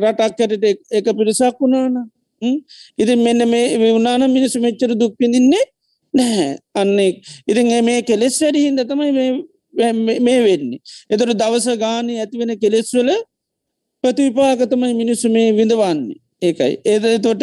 රටක් 0.00 0.18
කැටට 0.38 0.64
එක 0.90 1.06
පිරිසක් 1.18 1.56
වුණාන. 1.60 1.94
ඉති 2.98 3.12
මෙන්න 3.16 3.42
මේ 3.48 3.92
වුණාන 3.94 4.22
මිනිසු 4.30 4.58
මෙච්චර 4.60 4.90
දුක් 4.94 5.14
පිඳින්නේ 5.18 5.64
නැහැ. 6.14 6.58
අන්නේ 6.74 7.10
ඉතින් 7.46 7.66
මේ 7.84 8.02
කෙලෙස් 8.02 8.36
වැඩිහින්ද 8.42 8.80
තමයි 8.82 9.10
මේ 10.26 10.40
වෙන්නේ. 10.44 10.80
එතට 11.10 11.32
දවස 11.32 11.66
ගානී 11.78 12.18
ඇතිවෙන 12.18 12.52
කෙලෙස්වල 12.58 13.10
ප්‍රතිවිපාගතමයි 14.04 14.94
මිනිස්සු 14.94 15.26
මේ 15.30 15.48
විඳවන්නේ. 15.52 16.18
ඒකයි. 16.42 16.72
ඒද 16.84 17.04
තොට 17.22 17.42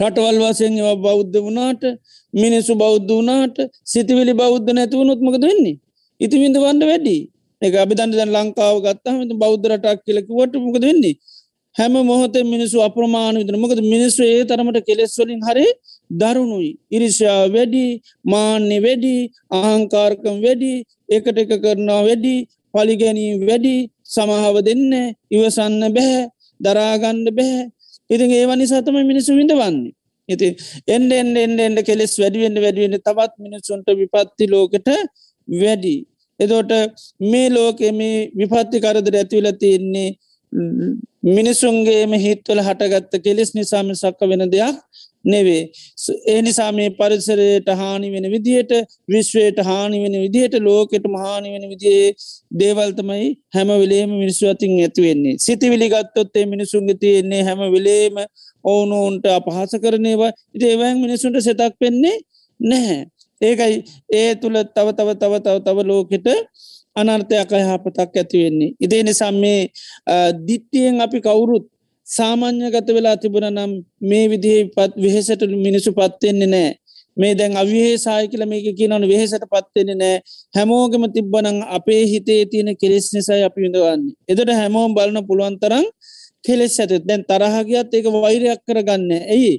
රටවල් 0.00 0.38
වසයෙන් 0.42 0.74
බෞද්ධ 1.02 1.38
වනාට 1.46 1.82
මිනිස්සු 2.34 2.72
බෞද්ධ 2.74 3.12
වනාට 3.12 3.56
සිතිවිලි 3.84 4.34
බෞද්ධ 4.34 4.70
නැතිවුණොත්මකද 4.72 5.44
වෙන්නේ? 5.44 5.76
ඉති 6.20 6.36
විඳ 6.42 6.56
වන්න 6.56 6.82
වැඩි 6.90 7.16
එක 7.62 7.74
අභිතන්ට 7.74 8.16
දැන් 8.18 8.32
ලංකාව 8.36 8.76
ගත්තහම 8.86 9.38
බෞද්ධ 9.42 9.66
රටක් 9.70 9.98
කියලකිවට 10.06 10.54
මොකද 10.66 10.84
වෙන්නේ? 10.88 11.16
හැම 11.76 11.94
මොහොත 12.06 12.36
මිනිසු 12.44 12.84
අප්‍රමාණ 12.86 13.36
විතන 13.40 13.58
මොකද 13.60 13.80
මිනිස්සු 13.84 14.22
ඒ 14.24 14.42
තරමට 14.44 14.78
කෙලෙස්වලින් 14.88 15.40
හරි 15.48 15.66
දරුණුයි. 16.12 16.70
ඉරිෂා 16.90 17.40
වැඩි 17.48 17.84
මාන්‍ය 18.24 18.76
වැඩි 18.86 19.14
අහංකාරකම් 19.58 20.36
වැඩි 20.44 20.72
එකට 21.08 21.38
එක 21.38 21.52
කරනවා 21.62 22.02
වැඩි 22.08 22.34
පලිගැනීම් 22.74 23.46
වැඩි 23.48 23.74
සමහාව 24.06 24.56
දෙන්න 24.68 24.92
ඉවසන්න 25.30 25.82
බැහැ 25.96 26.22
දරාගන්න 26.60 27.26
බැහැ. 27.30 27.64
ඉතින් 28.10 28.30
ඒවනි 28.32 28.64
සතම 28.66 28.96
මිනිසු 29.02 29.36
විඳවන්නේ. 29.38 29.92
ඉති 30.28 30.48
එන්ඩ 30.88 31.12
එන්ඩ 31.12 31.36
එන්ඩ 31.38 31.60
එන්ඩ 31.60 31.78
කෙලෙස් 31.82 32.14
වැඩිවෙන්න 32.20 32.62
වැඩිවෙන්න 32.64 32.98
තවත් 33.00 33.32
මිනිසුන්ට 33.38 33.88
විපත්ති 34.00 34.46
ලෝකට 34.48 34.88
වැඩි. 35.48 35.96
එදෝට 36.40 36.72
මේ 37.22 37.48
ලෝකෙ 37.50 37.88
මේ 37.92 38.18
විපත්ති 38.38 38.82
කරදර 38.84 39.16
ඇතිවල 39.16 39.48
තියෙන්නේ 39.62 40.10
මිනිසුන්ගේම 41.28 42.12
හිත්වල 42.16 42.60
හටගත්ත 42.60 43.22
කෙලෙස් 43.24 43.50
නිසාම 43.54 43.92
සක්ක 43.94 44.20
වෙන 44.30 44.44
දෙයක් 44.50 44.76
නෙවේ. 45.24 45.70
ඒ 46.26 46.42
නිසා 46.42 46.72
මේ 46.72 46.90
පරිසරයට 46.90 47.68
හානි 47.72 48.12
වෙන 48.12 48.26
විදිහට 48.30 48.72
විශ්වයට 49.08 49.58
හානි 49.60 50.02
වෙන 50.02 50.16
විදිහට 50.22 50.54
ලෝකෙට 50.60 51.06
මහානි 51.06 51.52
වෙන 51.52 51.68
විදිේ 51.68 52.12
දේවල්තමයි 52.58 53.28
හැම 53.54 53.68
විලේම 53.74 54.10
මිනිස්සු 54.12 54.48
අතින් 54.48 54.72
ඇතිවෙන්නේ 54.80 55.36
සිතිවිලි 55.38 55.88
ගත්තොත්තේ 55.88 56.46
මිනිසුන්ග 56.46 56.90
තියෙන්නේ 57.00 57.42
හැම 57.42 57.60
විලේම 57.72 58.16
ඕනෝන්ට 58.64 59.26
අපහස 59.28 59.72
කරනේවා 59.82 60.32
ඉති 60.54 60.66
ඒවැන් 60.66 60.98
මිනිසුන්ට 60.98 61.40
සෙතක් 61.40 61.74
පෙන්නේ 61.78 62.16
නැහැ. 62.60 63.00
ඒකයි 63.40 63.76
ඒ 64.10 64.34
තුළ 64.34 64.56
තව 64.74 64.88
තව 64.98 65.08
තව 65.14 65.32
තව 65.40 65.56
තව 65.60 65.78
ලෝකෙට 65.84 66.28
අනර්ථයක් 66.96 67.52
යහපතක් 67.52 68.16
ඇතිවෙන්නේ. 68.16 68.74
ඉදේ 68.80 69.02
නිසා 69.02 69.32
මේ 69.32 69.60
දිට්ටියෙන් 70.46 71.00
අපි 71.00 71.20
කවුරුත් 71.20 71.66
සාමාන්‍යගත 72.16 72.88
වෙලා 72.96 73.16
තිබුණ 73.16 73.48
නම් 73.50 73.72
මේ 74.02 74.24
විදිහ 74.28 74.56
පත් 74.76 74.92
වෙහෙසට 74.96 75.42
මිනිසු 75.64 75.90
පත්වෙන්නේ 75.92 76.50
නෑ. 76.54 76.70
මේ 77.16 77.34
දැන් 77.34 77.56
අවිහේ 77.56 77.94
සාය 77.98 78.24
කියල 78.28 78.44
මේක 78.46 78.66
කියනවන 78.78 79.04
වෙහෙසට 79.08 79.44
පත්වෙන්නේ 79.52 79.98
නෑ 80.02 80.16
හැමෝගම 80.54 81.04
තිබ්බනං 81.14 81.58
අපේ 81.76 82.02
හිතේ 82.12 82.42
තියෙන 82.46 82.70
කෙලෙස් 82.76 83.06
නිසයි 83.14 83.42
අපි 83.48 83.58
විඳවන්නේ. 83.64 84.14
එදට 84.28 84.52
හැමෝම් 84.60 84.94
බලන 84.96 85.18
පුළුවන්තරම් 85.28 85.86
කෙලෙස් 86.44 86.78
ඇත 86.80 86.92
දැන් 87.08 87.22
තරහගියත් 87.30 87.94
ඒක 87.94 88.06
වෛරයක් 88.16 88.60
කරගන්න. 88.66 89.10
ඇයි 89.34 89.54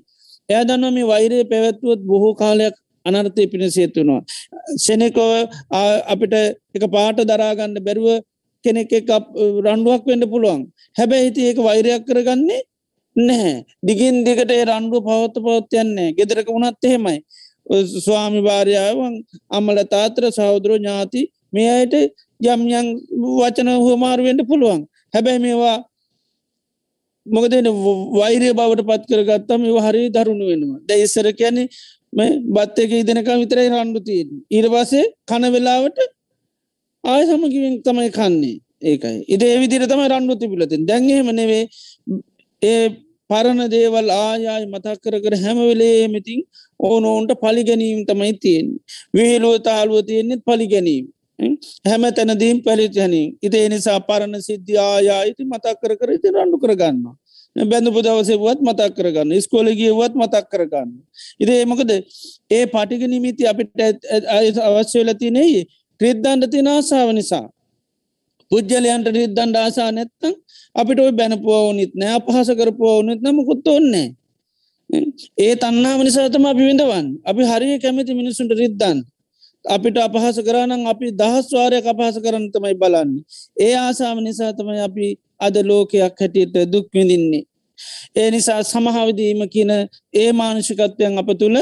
එය 0.49 0.63
දන්න 0.67 0.93
මේ 0.93 1.09
වෛරය 1.11 1.37
පැවැත්වුවත් 1.51 2.01
බොහෝ 2.09 2.33
කාලයක් 2.35 2.75
අනර්ථය 3.05 3.47
පිණිසේතුනවා. 3.47 4.21
සෙනෙකෝ 4.77 5.31
අපිට 6.13 6.33
එක 6.75 6.83
පාට 6.95 7.17
දරාගන්න 7.23 7.75
බැරුව 7.87 8.07
කෙනෙක් 8.65 8.91
රණ්ඩුවක් 9.65 10.03
වෙන්න 10.09 10.23
පුළුවන්. 10.33 10.61
හැබැයි 10.97 11.27
හිති 11.27 11.41
ඒක 11.49 11.59
වෛරයක් 11.67 12.03
කරගන්නේ 12.09 12.61
නැහැ. 13.15 13.55
දිගින් 13.87 14.15
දිගට 14.27 14.51
රණ්ඩුව 14.69 15.03
පවත්ත 15.07 15.45
පවත්යන්නේ 15.45 16.09
ගෙදරක 16.17 16.47
වුණත් 16.47 16.85
එහෙමයි. 16.89 17.17
ස්වාමි 18.05 18.41
භාරයාවන් 18.47 19.15
අම්මල 19.57 19.79
තාත්‍ර 19.93 20.23
සහෝදරෝ 20.37 20.77
ඥාති 20.77 21.21
මේ 21.53 21.69
අයට 21.77 21.93
යම්යන් 22.53 22.87
වචන 23.39 23.69
හුවමාරුවෙන්ට 23.85 24.47
පුළුවන්. 24.49 24.81
හැබැයි 25.13 25.43
මේවා 25.45 25.77
මොකද 27.25 27.53
වෛරය 28.19 28.49
බවට 28.59 28.87
පත් 28.89 29.03
කරගත්තම 29.09 29.61
හරි 29.85 30.01
දරුණු 30.15 30.45
වෙනවා. 30.51 30.79
දැයිස්සර 30.89 31.27
කියන්නේ 31.39 31.67
බත් 32.55 32.77
එක 32.83 32.91
ඉදනකම් 33.01 33.39
විතරයි 33.43 33.69
රණ්ඩු 33.73 33.99
තියෙන් 34.07 34.29
ඊරවාසේ 34.57 35.05
කන 35.29 35.45
වෙලාවට 35.55 35.99
ආය 37.03 37.23
සමකිවෙන් 37.27 37.75
තමයි 37.83 38.11
කන්නේ. 38.11 38.57
ඒකයි. 38.81 39.17
ඉට 39.27 39.43
එවිදිර 39.45 39.83
තමයි 39.87 40.11
රණ්ඩු 40.11 40.35
තිබිලතින් 40.41 40.85
දැන්හෙම 40.85 41.29
නෙවේ 41.31 41.63
ඒ 42.61 42.83
පරණ 43.29 43.71
දේවල් 43.71 44.07
ආයාය 44.11 44.63
මතක් 44.65 45.01
කර 45.03 45.15
කර 45.23 45.35
හැමවෙලේ 45.43 46.07
මෙතින් 46.07 46.39
ඕන 46.79 47.03
ඕන්ට 47.05 47.31
පලිගැනීම් 47.41 48.05
තමයි 48.05 48.33
තියෙන් 48.43 48.67
විහිලුව 49.15 49.55
තාලුව 49.61 50.05
තියෙන්නෙත් 50.09 50.41
පලිගැනීම්. 50.47 51.05
හැම. 51.85 52.03
තැනදීම් 52.11 52.57
පැලිචනී 52.61 53.27
ඉත 53.41 53.55
එනිසා 53.57 53.99
පරණ 54.01 54.41
සිද්ධ 54.41 54.73
ආයායිති 54.79 55.43
මතක් 55.45 55.75
කර 55.81 55.93
කර 55.99 56.09
ඉති 56.17 56.27
රණ්ඩු 56.29 56.57
කරගන්නවා 56.63 57.15
බැඳපු 57.55 58.01
දවසේවත් 58.01 58.59
මතක් 58.61 58.91
කරගන්න 58.97 59.41
ස්කෝලගියවත් 59.41 60.13
මතක් 60.15 60.45
කරගන්න. 60.49 60.89
ඉදේ 61.39 61.65
මොකද? 61.65 61.91
ඒ 62.49 62.65
පටික 62.65 63.01
නිමිති 63.07 63.47
අපිට 63.47 63.71
අවශ්‍ය 64.59 64.99
වෙලතිනෙයි 64.99 65.61
රිද්දන්ට 65.99 66.51
තින 66.51 66.67
ආසාාව 66.67 67.11
නිසා. 67.11 67.45
පුද්ජලයන්ට 68.51 69.07
රිද්දන්ඩ 69.09 69.55
ආසා 69.55 69.89
නැත්තං 69.91 70.33
අපිට 70.75 70.99
ඔයි 70.99 71.13
බැනපුව 71.19 71.65
නිත් 71.73 71.93
නෑ 71.95 72.13
අපහස 72.17 72.49
කරපුව 72.59 72.99
නිත් 73.07 73.21
නමකුත් 73.23 73.67
ඔන්නේ. 73.67 74.07
ඒ 75.37 75.53
තන්නාම 75.55 75.99
නිසාතම 76.01 76.45
අපි 76.45 76.63
විඳවන් 76.69 77.07
අපි 77.23 77.41
හරිය 77.43 77.77
කැමති 77.79 78.13
මිනිසුන්ට 78.13 78.53
රිද්දන්. 78.53 78.97
අපිට 79.65 79.97
අපහස 79.97 80.37
කරනම් 80.39 80.83
අපි 80.85 81.07
දහස්වාරය 81.13 81.77
අපහස 81.83 82.17
කරන්න 82.19 82.45
තමයි 82.53 82.75
බලන්න. 82.75 83.11
ඒ 83.57 83.73
ආසාම 83.77 84.17
නිසාතමයි 84.19 84.81
අපි 84.81 85.05
අද 85.39 85.55
ලෝකයක් 85.61 86.19
හැටියට 86.19 86.55
දුක් 86.67 86.87
විඳින්නේ. 86.93 87.43
ඒ 88.15 88.29
නිසා 88.31 88.61
සමහාවදීම 88.63 89.41
කියන 89.49 89.71
ඒ 90.13 90.29
මානුෂිකත්වයන් 90.31 91.17
අප 91.17 91.29
තුළ 91.39 91.57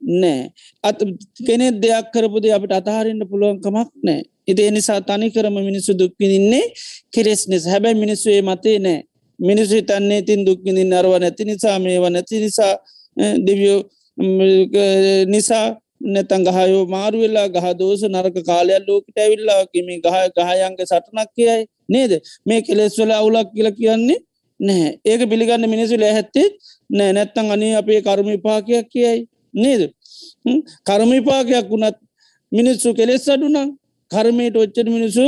නෑ. 0.00 0.50
අත 0.84 0.98
කෙනෙ 1.46 1.70
දෙයක් 1.72 2.10
කරපුද 2.12 2.44
අපට 2.48 2.72
අතහරන්න 2.72 3.22
පුළුවන්කමක් 3.30 3.90
නෑ. 4.04 4.22
ඉදේ 4.46 4.70
නිසා 4.70 5.00
තනි 5.00 5.30
කරම 5.30 5.56
මිනිස්සු 5.60 5.92
දුක්විදින්නේ 5.94 6.72
කෙරෙස් 7.12 7.48
නිස. 7.48 7.66
හැබැයි 7.66 8.00
මිනිස්සුේ 8.00 8.42
මතේ 8.42 8.78
නෑ. 8.78 9.02
මිනිස්සු 9.38 9.82
තන්නේ 9.82 10.22
තින් 10.22 10.46
දුක්විදින්න 10.46 10.92
අරව 10.92 11.12
නැති 11.20 11.44
නිසා 11.44 11.78
මේව 11.78 12.04
නැති 12.10 12.40
නිසා 12.40 12.74
දෙවියෝ 13.46 13.80
නිසා 15.26 15.66
නැතන් 16.14 16.44
ගහයෝ 16.46 16.86
මාරුවෙල්ලා 16.86 17.48
ගහ 17.48 17.66
දෝස 17.78 18.02
නරක 18.04 18.36
කාලයක් 18.46 18.86
ලෝකට 18.88 19.18
ඇවිල්ලා 19.18 19.66
කිම 19.72 19.86
ගහ 20.04 20.16
ගහයන්ගේ 20.36 20.86
සටනක් 20.86 21.28
කියයි. 21.36 21.66
නේද? 21.88 22.12
මේ 22.46 22.60
කෙලෙස්වල 22.62 23.10
අවුලක් 23.10 23.48
කියල 23.54 23.70
කියන්නේ 23.72 24.18
නැහැ. 24.60 24.90
ඒක 25.04 25.20
පිළිගන්න 25.30 25.66
මිනිසු 25.68 25.94
ලැහැත්තේ 25.98 26.48
නෑ. 26.90 27.12
නැත්තං 27.12 27.50
අනේ 27.50 27.74
අපේ 27.80 28.00
කර්ම 28.02 28.28
පාකයක් 28.46 28.88
කියයි. 28.94 29.26
නේද? 29.58 29.82
කර්මවිපාකයක් 30.86 31.66
වුණත් 31.72 31.96
මිනිස්සු 32.52 32.88
කෙලෙස් 32.94 33.24
අඩුනම් 33.28 33.68
කර්මයට 34.10 34.56
ඔච්චට 34.56 34.88
මිනිසු 34.88 35.24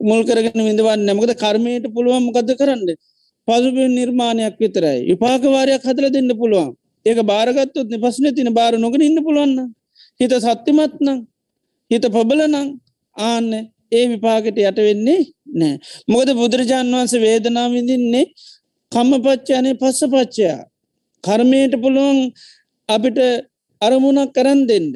මුල් 0.00 0.20
කරගෙන 0.24 0.60
විඳවන්න 0.60 1.00
නැමකද 1.06 1.32
කර්මයට 1.36 1.84
පුළුවන් 1.94 2.22
මොකද 2.26 2.50
කරන්න? 2.54 2.86
පසුබ 3.48 3.76
නිර්මාණයක් 3.90 4.54
විතරයි. 4.58 4.98
විපාකවාරයක් 5.08 5.82
හදල 5.82 6.06
දෙන්න 6.10 6.32
පුළුවන්. 6.34 6.70
ඒක 7.06 7.18
බාරගත්තොත් 7.24 7.88
පස්න 7.96 8.26
තින 8.30 8.52
බාර 8.52 8.72
නොගෙන 8.76 9.02
ඉන්න 9.02 9.18
පුළුවන්න 9.18 9.72
හිත 10.20 10.32
සත්‍යමත්නම් 10.36 11.18
හිත 11.90 12.04
පබලනං 12.06 12.56
ආන්න 13.16 13.48
ඒ 13.92 14.04
විපාකට 14.08 14.58
යට 14.60 14.78
වෙන්නේ 14.78 15.20
නෑ 15.54 15.74
මොකද 16.08 16.32
බුදුරජාන් 16.34 16.92
වන්ස 16.92 17.14
වේදනා 17.18 17.66
විඳින්නේ 17.68 18.26
කම්ම 18.92 19.22
පච්චානය 19.24 19.72
පස්ස 19.74 20.00
පච්චයා 20.06 20.60
කර්මයට 21.24 21.74
පුළුවන් 21.82 22.20
අපිට 22.94 23.18
අරමුණක් 23.82 24.34
කරන් 24.36 24.60
දෙන්න. 24.66 24.86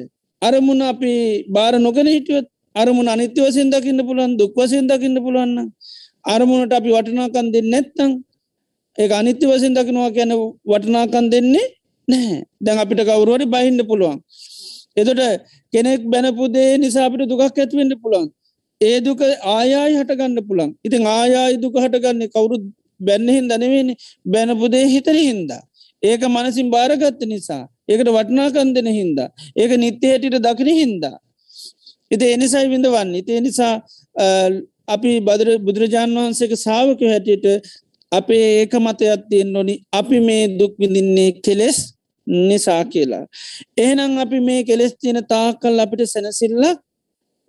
අරමුණ 0.41 0.81
අපි 0.83 1.13
බාර 1.47 1.73
නොගෙන 1.79 2.07
හිටියොත් 2.07 2.47
අරමුණ 2.75 3.07
අනිත්‍ය 3.07 3.39
වසින් 3.41 3.69
දකින්න 3.69 3.99
පුළන් 4.07 4.37
දුක් 4.39 4.53
වසින් 4.55 4.87
දකින්න 4.87 5.17
පුළුවන්න. 5.25 5.71
අරමුණට 6.25 6.73
අපි 6.73 6.89
වටනාකන් 6.89 7.47
දෙන්න 7.53 7.67
නැත්තං 7.73 8.11
ඒ 8.97 9.09
අනිත්‍ය 9.11 9.45
වසින් 9.47 9.73
දකිනවා 9.77 10.11
කියන 10.11 10.31
වටනාකන් 10.65 11.27
දෙන්නේ 11.33 11.65
නෑ 12.07 12.43
දැන් 12.61 12.79
අපිට 12.79 13.01
කවුරුවරි 13.09 13.45
බහින්න 13.47 13.79
පුළුවන්. 13.89 14.17
එතොට 14.97 15.21
කෙනෙක් 15.73 16.01
බැනපුදේ 16.11 16.71
නිසා 16.77 17.05
අපිට 17.07 17.29
දුකක් 17.29 17.43
ඇත්වෙන්න 17.43 17.93
පුළන් 18.03 18.25
ඒ 18.81 18.97
දුක 19.05 19.21
ආයායි 19.21 19.95
හටගන්න 19.99 20.41
පුළන් 20.49 20.71
ඉතින් 20.87 21.07
ආයායි 21.09 21.61
දුක 21.63 21.75
හටගන්නේ 21.83 22.33
කවුරු 22.35 22.57
බැන්නහින් 22.99 23.47
දනවෙන 23.51 23.89
බැනපුදේ 24.25 24.85
හිතර 24.93 25.17
හින්දා. 25.19 25.63
ඒක 26.03 26.21
මනසින් 26.25 26.67
භාරගත්ත 26.73 27.21
නිසා 27.25 27.63
ඒකට 27.89 28.09
වටනාකන්දන 28.09 28.89
හින්දා 28.99 29.29
ඒක 29.55 29.71
නිත්‍ය 29.77 30.11
හැටිට 30.11 30.37
දකින 30.41 30.71
හින්දා 30.81 31.15
එති 32.11 32.25
එනිසයි 32.35 32.67
විඳ 32.69 32.87
වන්න 32.87 33.15
ඉතිේ 33.15 33.41
නිසා 33.41 33.73
අපි 34.87 35.11
බදර 35.21 35.49
බුදුරජාණන් 35.59 36.17
වහන්සේක 36.17 36.53
සාාවක 36.57 37.01
හැටියට 37.05 37.45
අපේ 38.11 38.45
ඒක 38.61 38.73
මතයක් 38.77 39.27
තියෙන් 39.29 39.51
නොනි 39.51 39.75
අපි 39.91 40.17
මේ 40.19 40.43
දුක් 40.59 40.73
විඳින්නේ 40.79 41.31
කෙලෙස් 41.45 41.77
නිසා 42.27 42.83
කියලා. 42.85 43.25
එහෙනම් 43.77 44.17
අපි 44.17 44.39
මේ 44.39 44.63
කෙලෙස් 44.63 44.93
තියෙන 45.01 45.21
තාකල් 45.25 45.79
අපිට 45.79 46.01
සැනසිල්ලක් 46.05 46.79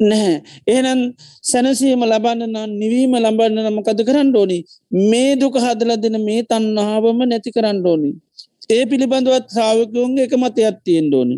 නැහැ. 0.01 0.37
එහෙනම් 0.67 1.01
සැනසීම 1.43 2.03
ලබන්න 2.03 2.49
නම් 2.49 2.71
නිවීම 2.81 3.17
ලබන්න 3.17 3.59
නමකද 3.65 4.01
කරන්න 4.09 4.37
ඕනි. 4.37 4.59
මේ 5.11 5.37
දුක 5.37 5.55
හදල 5.57 5.93
දෙන 5.97 6.17
මේ 6.21 6.43
තන්නාවම 6.45 7.21
නැති 7.25 7.51
කරන්න 7.51 7.81
ඕනි. 7.87 8.11
ඒ 8.71 8.85
පිළිබඳවත් 8.87 9.47
සාාවකයෝන්ගේ 9.49 10.25
එක 10.25 10.35
මතයක් 10.35 10.77
තියෙන් 10.85 11.09
ඕනි. 11.15 11.37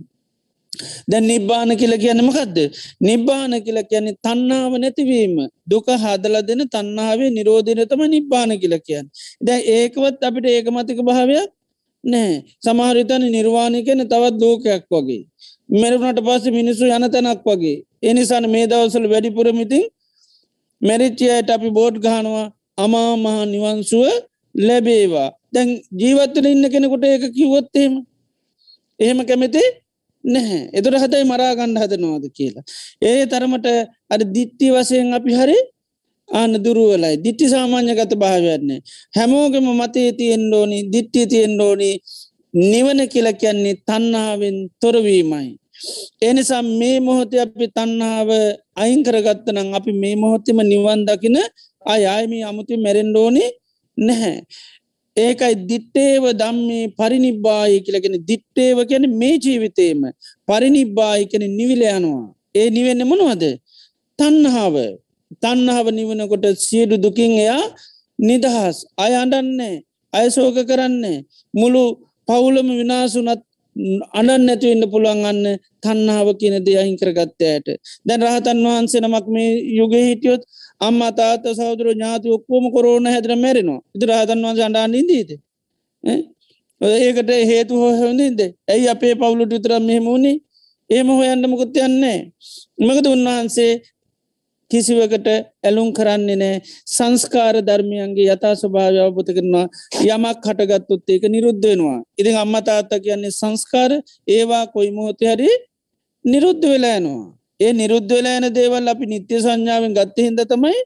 දැ 1.09 1.20
නිබ්බාන 1.22 1.70
කියල 1.76 1.95
කියන්න 1.97 2.20
මකක්ද. 2.22 2.59
නිබ්බාන 3.01 3.53
කියල 3.64 3.79
කියන්නේ 3.91 4.18
තන්නාව 4.18 4.72
නැතිවීම 4.76 5.37
දුක 5.66 5.87
හදල 5.97 6.37
දෙන 6.43 6.62
තන්නාවේ 6.66 7.31
නිරෝධනතම 7.31 8.03
නිබ්බාන 8.09 8.51
කියල 8.61 8.74
කියන්න. 8.81 9.07
දැ 9.41 9.61
ඒකවත් 9.68 10.22
අපිට 10.22 10.47
ඒකමතික 10.47 11.01
භාවයක් 11.03 11.51
නෑ 12.05 12.33
සමහරිතන 12.61 13.22
නිර්වාණය 13.29 13.81
කන 13.83 14.01
තවත් 14.05 14.37
ලෝකයක් 14.41 14.85
වගේ. 14.91 15.22
මෙරුණට 15.70 16.20
පස්ස 16.20 16.45
මිනිස්සු 16.51 16.85
යන 16.89 17.05
තැනක් 17.11 17.43
වගේ. 17.45 17.76
එනිසාන 18.03 18.45
මේ 18.51 18.66
දවසල 18.66 19.07
වැඩිපුරමිතින් 19.12 19.85
මැරිච්චයට 20.83 21.51
අපි 21.51 21.68
බෝඩ් 21.70 21.97
ගහනවා 21.99 22.47
අමා 22.79 23.12
මහා 23.16 23.45
නිවන්සුව 23.47 24.07
ලැබේවා. 24.55 25.31
දැන් 25.53 25.68
ජීවත්තල 26.01 26.46
ඉන්න 26.46 26.70
කෙනෙකුට 26.70 27.05
ඒක 27.05 27.24
කිවොත්තේම. 27.36 27.92
එහෙම 29.01 29.20
කැමති 29.28 29.62
නැහැ 30.24 30.61
එතුර 30.72 30.94
හතයි 31.03 31.24
මරාගණ්ඩ 31.24 31.82
හදනවාද 31.82 32.24
කියලා. 32.36 32.64
ඒ 33.03 33.26
තරමට 33.26 33.66
අඩ 34.11 34.22
දිත්ති 34.36 34.66
වසයෙන් 34.74 35.12
අපි 35.18 35.32
හරි 35.40 35.59
ආන 36.28 36.53
දුරුවලයි 36.64 37.16
දිට්ටි 37.24 37.46
සාමාන්‍යගත 37.49 38.12
භාවයන්නේ. 38.14 38.80
හැමෝගම 39.16 39.68
මතේ 39.80 40.11
තියෙන් 40.12 40.44
ඕනි 40.53 40.78
දිට්ටි 40.92 41.26
තියෙන් 41.26 41.61
ඕනි 41.61 41.90
නිවන 42.55 43.01
කියල 43.09 43.28
කියන්නේ 43.34 43.80
තන්නාවෙන් 43.86 44.59
තොරවීමයි. 44.80 45.49
එනිසා 46.22 46.62
මේ 46.62 46.99
මොහොත 47.01 47.32
අපි 47.36 47.66
තන්නාව 47.68 48.28
අයිංකරගත්තනම් 48.76 49.68
අපි 49.74 49.92
මේ 49.92 50.16
මොහොත්තම 50.16 50.59
නිවන් 50.64 51.01
දකින 51.07 51.36
අය 51.86 52.03
අයම 52.07 52.32
අමුතු 52.42 52.74
මැරෙන්ඩෝනි 52.76 53.44
නැහැ. 53.99 54.36
ඒකයි 55.18 55.54
දිට්ටේව 55.68 56.24
දම්මේ 56.34 56.84
පරිනිබ්බාය 56.98 57.74
කියලගෙන 57.80 58.16
දිට්ටේව 58.22 58.78
කියන 58.88 59.04
මේ 59.12 59.36
ජීවිතේම 59.38 60.00
පරිනිබ්බාය 60.48 61.22
කන 61.26 61.44
නිවිල 61.50 61.82
යනවා. 61.88 62.24
ඒ 62.54 62.68
නිවෙන්න 62.70 63.02
මොනවද. 63.04 63.44
තන්නහාාව 64.18 64.76
තන්නහාව 65.36 65.86
නිවනකොට 65.90 66.44
සියඩු 66.58 66.96
දුකින් 66.96 67.32
එයා 67.36 67.64
නිදහස් 68.18 68.76
අය 68.96 69.12
අඩන්නේ 69.14 69.74
අයසෝක 70.12 70.56
කරන්නේ 70.62 71.18
මුළු 71.54 71.82
පවුලම 72.28 72.68
විනාසුනත් 72.72 73.42
අනන් 74.12 74.30
නැතිවන්න 74.40 74.90
පුළුවන් 74.92 75.24
අන්න 75.24 75.44
තන්නාව 75.82 76.28
කියන 76.40 76.56
දේ 76.60 76.78
අහිං 76.80 76.96
කරගත්තයට 76.96 77.66
දැන් 78.06 78.22
රහතන් 78.22 78.64
වහන්සේ 78.66 79.02
නමක් 79.02 79.26
මේ 79.28 79.50
යුග 79.78 79.92
හිටියොත් 80.00 80.42
අම්ම 80.81 81.01
තාත 81.16 81.45
සෞදර 81.59 81.87
ඥාති 81.89 82.29
ඔක්කෝම 82.31 82.64
කොරෝන 82.74 83.07
හැදර 83.07 83.33
මැරෙනවා. 83.37 83.81
ඉති 83.95 84.05
රහතන් 84.07 84.45
වහන්ස 84.45 84.61
අඩාන්න 84.61 84.95
ඉදීද 84.95 85.31
ඒකට 86.81 87.31
හේතු 87.51 87.74
හොහොඳින්ද 87.74 88.41
ඇයි 88.68 88.89
අපේ 88.89 89.14
පවුලුට 89.14 89.53
විතරම් 89.53 89.85
මෙහෙමුණේ 89.85 90.37
ඒම 90.91 91.09
හොයන්න 91.11 91.51
මොකුත් 91.51 91.76
යන්නේ 91.79 92.18
මකද 92.79 93.07
උන්වහන්සේ 93.09 93.72
කිසිවකට 94.70 95.29
ඇලුම් 95.64 95.89
කරන්නේ 95.93 96.37
නෑ 96.37 96.57
සංස්කාර 96.87 97.57
ධර්මයන්ගේ 97.68 98.29
යථා 98.35 98.55
ස්වභාව 98.55 98.97
අවබත 99.05 99.29
කරනවා. 99.37 99.66
යමක් 100.05 100.45
හටගත්තුත් 100.47 101.09
ඒක 101.09 101.24
නිරුද්ධ 101.35 101.64
වෙනවා. 101.64 101.99
ඉතින් 102.20 102.37
අම්ම 102.37 102.55
තාත්ත 102.66 102.93
කියන්නේ 103.05 103.33
සංස්කාර 103.33 103.93
ඒවා 104.29 104.64
කොයි 104.74 104.91
මොහොත 104.91 105.20
හරි 105.22 105.51
නිරුද්ධ 106.24 106.64
වෙලායනවා. 106.64 107.38
ඒ 107.61 107.72
නිරුද්ධ 107.72 108.11
වෙලායන 108.11 108.46
දේවල් 108.54 108.88
අපි 108.88 109.04
නිත්‍ය 109.06 109.36
සංඥාවෙන් 109.36 109.92
ගත්ත 109.94 110.16
හිද 110.26 110.40
තමයි 110.52 110.78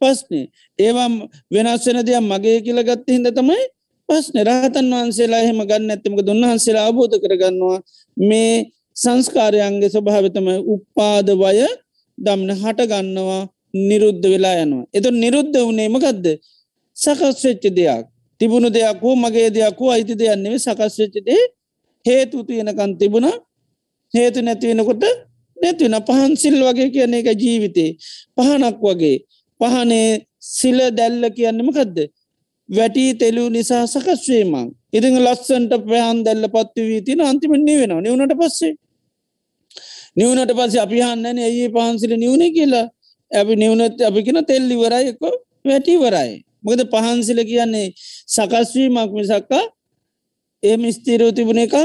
පස්නේ. 0.00 0.46
ඒවා 0.78 1.08
වෙනස් 1.50 1.84
වෙන 1.86 1.98
දෙයක් 2.06 2.22
මගේ 2.22 2.58
කියල 2.64 2.80
ගත්ත 2.88 3.06
හිද 3.08 3.26
තමයි 3.38 3.62
පස්න 4.08 4.36
රහතන් 4.48 4.86
වහන්සේලා 4.92 5.40
එහෙම 5.44 5.60
ගන්න 5.70 5.92
ඇත්තමක 5.92 6.20
දුන්හන්සේලා 6.26 6.86
අබෝධ 6.90 7.16
කරගන්නවා 7.22 7.78
මේ 8.16 8.52
සංස්කාරයන්ගේ 8.96 9.92
ස්වභාවතම 9.94 10.48
උපාදවය 10.72 11.68
දම්න 12.18 12.50
හට 12.62 12.80
ගන්නවා 12.92 13.42
නිරුද්ධ 13.80 14.26
වෙලා 14.32 14.56
යනවා. 14.64 14.84
එතු 14.92 15.08
නිරුද්ධ 15.14 15.58
වනේ 15.68 15.88
මකදද? 15.88 16.26
සකස් 16.96 17.40
වෙච්ච 17.44 17.64
දෙයක්. 17.70 18.04
තිබුණු 18.40 18.68
දෙයක් 18.70 18.98
හෝ 19.02 19.16
මගේ 19.16 19.48
දෙයක් 19.50 19.78
හෝ 19.80 19.90
අයිති 19.90 20.14
දෙයන්නෙව 20.14 20.54
සකස් 20.58 20.94
වෙච්චදේ 21.00 21.42
හේතු 22.06 22.36
තියෙනකන් 22.44 22.92
තිබුණ. 23.00 23.28
හේතු 24.14 24.38
නැතිවෙනකොට 24.42 25.04
නැතිවෙන 25.62 25.96
පහන්සිල් 26.02 26.56
වගේ 26.62 26.90
කියන්නේ 26.90 27.22
එක 27.22 27.40
ජීවිතේ. 27.42 27.90
පහනක් 28.36 28.76
වගේ. 28.82 29.16
පහනේ 29.60 30.26
සිල 30.50 30.78
දැල්ල 30.90 31.24
කියන්නමකදද 31.36 31.98
වැටී 32.68 33.10
තෙලු 33.14 33.44
නිසා 33.48 33.84
සකස්වේමං 33.86 34.68
ඉතිං 34.92 35.18
ලස්සන්ට 35.18 35.72
ප්‍රහන් 35.86 36.24
දැල්ල 36.26 36.46
පත්ව 36.54 36.86
වී 36.88 37.02
තින 37.02 37.20
අන්තිමන්නේ 37.22 37.78
වෙනවා 37.80 38.00
නිවනට 38.00 38.34
පස්සේ? 38.40 38.74
නිවනට 40.16 40.52
පස්ස 40.52 40.76
අපි 40.76 40.98
හන්නන 41.00 41.38
ඇයි 41.40 41.68
පහන්සිල 41.68 42.12
නිවුණ 42.16 42.44
කියලා? 42.56 42.86
ඇි 43.30 43.56
නිවනත් 43.56 44.02
අපි 44.02 44.20
කෙන 44.22 44.38
තෙල්ලි 44.44 44.76
වරයික 44.76 45.20
වැටි 45.64 45.94
වරයි. 45.96 46.32
මොකද 46.62 46.80
පහන්සිල 46.92 47.40
කියන්නේ 47.44 47.86
සකස්වීමක් 48.28 49.10
මිසක්කා 49.12 49.64
එම 50.62 50.82
ස්තීරෝ 50.92 51.32
තිබුණ 51.32 51.58
එකක් 51.58 51.76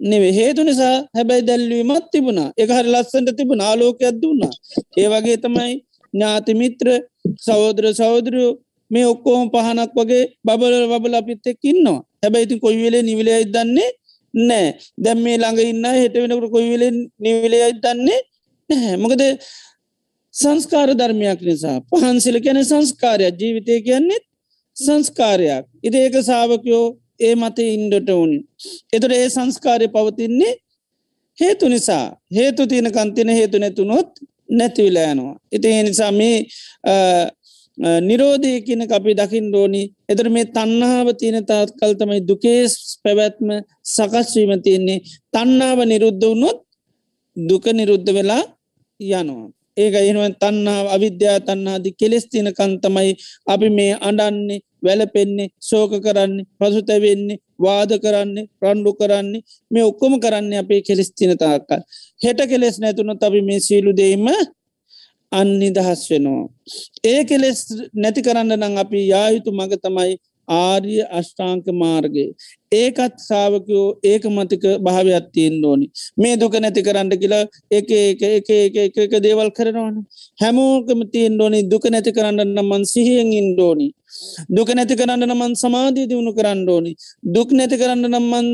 නෙවේ 0.00 0.32
හේතු 0.32 0.62
නිසා 0.64 0.96
හැබැයි 1.16 1.46
දැල්වීමත් 1.48 2.06
තිබුණා. 2.12 2.48
එක 2.56 2.70
හරි 2.76 2.90
ලස්සට 2.94 3.36
තිබුණ. 3.38 3.60
ආලෝකයක් 3.60 4.16
දුන්නා. 4.22 4.52
ඒ 5.00 5.08
වගේ 5.12 5.38
තමයි 5.44 5.72
ඥාතිමිත්‍ර 6.14 6.88
සහෝදර 7.46 7.84
සහෝදරයෝ 8.00 8.50
මේ 8.90 9.06
ඔක්කෝම 9.06 9.50
පහනක් 9.54 9.90
වගේ 9.98 10.24
බබල 10.46 10.74
බබල 10.92 11.14
අපිත් 11.20 11.46
එක් 11.46 11.60
ඉන්නවා. 11.72 12.00
හැබැයිති 12.22 12.60
කොයි 12.64 12.78
වෙලේ 12.84 13.02
නිවිලයි 13.02 13.44
දන්නේ 13.54 13.90
නෑ 14.34 14.66
දැම් 14.98 15.18
මේ 15.24 15.36
ළඟ 15.38 15.60
ඉන්න 15.64 15.86
හෙට 15.94 16.14
වෙනකට 16.14 16.50
කොයිවෙල 16.54 16.84
නිවිලයයි 17.24 17.72
දන්නේ 17.84 18.20
නැහැ. 18.70 18.96
මොකද 18.96 19.22
සංස්කාර 20.34 20.90
ධර්මයක් 20.94 21.40
නිසා. 21.42 21.78
පහන්සිල 21.90 22.36
කැන 22.44 22.64
සංස්කාරයක්. 22.64 23.34
ජීවිතය 23.40 23.80
කියන්නෙත් 23.86 24.24
සංස්කාරයක්. 24.76 25.64
ඉති 25.86 25.98
ඒක 25.98 26.16
සාාවකයෝ 26.22 26.84
ඒ 27.20 27.34
මත 27.34 27.58
ඉන්ඩට 27.66 28.10
වුන් 28.10 28.32
එතුට 28.92 29.12
ඒ 29.12 29.28
සංස්කාරය 29.28 29.88
පවතින්නේ 29.88 30.54
හේතු 31.38 31.68
නිසා. 31.68 32.06
හේතු 32.34 32.66
තියෙන 32.66 32.92
කන්තින 32.92 33.30
හේතු 33.30 33.56
නැතුනොත් 33.58 34.10
නැතිවිලෑනවා 34.50 35.36
ඉති 35.52 35.68
ඒ 35.68 35.82
නිසා 35.82 36.12
මේ 36.12 36.36
නිරෝධය 38.00 38.60
කියන 38.60 38.82
අපි 38.88 39.12
දකිින් 39.14 39.46
ඩෝනි 39.48 39.82
එතර 40.08 40.26
මේ 40.28 40.46
තන්නාව 40.46 41.06
තියෙන 41.16 41.46
තාත් 41.46 41.70
කල් 41.78 41.92
තමයි 42.00 42.20
දුකේස් 42.28 42.72
පැවැත්ම 43.02 43.48
සකස්වීම 43.86 44.52
තියෙන්නේ. 44.64 45.00
තන්නාව 45.32 45.78
නිරුද්ධ 45.84 46.20
වුණොත් 46.22 46.58
දුක 47.36 47.64
නිරුද්ධ 47.72 48.10
වෙලා 48.12 48.44
යනවා. 49.00 49.48
ඒක 49.76 49.94
එනුවෙන් 50.00 50.34
තන්නාව 50.34 50.86
අවිද්‍යා 50.94 51.38
තන්නාදි 51.40 51.90
කෙලෙස් 51.92 52.24
තින 52.28 52.48
කන්තමයි 52.52 53.12
අපි 53.46 53.68
මේ 53.70 53.92
අඩන්නේ 54.00 54.60
වැලපෙන්නේ 54.82 55.48
සෝක 55.60 55.92
කරන්නේ 56.06 56.46
පසුතැවෙන්නේ 56.58 57.40
වාද 57.58 57.90
කරන්නේ 58.04 58.48
ප්‍රණ්ඩු 58.60 58.92
කරන්නේ 58.94 59.42
මේ 59.70 59.84
ඔක්කොම 59.84 60.14
කරන්න 60.20 60.54
අපේ 60.54 60.80
කෙලෙස් 60.82 61.10
තින 61.12 61.34
තාක්කල් 61.38 61.82
හෙට 62.20 62.40
කෙලෙස් 62.48 62.76
නැතුනොත් 62.78 63.22
අපි 63.22 63.40
මේ 63.42 63.60
සීලු 63.60 63.92
දෙීම 63.96 64.26
අන්නිදහස් 65.32 66.02
වෙනවා. 66.10 66.48
ඒ 67.04 67.24
කෙලෙස් 67.24 67.60
නැති 67.94 68.22
කරන්න 68.22 68.52
නං 68.56 68.78
අපි 68.78 68.98
යායුතු 69.08 69.50
මඟ 69.52 69.76
තමයි 69.84 70.16
ආර්ය 70.58 70.96
අෂ්ටාංක 71.18 71.66
මාර්ගය. 71.82 72.24
ඒකත් 72.72 73.14
සාාවකයෝ 73.28 73.86
ඒක 74.10 74.24
මතික 74.36 74.64
භාවයක් 74.86 75.26
තියෙන් 75.34 75.56
ඕනි. 75.70 75.86
මේ 76.22 76.34
දුක 76.42 76.54
නැති 76.64 76.86
කරන්න 76.88 77.10
කියලා 77.22 77.44
එක 77.78 77.90
එක 78.00 78.22
එක 78.30 78.50
එක 78.50 78.76
එක 78.84 78.98
එක 79.04 79.14
දේවල් 79.26 79.50
කරනවන. 79.58 79.96
හැමෝකම 80.42 81.00
තියෙන් 81.14 81.40
ඕනි 81.40 81.62
දුක 81.72 81.84
නැති 81.94 82.16
කරන්න 82.18 82.42
නම්මන් 82.48 82.84
සිහියෙන් 82.94 83.32
ඉන්ඩෝනි 83.40 83.88
දුක 84.56 84.68
නැති 84.76 84.98
කරන්න 85.00 85.24
නමන් 85.28 85.52
සමාධී 85.62 86.08
දියුණු 86.10 86.32
කරන්න 86.38 86.68
ඕනි. 86.68 86.92
දුක් 87.34 87.50
නැති 87.52 87.76
කරන්න 87.82 88.06
නම්මන් 88.10 88.48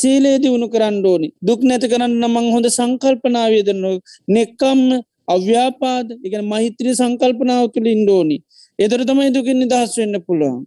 සීලේ 0.00 0.36
දියුණු 0.44 0.68
කරන්න 0.74 1.00
ඕනි. 1.12 1.28
දුක් 1.48 1.60
නැති 1.62 1.90
කරන්න 1.92 2.20
නමං 2.20 2.52
හොඳ 2.54 2.68
සංකල්පනාවේදන්න 2.78 3.84
නෙක්කම් 4.36 4.80
අව්‍යාපාද 5.34 6.08
එක 6.26 6.34
මහිත්‍රී 6.50 6.98
සංකල්පනාව 7.00 7.64
තුළ 7.74 7.88
ඉන්ඩෝනි 7.94 8.36
එතර 8.78 9.00
තමයි 9.04 9.30
දුකින් 9.30 9.58
නිදහස් 9.58 9.92
වෙන්න 9.98 10.16
පුළුවන්. 10.26 10.60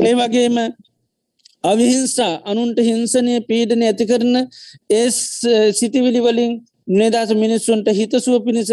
ඒ 0.00 0.14
වගේම 0.14 0.56
අවිහිංසා 1.64 2.32
අනුන්ට 2.44 2.78
හිංසනය 2.80 3.34
පීඩන 3.48 3.82
ඇති 3.82 4.04
කරන 4.06 4.36
ඒ 4.90 5.08
සිතිවිලි 5.72 6.20
වලින් 6.20 6.52
නිදස 6.92 7.30
මිනිස්සුන්ට 7.34 7.86
හිතසුව 7.90 8.34
පිණිස 8.46 8.70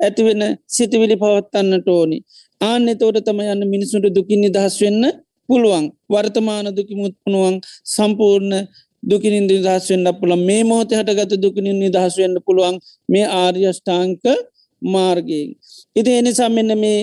ඇතිවෙන 0.00 0.42
සිතිවිලි 0.68 1.16
පවත්තන්නට 1.16 1.88
ඕනි. 1.88 2.18
ආන්න 2.60 2.86
තෝට 3.00 3.18
තම 3.24 3.40
යන්න 3.46 3.64
මිනිසුන්ට 3.68 4.06
දුකින් 4.10 4.40
නිදහස් 4.40 4.76
වෙන්න 4.82 5.02
පුළුවන්. 5.48 5.84
වර්තමාන 6.08 6.66
දුකිමුත් 6.76 7.14
පුුණුවන් 7.22 7.56
සම්පූර්ණ 7.86 8.54
දුකිනින් 9.02 9.46
නිදහස් 9.46 9.90
වෙන්න 9.90 10.08
පුළ 10.20 10.36
මේ 10.38 10.62
මොහොත 10.64 10.92
හටගත 10.92 11.42
දුකිනින් 11.42 11.78
නිදහස් 11.78 12.14
වෙන්න 12.18 12.36
පුළුවන්. 12.46 12.76
මේ 13.08 13.26
ආර්යෂ්ඨාංක 13.34 14.24
මාර්ගයෙන්. 14.82 15.54
ඉති 15.96 16.10
එනිසා 16.10 16.48
මෙන්න 16.48 16.72
මේ 16.78 17.00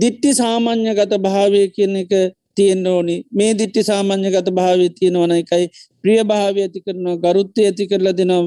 දිට්ටි 0.00 0.34
සාමාන්‍යගත 0.34 1.12
භාවය 1.18 1.62
කියන 1.76 1.96
එක 1.96 2.12
තියෙන්න්න 2.56 2.86
ඕනි. 2.86 3.16
මේ 3.32 3.52
දිට්ටි 3.54 3.82
සාමාන්‍යගත 3.82 4.48
භාවය 4.50 4.88
තියෙනවන 4.90 5.32
එකයි 5.36 5.66
ප්‍රිය 6.02 6.20
භාවය 6.24 6.60
ඇති 6.64 6.80
කරනවා 6.86 7.20
ගරුත්තය 7.24 7.60
ඇති 7.64 7.84
කරලා 7.90 8.16
දෙනම් 8.18 8.46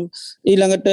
ඊළඟට 0.49 0.87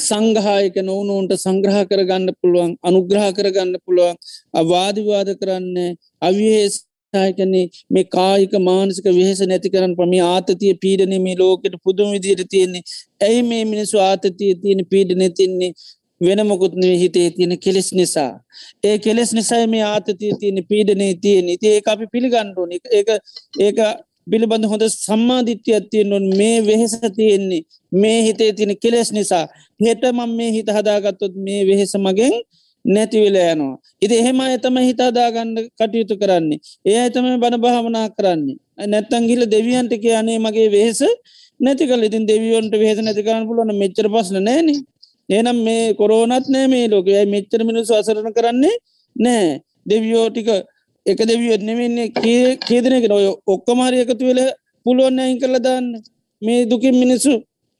සංගහායක 0.00 0.76
නොවනුන්ට 0.80 1.32
සංග්‍රහ 1.36 1.80
කරගන්න 1.90 2.28
පුළුවන් 2.40 2.72
අනුග්‍රහ 2.82 3.26
කරගන්න 3.36 3.74
පුළුවන්. 3.84 4.16
අවාදිවාද 4.54 5.28
කරන්න 5.40 5.96
අවිහේස් 6.22 6.74
යකන්නේ 7.14 7.68
මේ 7.88 8.04
කායික 8.06 8.52
මානසික 8.60 9.04
වෙහෙස 9.06 9.40
නැති 9.42 9.70
කරන්න 9.70 9.94
පම 9.96 10.12
ආතතිය 10.24 10.74
පීඩන 10.74 11.14
මේ 11.22 11.36
ලෝකට 11.36 11.74
පුදුම 11.84 12.12
විදිර 12.12 12.42
තියෙන්නේ. 12.46 12.82
ඇයි 13.20 13.42
මේ 13.42 13.64
මිනිස්සු 13.64 13.98
ආතතිය 14.00 14.54
තියෙන 14.54 14.86
පීඩන 14.86 15.24
තින්නේ? 15.32 15.72
වෙන 16.20 16.46
මොකුත්න 16.46 16.82
හිතේ 16.94 17.30
තියෙන 17.30 17.58
කෙලෙස් 17.58 17.92
නිසා. 17.92 18.32
ඒ 18.84 18.98
කෙලෙස් 18.98 19.32
නිසයි 19.32 19.66
මේ 19.66 19.82
ආතතිය 19.84 20.32
තියෙන 20.40 20.64
පීඩනය 20.68 21.14
තියෙන 21.22 21.48
ඉති 21.48 21.66
ඒ 21.68 21.82
අපි 21.86 22.06
පිළිගණ්ඩුවන 22.06 22.72
ඒක 22.72 23.08
ඒක 23.58 23.78
පිළිබඳ 24.30 24.64
හොඳ 24.64 24.84
සම්මාධිත්‍යයක් 24.86 25.90
තියෙන්නුවන් 25.90 26.26
මේ 26.36 26.56
වෙහෙස 26.66 26.94
තියෙන්නේ 27.16 27.62
මේ 27.92 28.18
හිතේ 28.22 28.52
තියෙන 28.52 28.76
කෙලෙස් 28.78 29.12
නිසා. 29.12 29.46
හෙට 29.80 30.02
මං 30.12 30.30
මේ 30.38 30.50
හිත 30.52 30.68
හදාගත්තොත් 30.70 31.34
මේ 31.36 31.62
වෙහෙස 31.66 31.94
මගෙන් 31.98 32.34
නැතිවෙල 32.84 33.36
යනවා. 33.36 33.78
ඉති 34.02 34.14
එහෙම 34.14 34.40
ඇතම 34.40 34.76
හිතාදාගන්න 34.80 35.54
කටයුතු 35.70 36.14
කරන්නේ. 36.16 36.60
ඒ 36.84 36.96
ඇතම 36.98 37.26
බණ 37.34 37.60
භාවනා 37.60 38.06
කරන්නේ. 38.10 38.56
නැත්තන් 38.86 39.26
ගිල 39.26 39.42
දෙවියන්ට 39.46 39.92
කියනේ 39.96 40.38
මගේ 40.38 40.68
වෙහෙස 40.70 41.00
නැතිකල 41.60 42.02
ඉතින් 42.02 42.24
දෙවියන්ට 42.26 42.74
වෙහෙස 42.74 42.98
නැති 43.00 43.22
කරන්න 43.22 43.46
පුලන 43.46 43.72
මෙච්චර 43.76 44.06
පස්න 44.08 44.42
නෑන. 44.42 44.68
ඒනම් 45.28 45.58
මේ 45.66 45.94
කොරෝනත් 45.94 46.46
නෑ 46.48 46.66
මේ 46.68 46.86
ලෝකයි 46.88 47.24
මෙච්චර 47.26 47.60
මිනිසු 47.62 47.92
අසරණ 47.94 48.36
කරන්නේ 48.36 48.76
නෑ 49.16 49.60
දෙවියෝටික 49.86 50.48
එක 51.06 51.20
දෙවියොත් 51.22 51.62
නෙවෙන්නේ 51.62 52.08
කේදනගෙන 52.60 53.12
ඔය 53.12 53.26
ඔක්කමාරය 53.46 54.02
එකතු 54.04 54.24
වෙල 54.24 54.40
පුළුවන් 54.86 55.18
අයින් 55.18 55.38
කරල 55.40 55.56
දාන්න 55.58 55.86
මේ 56.42 56.66
දුකින් 56.66 56.96
මිනිස්සු 57.02 57.32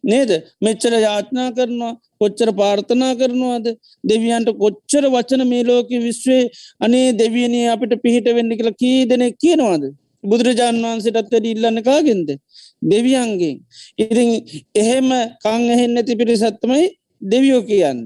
නේද? 0.05 0.31
මෙච්චර 0.63 0.93
යාත්නා 0.99 1.49
කරනවා 1.57 1.93
කොච්චර 2.21 2.51
පාර්ථනා 2.53 3.15
කරනවාද? 3.15 3.67
දෙවියන්ට 4.05 4.51
කොච්චර 4.59 5.05
වචන 5.07 5.43
මේ 5.47 5.65
ලෝක 5.65 5.89
විශ්වේ 6.07 6.45
අනේ 6.81 7.09
දෙවියනී 7.15 7.67
අපිට 7.69 7.95
පිහිට 8.05 8.29
වෙන්න 8.37 8.53
කියලා 8.53 8.81
කී 8.83 9.09
දෙනෙක් 9.11 9.37
කියනවාද? 9.39 9.85
බුදුරජාණන් 10.25 10.85
වහන්සේටත් 10.85 11.33
වැඩ 11.33 11.51
ඉල්ලන්න 11.53 11.83
කාගෙන්ද? 11.83 12.29
දෙවියන්ගේ 12.83 13.55
ඉතින් 13.99 14.31
එහෙම 14.75 15.09
කං 15.45 15.69
එහෙන් 15.75 15.95
නැති 15.95 16.17
පිරිසත්තමයි 16.17 16.87
දෙවියෝ 17.23 17.63
කියන්න. 17.63 18.01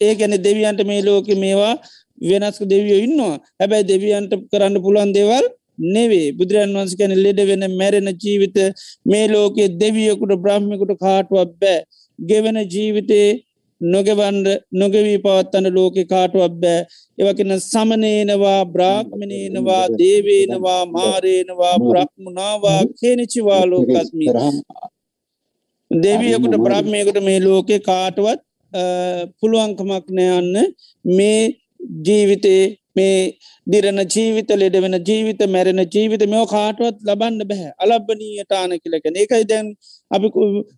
ඒ 0.00 0.14
ගැන 0.14 0.36
දෙවියන්ට 0.46 0.86
මේ 0.86 1.02
ලෝක 1.02 1.26
මේවා 1.44 1.74
වෙනස්ක 2.20 2.62
දෙවියෝ 2.74 3.00
ඉන්නවා. 3.06 3.34
හැබැයි 3.60 3.88
දෙවියන්ට 3.92 4.32
කරන්න 4.50 4.82
පුළන් 4.84 5.12
දේවල් 5.14 5.44
නෙවේ. 5.78 6.32
බුදුරන් 6.32 6.74
වන්ස 6.74 6.96
කැන 6.98 7.14
ලෙඩ 7.24 7.40
වෙන 7.50 7.64
මැරෙන 7.78 8.08
ජීවිත 8.22 8.58
මේ 9.06 9.26
ලෝකෙ 9.28 9.64
දෙවියකුට 9.80 10.34
බ්‍රහ්මිකුට 10.44 10.92
කාටුවක් 11.00 11.50
බෑ. 11.60 11.84
ගෙවෙන 12.18 12.58
ජීවිතේ 12.74 13.28
නොගෙවන්ඩ 13.80 14.46
නොගවී 14.72 15.18
පවත්තන්න 15.24 15.74
ලෝකෙ 15.74 16.04
කාටුවක් 16.04 16.54
බෑ. 16.62 16.86
එවකෙන 17.18 17.52
සමනේනවා 17.60 18.60
බ්‍රාග්මනේනවා 18.74 19.84
දේවේනවා 19.98 20.82
මාරේනවා 20.86 21.76
බ්‍රහ්මුණවා 21.80 22.80
කේනිචිවා 23.00 23.64
ලෝකස්මි. 23.66 24.26
දෙවියකුට 25.90 26.56
බ්‍රහ්මයකුට 26.64 27.18
මේ 27.24 27.40
ලෝකෙ 27.40 27.78
කාටුවත් 27.80 28.40
පුළුවන්කමක් 29.40 30.06
නයන්න 30.10 30.54
මේ 31.04 31.40
ජීවිතේ 32.06 32.62
මේ 32.96 33.16
දිරන 33.66 34.00
ජීවිත 34.06 34.50
ලෙඩ 34.54 34.76
වෙන 34.84 34.96
ජීවිත 35.00 35.42
මැරෙන 35.48 35.82
ජීවිත 35.86 36.24
මෙෝ 36.26 36.44
කාටුවත් 36.46 36.98
ලබන්න 37.02 37.48
බැහැ. 37.50 37.72
අලබ්බනීයටාන 37.78 38.76
කියලකන 38.82 39.16
ඒකයි 39.16 39.44
දැන් 39.44 39.66
අපි 40.10 40.28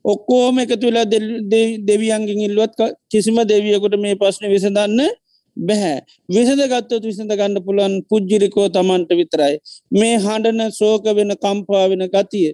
ඔක්කෝම 0.04 0.58
එකතු 0.58 0.86
වෙලා 0.86 1.06
දෙවියන්ගින් 1.88 2.40
ඉල්ලුවත් 2.48 2.80
කිසිම 3.10 3.38
දෙවියකුට 3.44 3.96
මේ 3.98 4.14
පස්්න 4.16 4.52
විසඳන්න 4.54 5.00
බැහැ. 5.56 5.98
විසඳ 6.28 6.62
ගත්තොත් 6.66 7.04
විසඳ 7.04 7.32
ගන්න 7.32 7.64
පුළන් 7.66 7.94
පුද්ජිරිකෝ 8.08 8.68
තමන්ට 8.68 9.10
විතරයි. 9.12 9.54
මේ 9.92 10.16
හඬන 10.18 10.72
සෝක 10.72 11.04
වෙන 11.12 11.36
කම්පා 11.36 11.84
වෙන 11.90 12.08
ගතිය 12.08 12.48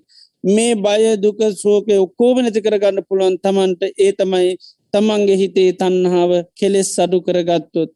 මේ 0.44 0.74
බය 0.76 1.16
දුක 1.18 1.40
සෝකය 1.54 1.96
ඔක්කෝම 1.98 2.36
නැති 2.40 2.60
කරගන්න 2.60 3.04
පුළුවන් 3.08 3.36
තමන්ට 3.38 3.82
ඒ 3.98 4.12
තමයි 4.12 4.56
තමන්ගේ 4.94 5.36
හිතේ 5.36 5.72
තන්හාාව 5.72 6.32
කෙලෙස් 6.54 6.94
සඩු 6.94 7.18
කරගත්තොත්. 7.20 7.92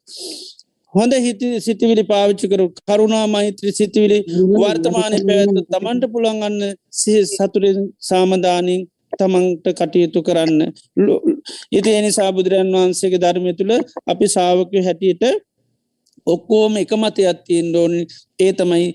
හොඳ 0.95 1.13
හිති 1.15 1.47
සිතිවිලි 1.61 2.03
පාවිච්චි 2.03 2.47
කරු. 2.47 2.65
කරුණා 2.87 3.27
මෛත්‍රී 3.27 3.73
සිතිවිලි 3.73 4.17
වර්තමානය 4.53 5.17
පැවැත්තු 5.27 5.61
තමන්ට 5.73 6.03
පුළන්ගන්න 6.13 6.61
සතුරෙන් 7.29 7.79
සාමධානින් 8.09 8.81
තමන්ට 9.19 9.65
කටයුතු 9.79 10.19
කරන්න. 10.23 10.61
ඉති 11.71 11.89
එනි 11.99 12.11
සාබුදුරන් 12.11 12.71
වහන්සේගේ 12.75 13.21
ධර්මය 13.21 13.51
තුළ 13.53 13.73
අපි 14.07 14.25
සාාවකය 14.27 14.85
හැටියට 14.87 15.23
ඔක්කෝම 16.27 16.73
එක 16.77 16.91
මතයක් 16.93 17.37
තියෙන් 17.45 17.67
ඩෝනි 17.69 18.01
ඒ 18.39 18.51
තමයි 18.53 18.87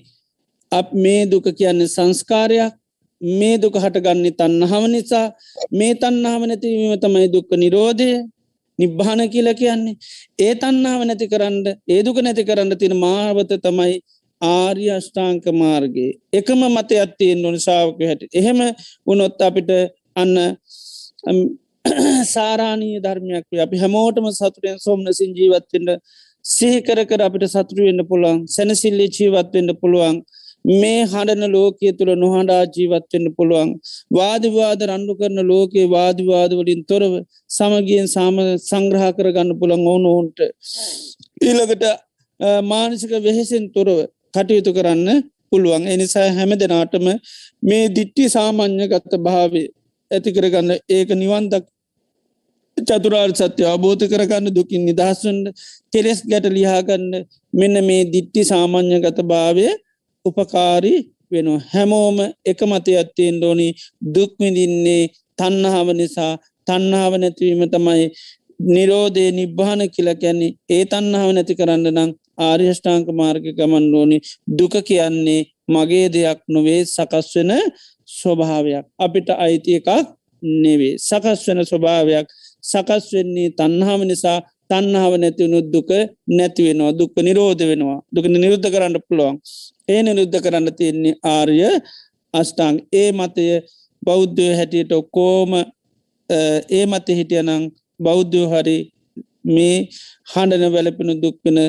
අප 0.71 0.87
මේ 0.95 1.23
දුක 1.25 1.45
කියන්නේ 1.57 1.93
සංස්කාරයක්. 1.95 2.73
මේ 3.21 3.55
දුක 3.57 3.75
හටගන්නේ 3.75 4.33
තන්නහම 4.33 4.85
නිසා. 4.91 5.27
මේ 5.71 5.93
තන්නාව 5.95 6.41
නැතිවීම 6.43 6.93
තමයි 6.99 7.27
දුක්ක 7.33 7.51
නිරෝධය. 7.53 8.11
නිබ්භාන 8.81 9.21
කියල 9.33 9.47
කියන්නේ. 9.55 9.95
ඒ 10.39 10.53
තන්නාව 10.55 11.01
නැති 11.03 11.31
කරන්න 11.33 11.57
ඒදුක 11.89 12.17
නැති 12.21 12.43
කරන්න 12.43 12.77
තින 12.77 12.95
මාවත 12.97 13.53
තමයි 13.65 13.95
ආර්ය 14.41 14.85
අෂ්ඨාංක 14.89 15.45
මාර්ගයේ. 15.53 16.11
එකම 16.33 16.61
මත 16.67 16.91
අත්තියෙන් 17.05 17.41
නොනිසාාවක 17.41 17.99
හැට. 18.01 18.23
එහෙම 18.33 18.59
උනොත් 19.07 19.41
අපිට 19.41 19.71
අන්න 20.15 20.35
සාරාණී 22.33 22.97
ධර්මයක් 23.05 23.45
අපි 23.65 23.77
හැමෝටම 23.77 24.27
සතුරෙන් 24.31 24.77
සොම්නසින් 24.79 25.31
ජීවත්වෙන්ට 25.37 25.89
සිහිකර 26.45 26.99
කර 27.05 27.21
අපිට 27.21 27.45
සතුරු 27.47 27.87
වෙන්න 27.87 28.03
පුළුවන්. 28.09 28.39
සැනසිල්ලි 28.47 29.07
ජීවත්වෙන්ට 29.09 29.79
පුළුවන්. 29.81 30.17
මේ 30.65 31.05
හඬන 31.05 31.51
ලෝකය 31.51 31.91
තුළ 31.93 32.11
නොහඬා 32.15 32.63
ජීවත්වෙන්න 32.67 33.27
පුළුවන්. 33.35 33.69
වාදිවාද 34.11 34.81
රණ්ඩු 34.81 35.13
කරන 35.15 35.39
ලෝකයේ 35.47 35.89
වාදිවාදවලින් 35.89 36.81
තොරව 36.85 37.13
සමගියෙන් 37.49 38.07
සාම 38.07 38.37
සංග්‍රහ 38.61 39.05
කරගන්න 39.17 39.51
පුළන් 39.59 39.87
ඕන 39.87 40.05
ඔවුන්ට. 40.05 40.39
ඊළකට 41.41 41.85
මානසික 42.63 43.13
වෙහෙසෙන් 43.19 43.65
තොරව 43.71 43.97
කටයුතු 44.33 44.71
කරන්න 44.73 45.23
පුළුවන්. 45.51 45.83
එනිසා 45.87 46.29
හැම 46.31 46.51
දෙනාටම 46.55 47.05
මේ 47.63 47.85
දිට්ටි 47.89 48.29
සාමාන්‍ය 48.29 48.87
ගත්ත 48.87 49.13
භාවය 49.19 49.63
ඇති 50.11 50.29
කරගන්න 50.31 50.71
ඒක 50.89 51.09
නිවන්දක් 51.15 51.65
චතුරාර් 52.77 53.31
සත්‍ය 53.33 53.63
අබෝධ 53.65 54.03
කරගන්න 54.05 54.47
දුකින් 54.49 54.83
නිදහස්වන්න 54.85 55.39
කෙලෙස් 55.93 56.19
ගැට 56.23 56.47
ලිහාගන්න 56.49 57.07
මෙන්න 57.53 57.75
මේ 57.83 58.03
දිට්ටි 58.05 58.43
සාමාන්‍ය 58.43 58.99
ගත 58.99 59.25
භාවය 59.25 59.67
උපකාරී 60.25 60.99
වෙනවා. 61.31 61.61
හැමෝම 61.73 62.17
එක 62.45 62.59
මතයක් 62.61 63.09
තියෙන් 63.15 63.37
ඩෝනි 63.37 63.67
දුක්විඳින්නේ 64.13 65.03
තන්නහාව 65.37 65.87
නිසා. 65.93 66.33
තන්නාව 66.67 67.13
නැතිවීම 67.17 67.63
තමයි 67.69 68.05
නිරෝධය 68.67 69.23
නිබ්භාන 69.31 69.81
කියල 69.93 70.09
කැන්නේ 70.21 70.55
ඒ 70.69 70.83
තන්නාව 70.85 71.29
නැති 71.33 71.53
කරන්න 71.55 71.87
නම් 71.89 72.11
ආර්යෂ්ඨාංක 72.39 73.07
මාර්ග 73.11 73.45
ගමන් 73.57 73.85
ඕනි 73.95 74.17
දුක 74.57 74.73
කියන්නේ 74.87 75.41
මගේ 75.67 76.07
දෙයක් 76.13 76.39
නොවේ 76.47 76.81
සකස් 76.85 77.27
වෙන 77.35 77.51
ස්වභාවයක්. 78.09 78.85
අපිට 78.99 79.29
අයිති 79.35 79.71
එකක් 79.79 79.89
නෙවේ. 80.63 80.95
සකස් 80.99 81.39
වෙන 81.47 81.59
ස්වභාවයක්. 81.65 82.27
සකස් 82.63 83.05
වෙන්නේ 83.13 83.49
තන්හාම 83.57 84.01
නිසා. 84.03 84.39
තන්නාව 84.69 85.13
නැතිවුණු 85.19 85.59
දුක 85.73 85.89
නැතිවෙනවා 86.29 86.91
දුක්ක 86.99 87.15
නිරෝධ 87.19 87.63
වෙනවා. 87.69 87.99
දුක 88.13 88.25
නිරුද්ධ 88.25 88.67
කරන්න 88.73 88.95
පුළුවන්. 89.07 89.35
ඒ 89.91 90.01
නිරුද්ධ 90.03 90.39
කරන්න 90.39 90.67
තියෙන්නේ 90.73 91.19
ආර්ය 91.27 91.57
අෂ්ටාං 92.33 92.75
ඒ 92.93 93.09
මතය 93.13 93.45
බෞද්ධය 94.01 94.47
හැටියට 94.53 94.91
ඔක්කෝම 94.93 95.51
ඒ 96.69 96.85
මත 96.85 97.07
හිටියනං 97.11 97.63
බෞද්ධ 97.99 98.37
හරි 98.51 98.77
මේ 99.47 99.77
හඬන 100.27 100.73
වැලපෙන 100.73 101.11
දුක්පෙන 101.21 101.59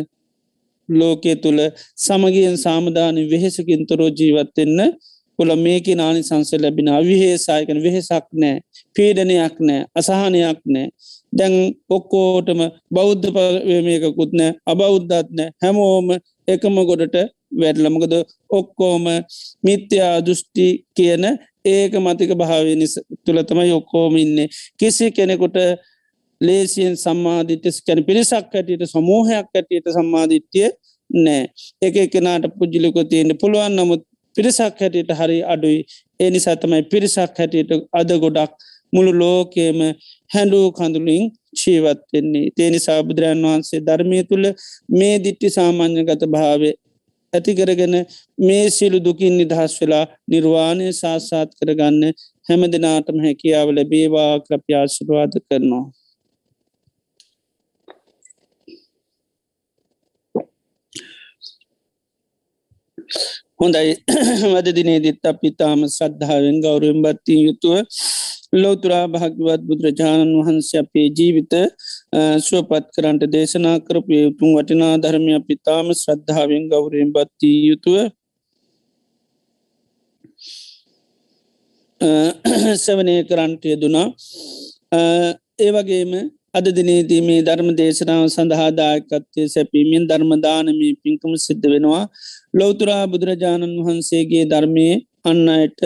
ලෝකය 0.88 1.32
තුළ 1.36 1.60
සමගියෙන් 1.98 2.56
සාමධාන 2.58 3.16
වෙහෙසකින් 3.30 3.82
තොරෝ 3.86 4.10
ජීවත්වෙන්න 4.10 4.80
පුළ 5.38 5.52
මේක 5.56 5.86
නානි 5.92 6.20
සංස 6.22 6.50
ලැබෙන 6.54 6.88
අවිහේසායකන 6.90 7.78
වෙහෙසක් 7.80 8.26
නෑ 8.34 8.56
පීඩනයක් 8.96 9.56
නෑ 9.60 9.80
අසාහනයක් 9.94 10.60
නෑ 10.66 10.86
දැන් 11.32 11.54
ඔක්කෝටම 11.90 12.60
බෞද්ධ 12.90 13.26
පමයකුත් 13.30 14.32
නෑ 14.32 14.52
අබෞද්ධත් 14.66 15.28
නෑ 15.30 15.50
හැමෝම 15.62 16.08
එකම 16.48 16.76
ගොඩට 16.82 17.16
වැටලමකද 17.52 18.14
ඔක්කෝම 18.50 19.04
මිත්‍යා 19.64 20.14
දෘෂ්ටි 20.20 20.66
කියන 20.96 21.24
ඒක 21.66 21.94
මතික 21.96 22.34
භාවය 22.34 22.74
නිස 22.76 22.94
තුළතම 23.24 23.60
යොක්කෝම 23.64 24.16
ඉන්නේ. 24.16 24.48
කිසි 24.78 25.10
කෙනෙකුට 25.10 25.58
ලේසියෙන් 26.40 26.96
සම්මාධිත්‍යස් 26.96 27.82
කැන 27.82 28.04
පිරිසක් 28.04 28.54
ඇටියට 28.54 28.86
සමූහයක් 28.86 29.48
ඇටියට 29.52 29.86
සම්මාධිත්‍යය 29.88 30.70
නෑ 31.10 31.42
එක 31.82 31.96
එකනාට 31.96 32.48
පුද්ජිලික 32.58 32.96
තියෙන්ට 33.10 33.38
පුළුවන්. 33.40 33.72
නමුත් 33.72 34.02
පිරිසක් 34.36 34.80
හැටියට 34.80 35.12
හරි 35.12 35.38
අඩුයි. 35.44 35.84
ඒ 36.20 36.30
නිසා 36.30 36.56
තමයි 36.56 36.82
පිරිසක් 36.84 37.38
හැටියට 37.38 37.72
අද 37.92 38.10
ගොඩක් 38.18 38.52
මුළු 38.92 39.12
ලෝකේම 39.12 39.78
හැඩූ 40.32 40.66
කඳුලින් 40.72 41.24
ජීවත්වෙන්නේ 41.56 42.46
තේනිසා 42.56 43.00
බුදුරන් 43.02 43.42
වහන්සේ 43.44 43.80
ධර්මය 43.80 44.20
තුළ 44.24 44.46
මේ 44.90 45.14
දිට්ටි 45.24 45.48
සාමාන්‍යගත 45.50 46.22
භාවය 46.34 46.70
ඇතිකරගෙන 47.32 47.94
මේ 48.38 48.64
සිලු 48.70 48.98
දුකින් 49.00 49.34
නිදහස් 49.38 49.74
වෙලා 49.80 50.04
නිර්වාණය 50.30 50.86
සාසාත් 50.94 51.50
කරගන්න 51.58 52.02
හැම 52.46 52.62
දෙනාටම 52.72 53.18
හැකියාව 53.24 53.68
ලැබේවා 53.70 54.32
ක්‍රප්‍යාශිරවාද 54.46 55.32
කරනවා. 55.40 55.84
හොඳයි 63.60 63.90
වද 64.52 64.68
දිනේදිත් 64.74 65.24
අපිතාම 65.24 65.80
සද්ධාවෙන් 65.88 66.58
ගෞරුවෙන් 66.64 67.02
බත්තිී 67.04 67.44
යුතුව 67.46 67.76
ලෝතුරා 68.52 69.04
භාග්‍යවත් 69.08 69.62
බුදුරජාණන් 69.62 70.32
වහන්සේ 70.38 70.80
අපේ 70.80 71.06
ජීවිත 71.10 71.54
සුවපත් 72.40 72.86
කරන්ට 72.94 73.22
දේශනා 73.32 73.76
කරපය 73.80 74.16
උතුම් 74.24 74.50
වටිනා 74.52 74.94
ධර්මය 74.98 75.38
පිතාම 75.42 75.86
ශ්‍රද්ධාවෙන් 75.94 76.64
ගෞරයෙන් 76.68 77.10
බත්තිී 77.12 77.62
යුතුව 77.64 77.96
සවනය 82.78 83.16
කරන්ටය 83.24 83.74
දුනා 83.76 84.08
ඒවගේම 85.60 86.12
අද 86.54 86.66
දිනේදී 86.70 87.20
මේ 87.20 87.40
ධර්ම 87.40 87.68
දේශනාව 87.74 88.24
සඳහාදායකත්වය 88.28 89.44
සැපීමෙන් 89.48 90.04
ධර්මදානමී 90.06 90.92
පින්කම 91.02 91.32
සිද්ධ 91.38 91.66
වෙනවා. 91.66 92.04
ලෝතුරා 92.54 93.04
බුදුරජාණන් 93.06 93.78
වහන්සේගේ 93.78 94.44
ධර්මය 94.44 94.86
අන්න 95.24 95.42
අයට 95.48 95.80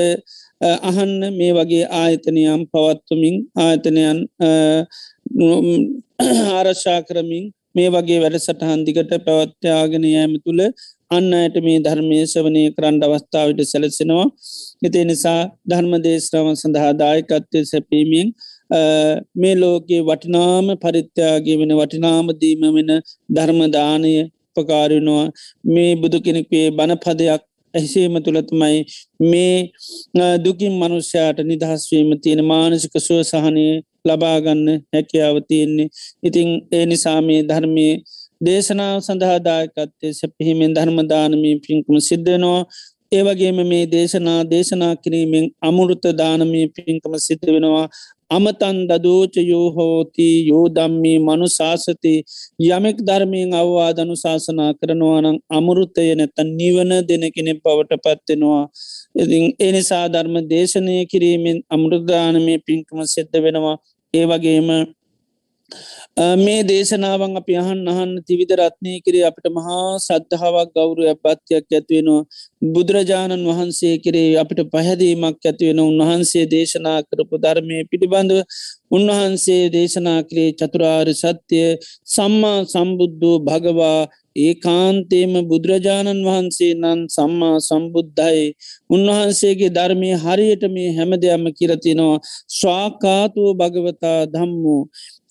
අහන්න 0.60 1.20
මේ 1.32 1.52
වගේ 1.52 1.84
ආයතනයම් 1.94 2.60
පවත්වමින් 2.68 3.36
ආයතනයන් 3.58 4.18
ආරශ්ා 6.52 7.00
කරමින් 7.02 7.44
මේ 7.74 7.88
වගේ 7.90 8.20
වැඩ 8.20 8.38
සටහන්දිකට 8.38 9.12
පැවත්්‍යයාගෙන 9.26 10.04
යෑම 10.06 10.36
තුළ 10.38 10.62
අන්න 11.10 11.28
අයට 11.34 11.56
මේ 11.62 11.80
ධර්මය 11.80 12.20
සවනය 12.26 12.62
කරන්න 12.70 13.02
අවස්ථාවට 13.04 13.60
සැලසෙනවා. 13.64 14.26
එති 14.82 15.04
නිසා 15.04 15.40
ධර්ම 15.66 15.92
දේශනාව 16.04 16.48
සඳහා 16.54 16.92
දායකත්වය 16.94 17.64
සැපීමෙන් 17.64 18.32
මේ 19.36 19.54
ලෝකයේ 19.56 20.02
වටිනාම 20.02 20.72
පරිත්‍යාගේ 20.78 21.58
වෙන 21.60 21.74
වටිනාමදීම 21.74 22.64
වෙන 22.70 22.90
ධර්මදානය 23.30 24.14
පකාරනවා 24.56 25.26
මේ 25.66 25.92
බුදු 25.96 26.18
කෙනෙක්ේ 26.20 26.66
බණපදයක් 26.70 27.42
ඇහිසේම 27.74 28.16
තුළතුමයි. 28.18 28.78
මේ 29.22 29.56
දුකින් 30.38 30.74
මනුෂ්‍යයාට 30.74 31.38
නිදහස්වීම 31.44 32.10
තියෙන 32.22 32.42
මානසික 32.44 32.94
සුව 32.98 33.20
සහනය 33.22 33.66
ලබාගන්න 34.04 34.66
හැකියාව 34.92 35.36
තියෙන්නේ. 35.48 35.88
ඉතිං 36.22 36.48
ඒ 36.72 36.84
නිසා 36.86 37.20
මේ 37.20 37.40
ධර්මය 37.42 37.86
දේශනාව 38.40 38.98
සඳහාදායකත්තේ 39.00 40.12
සැපිහිමෙන් 40.12 40.76
ධර්මදානමී 40.76 41.56
පින්කුම 41.64 41.96
සිද්ධනවා 42.00 42.60
ඒවගේම 43.12 43.58
මේ 43.64 43.84
දේශනා 43.86 44.40
දේශනා 44.44 44.94
කිරීමෙන් 44.96 45.44
අමුෘත 45.60 46.04
දානමී 46.18 46.66
පින්කම 46.68 47.12
සිද්ධ 47.18 47.46
වෙනවා. 47.46 47.86
අමතන් 48.30 48.78
දදෝච 48.88 49.34
යෝහෝති 49.44 50.28
යෝදම්මී 50.48 51.18
මනු 51.18 51.46
ශාසති 51.48 52.14
යමෙක් 52.68 52.98
ධර්මයෙන් 53.00 53.52
අවවාදනු 53.54 54.14
ශාසනා 54.16 54.70
කරනවානං 54.74 55.38
අමුරුත්තය 55.50 56.06
නැතන් 56.14 56.48
නිවන 56.58 56.92
දෙන 57.08 57.24
කෙනෙ 57.34 57.52
පවට 57.56 58.02
පත්වෙනවා. 58.04 58.64
ඉතින් 59.14 59.44
එනිසා 59.60 60.04
ධර්ම 60.08 60.36
දේශනය 60.50 60.96
කිරීමෙන් 61.06 61.58
අමුරුදානමය 61.70 62.54
පින්කම 62.66 62.98
සිද්ධ 63.06 63.36
වෙනවා. 63.38 63.76
ඒ 64.14 64.24
වගේම 64.24 64.68
මේ 66.36 66.62
දේශනාවන් 66.62 67.36
අප 67.36 67.48
අහන් 67.52 67.80
අහන්න 67.84 68.12
තිවිධ 68.22 68.52
රත්නය 68.56 68.92
කරේ 69.00 69.24
අපට 69.24 69.46
මහා 69.50 69.78
සද්ධාවක් 69.98 70.70
ගෞරු 70.72 71.02
ඇපත්තියක් 71.04 71.66
ඇත්වෙනවා 71.70 72.20
බුදුරජාණන් 72.68 73.48
වහන්සේ 73.48 73.94
කරේ 73.98 74.30
අපිට 74.36 74.60
පැහැදීමක් 74.70 75.42
ඇතිවෙන 75.42 75.80
උන්වහන්සේ 75.80 76.44
දේශනා 76.48 76.98
කරපු 77.08 77.36
ධර්මය 77.38 77.78
පිළිබඳව 77.90 78.38
උන්වහන්සේ 78.90 79.62
දේශනා 79.70 80.20
කරේ 80.22 80.50
චතුරාර් 80.54 81.08
සත්‍යය 81.14 81.66
සම්මා 82.08 82.58
සම්බුද්ධූ 82.66 83.36
භගවා 83.40 84.00
ඒ 84.36 84.54
කාන්තේම 84.56 85.34
බුදුරජාණන් 85.48 86.24
වහන්සේ 86.24 86.72
නන් 86.74 87.00
සම්මා 87.08 87.56
සම්බුද්ධයි. 87.60 88.46
උන්වහන්සේගේ 88.90 89.70
ධර්මය 89.70 90.10
හරියට 90.24 90.64
මේ 90.70 90.90
හැම 90.92 91.12
දෙයක්ම 91.16 91.46
කිරතිනවා 91.58 92.22
ස්වාකාතුව 92.52 93.48
භගවතා 93.54 94.20
දම්මු 94.28 94.76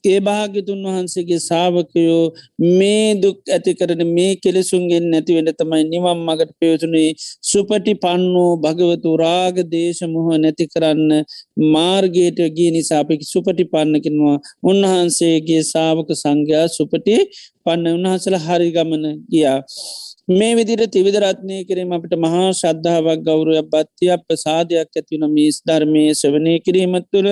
ඒ 0.06 0.20
භාගිතුන් 0.22 0.82
වහන්සේගේ 0.86 1.40
සාාවකයෝ 1.42 2.24
මේ 2.72 3.08
දුක් 3.18 3.38
ඇති 3.50 3.74
කරන 3.74 4.02
මේ 4.10 4.32
කෙලෙසුන්ගෙන් 4.38 5.08
නැතිවෙන 5.12 5.52
තමයි 5.54 5.84
නිවම් 5.86 6.20
මගට 6.26 6.52
පයෝතුනේ 6.60 7.10
සුපටි 7.44 7.96
පන්නෝ 7.98 8.52
භගවතු 8.60 9.16
රාග 9.18 9.58
දේශමුහ 9.70 10.28
නැති 10.38 10.66
කරන්න 10.68 11.12
මාර්ගයට 11.74 12.40
ගිය 12.56 12.70
නිසාපිකි 12.72 13.26
සුපටි 13.26 13.66
පන්නකිනවා 13.68 14.38
උන්වහන්සේගේ 14.66 15.62
සාාවක 15.66 16.10
සංඝයා 16.16 16.68
සුපටි 16.70 17.16
පන්න 17.66 17.96
උන්වහසල 17.98 18.36
හරිගමන 18.40 19.06
ගියා. 19.28 19.60
මේ 20.30 20.54
විදිර 20.56 20.82
තිවිදරත්නය 20.88 21.58
කිරීම 21.64 21.92
අපට 21.92 22.14
මහා 22.18 22.50
ශද්ධාවක් 22.54 23.22
ගෞරුව 23.22 23.58
බත්තියක් 23.68 24.22
ප්‍රසාධයක් 24.28 24.90
ඇතිවන 24.94 25.26
මිස් 25.30 25.58
ධර්මය 25.64 26.04
සවනය 26.14 26.54
කිරීමත් 26.60 27.08
තුළ 27.12 27.30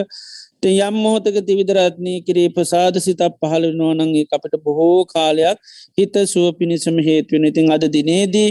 යම් 0.66 0.96
මොහොතක 0.98 1.38
තිවිදරත්නය 1.42 2.16
කරේ 2.24 2.50
ප්‍රසාද 2.50 3.00
සිතක් 3.00 3.38
පහළ 3.40 3.66
නොනන්ගේ 3.74 4.26
අපට 4.32 4.56
බොහෝ 4.62 5.00
කාලයක් 5.08 5.58
හිත 5.98 6.16
සුව 6.28 6.48
පිණිසම 6.54 6.98
හේතුවෙන 7.02 7.46
ඉතින් 7.46 7.72
අද 7.72 7.86
දිනේදී 7.90 8.50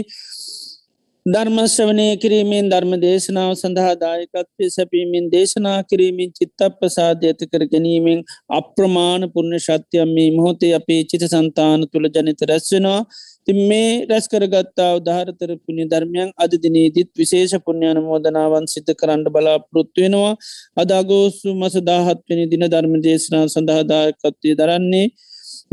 ධර්මශ්‍රවනය 1.25 2.05
කිරීමෙන් 2.17 2.69
ධර්ම 2.69 2.93
දේශනාව 2.99 3.51
සඳහා 3.55 3.91
දායකත්වය 3.97 4.67
සැපීමෙන් 4.69 5.29
දේශනා 5.31 5.77
කිරීමෙන් 5.83 6.33
චිත්තප 6.33 6.73
ප්‍රසාධ 6.79 7.23
ඇති 7.23 7.47
කර 7.47 7.63
ගැනීමෙන් 7.67 8.23
අප්‍රමාණ 8.51 9.27
පුර්ණ 9.31 9.55
ශත්‍යයම් 9.59 10.11
මේ 10.11 10.29
මොහොතේ 10.31 10.73
අපේ 10.73 10.99
චිත 11.05 11.23
සන්තාන 11.27 11.85
තුළ 11.87 12.09
ජනිත 12.09 12.43
රැස්වෙනවා 12.45 12.99
ති 13.47 13.53
මේ 13.61 13.91
රැස් 14.05 14.25
කරගත්තා 14.27 14.91
උදාහරතර 14.95 15.51
පුුණි 15.57 15.85
ධර්මයන් 15.85 16.29
අද 16.37 16.53
දිනේදිත් 16.57 17.09
විශේෂ 17.15 17.53
පුුණ්ඥාන 17.65 17.99
මෝදනාවන් 18.03 18.65
සිත 18.67 18.89
කරන්න 18.93 19.23
බලාපොරොත්තු 19.27 19.99
වෙනවා. 20.01 20.33
අදාගෝසු 20.77 21.49
මස 21.55 21.75
දාහත්වනි 21.83 22.45
දින 22.45 22.65
ධර්ම 22.67 22.95
දේශනා 23.01 23.45
සඳහාදායකත්වය 23.47 24.51
දරන්නේ 24.53 25.07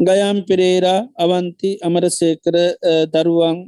ගයම් 0.01 0.39
පෙරේරා 0.43 1.01
අවන්ති 1.17 1.71
අමරසේකර 1.83 2.57
දරුවන් 3.15 3.59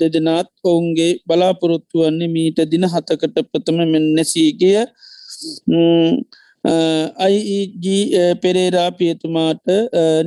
දෙදෙනත් 0.00 0.50
ඔවුන්ගේ 0.64 1.12
බලාපොරොත්තු 1.26 1.96
වන්නේ 2.00 2.28
මීට 2.28 2.58
දින 2.66 2.84
හතකට 2.86 3.36
ප්‍රථම 3.44 3.78
මෙ 3.84 3.98
නැසීගිය 4.08 4.78
අයිජ 7.18 8.14
පෙරේරා 8.42 8.90
පියතුමාට 8.92 9.66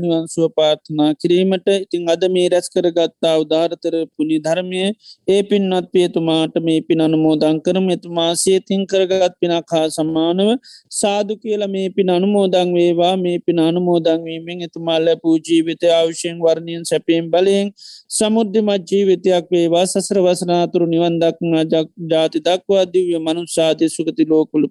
නිවන්සුව 0.01 0.45
පාර්ථනා 0.55 1.09
කිරීමට 1.15 1.68
ඉතිං 1.76 2.09
අද 2.09 2.23
මේ 2.35 2.47
රැස් 2.49 2.68
කරගත්තා 2.69 3.34
උදාරතර 3.43 3.95
පුුණි 4.15 4.38
ධර්මය 4.39 4.81
ඒ 5.27 5.41
පින්වත් 5.43 5.88
පියතුමාට 5.93 6.55
මේ 6.61 6.81
පින් 6.81 7.01
අනුමෝදං 7.01 7.59
කරම. 7.61 7.89
එතුමා 7.89 8.31
සේතින් 8.35 8.88
කරගත් 8.88 9.35
පිනක් 9.41 9.76
හා 9.76 9.89
සම්මානව 9.89 10.49
සාදු 10.91 11.38
කියල 11.38 11.68
මේ 11.68 11.89
පින් 11.89 12.09
අනුමෝදං 12.09 12.73
වේවා. 12.73 13.15
මේ 13.18 13.38
පින 13.39 13.59
අනුමෝදංවීමෙන් 13.59 14.65
එතුමාල්ල 14.68 15.13
පූජීවිතය 15.23 15.91
අවශ්‍යයෙන් 15.91 16.38
වර්ණයෙන් 16.39 16.84
සැපීම් 16.85 17.31
බලයෙන් 17.31 17.72
සමුද්ධමත් 18.09 18.91
ජීවිතයක් 18.91 19.45
වේවා. 19.51 19.85
සසර 19.85 20.22
වසනාතුරු 20.22 20.85
නිවන් 20.88 21.22
දක්නා 21.22 21.63
ජාති 22.11 22.39
දක්වා 22.41 22.85
දිව්‍ය 22.93 23.19
මනුෂ්‍යාති 23.19 23.89
සුගති 23.89 24.26
ලෝකුළු 24.26 24.68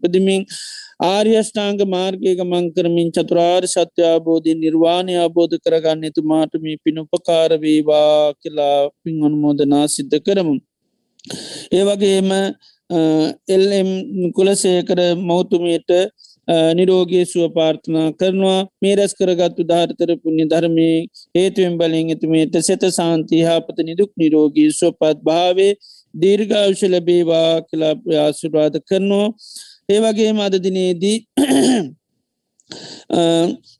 පදිමින් 1.01 1.09
ආර්යෂ්ඨාංග 1.09 1.81
මාර්ගයක 1.87 2.41
මංකරමින් 2.43 3.13
චතුරාර් 3.13 3.63
සත්‍යාබෝධී 3.65 4.55
නිර්වාණය 4.55 5.15
අබෝධ 5.17 5.57
කරගන්න 5.59 6.05
එතුමාට 6.05 6.53
මේ 6.55 6.77
පිනුපකාරවේවා 6.85 8.35
කියලා 8.35 8.91
පින් 9.05 9.25
අනුමෝදනා 9.25 9.89
සිද්ධ 9.89 10.19
කරමු. 10.19 10.55
ඒවගේම 11.73 12.31
එල්ම් 13.49 13.89
කුලසේකර 14.33 15.01
මෞතුමයට 15.17 15.91
නිරෝගේ 16.49 17.25
සුව 17.25 17.55
පාර්ථනා 17.55 18.13
කරනවා 18.13 18.69
මේ 18.83 18.95
රැස් 18.97 19.15
කරගත්තු 19.15 19.63
ධාර්තර 19.65 20.17
පුුණ්‍ය 20.17 20.45
ධර්මය 20.45 21.07
හේතුවෙන් 21.35 21.79
බලින් 21.79 22.11
එතුමේට 22.11 22.55
සෙත 22.63 22.81
සාන්තිහාපත 22.81 23.79
නිදුක් 23.79 24.11
නිරෝගී 24.17 24.71
සුවපත් 24.73 25.19
භාවේ 25.25 25.73
දීර්ඝාවශ 26.15 26.85
ලබේවා 26.85 27.63
කලා 27.63 27.95
ආශුරාධ 28.19 28.79
කරනවා 28.89 29.29
ඒවගේ 29.91 30.33
මදදිනේදී 30.33 31.17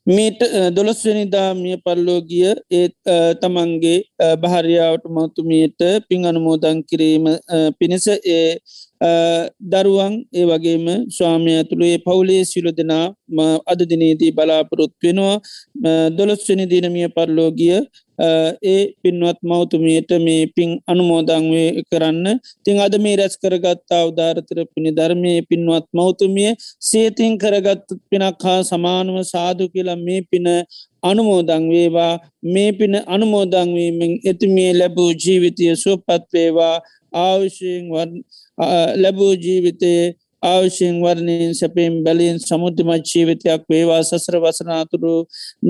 මීට 0.07 0.41
දොළොස්වනිදා 0.75 1.49
මිය 1.55 1.77
පල්ලෝගිය 1.79 2.53
ඒත් 2.71 2.95
තමන්ගේ 3.41 3.97
භාරයාවට 4.37 5.05
මෞතුමියට 5.09 5.81
පින් 6.07 6.25
අනුමෝදං 6.25 6.79
කිරීම 6.83 7.25
පිණිස 7.79 8.07
ඒ 8.07 8.57
දරුවන් 9.01 10.13
ඒ 10.31 10.45
වගේම 10.45 10.85
ස්වාමය 11.09 11.51
ඇතුළේ 11.53 11.97
පවුලේ 11.97 12.43
සිලු 12.45 12.71
දෙනා 12.71 13.05
අද 13.65 13.79
දිනේදී 13.89 14.31
බලාපොරොත් 14.31 14.93
වෙනවා. 15.03 15.41
දොළොස්වනි 16.17 16.65
දිනමිය 16.69 17.07
පරලෝගිය 17.09 17.79
ඒ 18.63 18.81
පින්වත් 19.03 19.39
මෞතුමියට 19.43 20.11
මේ 20.19 20.43
පින් 20.55 20.77
අනුමෝදංවේ 20.87 21.83
කරන්න. 21.89 22.39
තිං 22.63 22.79
අද 22.79 22.93
මේ 22.99 23.15
රැස් 23.15 23.35
කරගත්තා 23.37 24.03
උදාරතර 24.05 24.59
පිණි 24.73 24.91
ධර්මය 24.91 25.33
පින්වත් 25.49 25.87
මෞතුමිය 25.93 26.53
සේතින් 26.79 27.37
කරගත් 27.37 27.87
පිනක් 28.09 28.43
හා 28.43 28.61
සමානව 28.63 29.17
සාදු 29.23 29.69
කියලා 29.73 29.97
මේ 29.97 30.21
පින 30.31 30.47
අනුමෝදං 31.03 31.63
වේවා. 31.73 32.13
මේ 32.43 32.71
පින 32.73 32.93
අනුමෝදංවීමෙන් 33.07 34.13
එතුමිය 34.25 34.71
ලැබූ 34.73 35.11
ජීවිතය 35.23 35.75
සුවපත්වේවා 35.75 36.75
ආවිශයෙන් 37.13 37.83
ලැබූ 38.95 39.33
ජීවිතයේ 39.35 40.03
අවශ්‍යයෙන් 40.43 40.95
වර්ණයෙන් 41.01 41.53
සැපෙන් 41.53 41.93
බැලින් 42.03 42.37
සමුද්ධමත් 42.39 43.05
ජීවිතයක් 43.05 43.61
වේවා 43.69 44.01
සසර 44.01 44.37
වසනාතුරු 44.39 45.13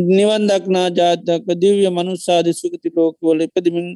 නිවන්දක්නා 0.10 0.88
ජාතක 0.92 1.48
දිව්‍ය 1.62 1.86
මනුස්සාධ 1.90 2.50
සුගති 2.54 2.90
ලෝකවල 2.96 3.40
ඉපදිමින් 3.42 3.90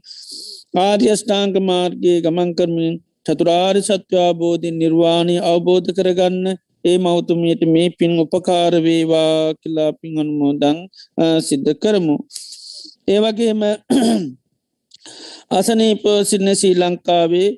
ආර්යෂ්ඨාංක 0.79 1.55
මාර්ගයේ 1.61 2.17
ගමන්කරමින් 2.21 2.95
චතුරාර් 3.25 3.75
සත්‍යාබෝධින් 3.81 4.75
නිර්වාණය 4.81 5.35
අවබෝධ 5.43 5.89
කරගන්න 5.97 6.45
ඒ 6.85 6.97
මෞතුමියට 6.97 7.63
මේ 7.65 7.89
පින් 7.89 8.13
උපකාරවේවා 8.19 9.53
කියලා 9.61 9.91
පින් 9.93 10.19
අනුමෝදං 10.19 10.77
සිද්ධ 11.41 11.71
කරමු. 11.75 12.15
ඒවගේම 13.07 13.61
අසනීප 15.57 16.03
සින්න 16.23 16.49
ශ්‍රී 16.55 16.75
ලංකාවේ 16.75 17.49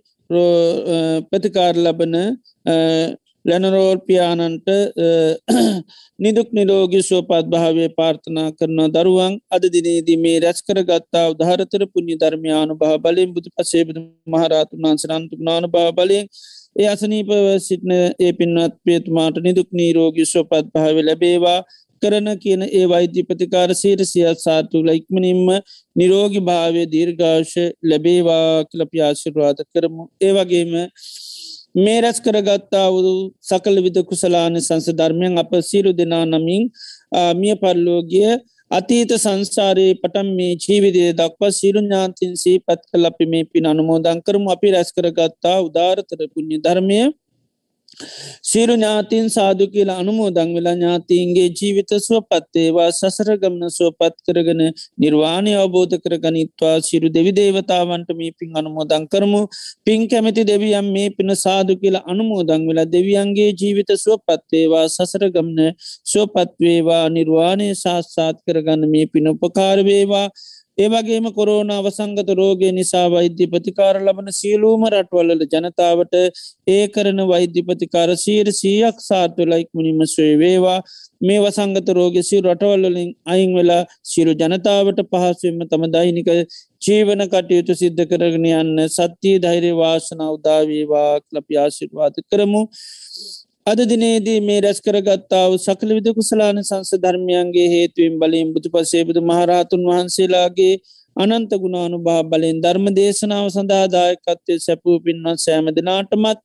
ප්‍රතිකාර 1.29 1.75
ලබන 1.77 2.15
ලැනරෝල් 3.45 3.99
පියානන්ට 4.07 4.67
නිදුක් 6.23 6.49
නිරෝගි 6.51 6.99
සුවපත් 7.01 7.47
භාවය 7.47 7.85
පාර්ථනා 7.99 8.49
කරන 8.51 8.79
දරුවන් 8.89 9.33
අද 9.49 9.63
දිනේදී 9.75 10.17
මේ 10.17 10.37
රැස් 10.39 10.59
කරගත්තා 10.61 11.25
උදහරතර 11.33 11.83
පුුණ්්‍ය 11.93 12.19
ධර්මයානු 12.19 12.75
භා 12.75 12.97
බලින් 12.99 13.33
බුදු 13.33 13.49
පසේබද 13.55 13.97
මහරාතුන් 14.27 14.83
වන්සරන්තු 14.83 15.35
නාන 15.41 15.65
භා 15.67 15.89
බලින් 15.91 16.25
ඒ 16.75 16.87
අසනීපව 16.87 17.31
සිටින 17.59 17.93
ඒ 18.19 18.31
පින්වත් 18.33 18.73
පියතුමාට 18.85 19.37
නිදුක් 19.41 19.69
නීරෝගි 19.73 20.25
සුවපත් 20.25 20.65
භාව 20.73 20.97
ලැබේවා. 21.01 21.59
කරන 22.01 22.27
කියන 22.39 22.61
ඒ 22.69 22.85
වෛද්‍ය 22.85 23.23
ප්‍රතිකාර 23.23 23.69
සීර 23.75 23.99
සියත් 24.05 24.39
සාතුල 24.39 24.89
ඉක්මනින්ම 24.91 25.45
නිරෝගි 25.95 26.41
භාවය 26.41 26.83
දීර්ඝාශ 26.87 27.55
ලැබේවා 27.83 28.65
කලපියාශිරවාද 28.69 29.63
කරමු. 29.71 30.03
ඒවගේම 30.21 30.73
මේ 31.75 32.01
රැස් 32.01 32.19
කරගත්තා 32.19 32.87
වුදු 32.89 33.13
සකල 33.43 33.75
විද 33.85 33.97
කුසලාන 34.09 34.55
සංස 34.59 34.87
ධර්මයන් 34.99 35.33
අප 35.37 35.51
සිරු 35.63 35.91
දෙනා 35.93 36.25
නමින් 36.25 36.63
මිය 37.39 37.55
පරලෝගිය 37.55 38.29
අතීත 38.71 39.11
සංසාරයේ 39.15 39.93
පටන් 39.95 40.29
මේ 40.37 40.55
ජීවිදය 40.57 41.03
දක්වා 41.13 41.51
සිරු 41.51 41.79
ඥාන්තින් 41.81 42.33
සී 42.35 42.57
පත් 42.59 42.81
කල 42.91 43.09
අපි 43.09 43.25
මේ 43.25 43.43
පින් 43.45 43.65
අනුමෝදන් 43.65 44.19
කරමු. 44.25 44.47
අපි 44.51 44.67
රැස් 44.71 44.89
කරගත්තා 44.91 45.57
උදාරතර 45.67 46.21
පුුණ්‍ය 46.33 46.57
ධර්මය 46.59 46.99
සිරු 48.43 48.73
ඥාතින් 48.73 49.29
සාදු 49.29 49.65
කියලා 49.67 49.97
අනුමෝදං 49.97 50.49
වෙලා 50.55 50.75
ඥාතීන්ගේ 50.75 51.47
ජීවිත 51.51 51.91
සුවපත්තේවා 51.99 52.89
සසර 52.91 53.29
ගමන 53.37 53.73
සුවපත් 53.77 54.15
කරගෙන 54.27 54.61
නිර්වාණය 54.97 55.53
අවබෝධ 55.55 55.95
කර 56.03 56.15
ගනිත්වා 56.17 56.75
සිරු 56.81 57.09
දෙවි 57.09 57.31
දේවතාවන්ට 57.31 58.09
මේ 58.19 58.31
පින් 58.39 58.51
අනුමෝදං 58.55 59.07
කරමු. 59.07 59.41
පින් 59.85 60.07
කැමති 60.07 60.43
දෙවියම් 60.43 60.91
මේ 60.91 61.09
පින 61.11 61.35
සාදු 61.37 61.77
කියලා 61.77 62.05
අනුමෝදං 62.07 62.67
වෙලා 62.69 62.87
දෙවියන්ගේ 62.87 63.49
ජීවිත 63.53 63.91
සුවපත්තේවා 63.97 64.85
සසර 64.87 65.25
ගමන 65.29 65.73
සුවපත්වේවා 66.05 67.05
නිර්වාණය 67.09 67.67
ශාස්සාත් 67.75 68.37
කරගන්න 68.45 68.89
මේ 68.89 69.05
පින 69.07 69.27
උපකාරවේවා 69.27 70.27
ඒවගේම 70.77 71.27
කොරෝන 71.33 71.69
අවසංගත 71.71 72.29
රෝගය 72.39 72.67
නිසා 72.71 73.05
වෛද්‍ය 73.09 73.45
ප්‍රතිකාර 73.47 73.95
ලබන 73.99 74.27
සියලූම 74.39 74.83
රටවල්ල 74.89 75.41
ජනතාවට 75.53 76.15
ඒ 76.67 76.83
කරන 76.89 77.21
වෛද්‍ය 77.31 77.63
ප්‍රතිකාර 77.69 78.09
සීර 78.15 78.51
සීයක් 78.53 78.97
සාර්ථලයික්මනිම 79.01 80.03
ස්වේ 80.07 80.35
වේවා. 80.37 80.79
මේ 81.21 81.39
වසංගත 81.39 81.89
රෝගෙසි 81.91 82.41
රටවල්ලින් 82.41 83.09
අයින් 83.27 83.55
වෙලා 83.57 83.81
සිරු 84.03 84.35
ජනතාවට 84.35 85.01
පහසුවම 85.11 85.65
තම 85.71 85.87
දෛනික 85.91 86.29
ජීවන 86.81 87.25
කටයුතු 87.27 87.73
සිද්ධ 87.75 88.03
කරගෙන 88.05 88.47
යන්න 88.53 88.85
සත්‍යී 88.89 89.41
ධෛර්ය 89.41 89.73
වාසන 89.75 90.21
උදාවේවා 90.27 91.11
ලපියාශිර්වාද 91.33 92.21
කරමු. 92.29 92.61
අද 93.67 93.79
දිනේදී 93.83 94.39
මේ 94.39 94.59
රැස් 94.61 94.77
කරගත්තාව 94.79 95.53
සකල 95.57 95.89
විද 95.89 96.05
කුසලාන 96.17 96.59
සංස 96.61 96.91
ධර්මයන්ගේ 96.97 97.65
හේතුවෙන් 97.67 98.13
බලින් 98.21 98.51
බුදු 98.53 98.69
පසේබුදු 98.73 99.21
මහරහතුන් 99.21 99.81
වහන්සේලාගේ 99.89 100.75
අනන්ත 101.15 101.51
ගුණානු 101.55 101.97
භා 102.05 102.21
බලෙන් 102.25 102.61
ධර්ම 102.63 102.85
දේශනාව 102.91 103.47
සඳහාදායකත්තය 103.49 104.57
සැපූ 104.59 104.95
පින්වත් 104.99 105.43
සෑම 105.45 105.67
දෙනාටමත් 105.71 106.39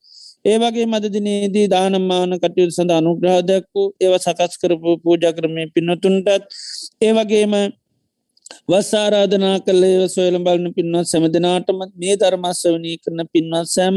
ඒවගේ 0.45 0.87
මදදිනේදී 0.87 1.67
දානමාන 1.67 2.35
කටයුතු 2.37 2.73
සඳ 2.73 2.93
අනුග්‍රහදයක්කු 2.93 3.83
ඒව 4.01 4.15
සකස් 4.19 4.59
කරපු 4.63 4.97
පූජ 5.05 5.29
කරමය 5.37 5.67
පින්නතුන්ටත් 5.75 6.51
ඒවගේම 7.03 7.55
වස්සාරාධනා 8.69 9.57
කල්ලේ 9.61 10.09
සොයල 10.09 10.37
බලන 10.41 10.67
පින්වත් 10.75 11.07
සැම 11.07 11.27
දෙනාටමත් 11.31 11.93
මේ 11.97 12.15
ධර්මස්වනී 12.17 12.97
කරන 13.05 13.23
පින්වත් 13.33 13.69
සෑම 13.69 13.97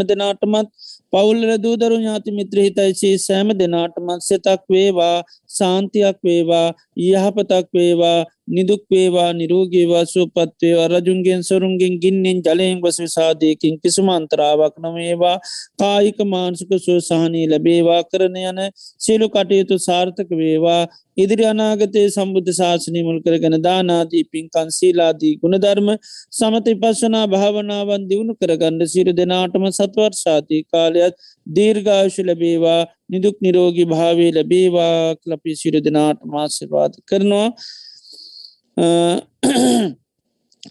දෙනාටමත් 1.16 1.44
පවුල්ල 1.46 1.58
දූදරු 1.58 1.98
ඥාති 1.98 2.32
මිත්‍ර 2.32 2.58
හිතයිසේ 2.60 3.18
සෑම 3.18 3.52
දෙනාටමත් 3.60 4.22
සෙතක් 4.22 4.64
වේවා 4.70 5.18
සාන්තියක් 5.50 6.18
වේවා 6.24 6.68
යහපතක් 7.04 7.68
වේවා 7.74 8.20
නිදුක් 8.48 8.84
වේවා 8.92 9.30
නිරෝගේවා 9.34 10.04
සුවපත්වේවා 10.06 10.90
රජුන්ගෙන් 10.90 11.42
සොරුන්ගෙන් 11.44 11.96
ගින්නෙන් 12.00 12.42
ජලයෙන් 12.42 12.82
වස 12.82 13.00
සාධයකින් 13.10 13.80
කිසිම 13.80 14.10
අන්තරාවක් 14.10 14.76
නොවේවා. 14.80 15.38
කායික 15.80 16.20
මාන්සුක 16.26 16.72
සුවසාහනී 16.80 17.48
ලැබේවා. 17.48 18.02
කරන 18.06 18.38
යන 18.44 18.60
සියලු 19.00 19.30
කටයුතු 19.30 19.80
සාර්ථක 19.80 20.30
වේවා. 20.34 20.84
ඉදිරි 21.18 21.46
අනාගතයේ 21.46 22.08
සම්බුද්ධ 22.08 22.52
ශාසනය 22.52 23.02
මුල් 23.04 23.20
කරගෙන 23.22 23.58
දානාදී 23.60 24.24
පින්කන් 24.26 24.70
සීලාදී 24.70 25.34
ගුණධර්ම 25.42 25.90
සමති 26.32 26.76
පස්සනා 26.76 27.26
භාවනාවන් 27.28 28.08
දියුණු 28.10 28.36
කරගන්න 28.36 28.82
සිරු 28.88 29.14
දෙනාටම 29.14 29.66
සත්වර්ශාතිී 29.72 30.68
කාලයත් 30.72 31.16
දීර්ඝාශු 31.48 32.22
ලැබේවා. 32.24 32.82
නිදුක් 33.10 33.36
නිරෝගී 33.42 33.88
භාවේ 33.88 34.32
ලැබේවා 34.32 35.16
කලපි 35.16 35.56
සිරු 35.56 35.80
දෙනාට 35.80 36.22
මාසිර්වාද 36.28 36.94
කරනවා. 37.10 37.50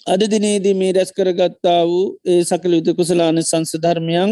අද 0.07 0.21
දිනේදී 0.23 0.75
මේ 0.75 0.93
රැස් 0.93 1.11
කරගත්තා 1.13 1.81
වූ 1.85 2.07
ඒ 2.25 2.43
සකල 2.45 2.73
යුතු 2.75 2.93
කුසලාන 2.95 3.39
සංසධර්මයන් 3.43 4.31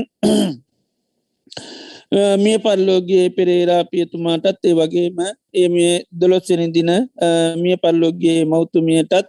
මිය 2.36 2.58
පල්ලෝගේ 2.58 3.26
පෙරේරා 3.30 3.84
පියතුමාටත් 3.84 4.64
ඒ 4.64 4.74
වගේම 4.74 5.18
ඒ 5.54 5.68
මේ 5.68 5.94
දොළොස්සෙන 6.12 6.72
දින 6.74 6.90
මිය 7.56 7.76
පල්ලෝගේ 7.76 8.44
මෞතුමියටත් 8.44 9.28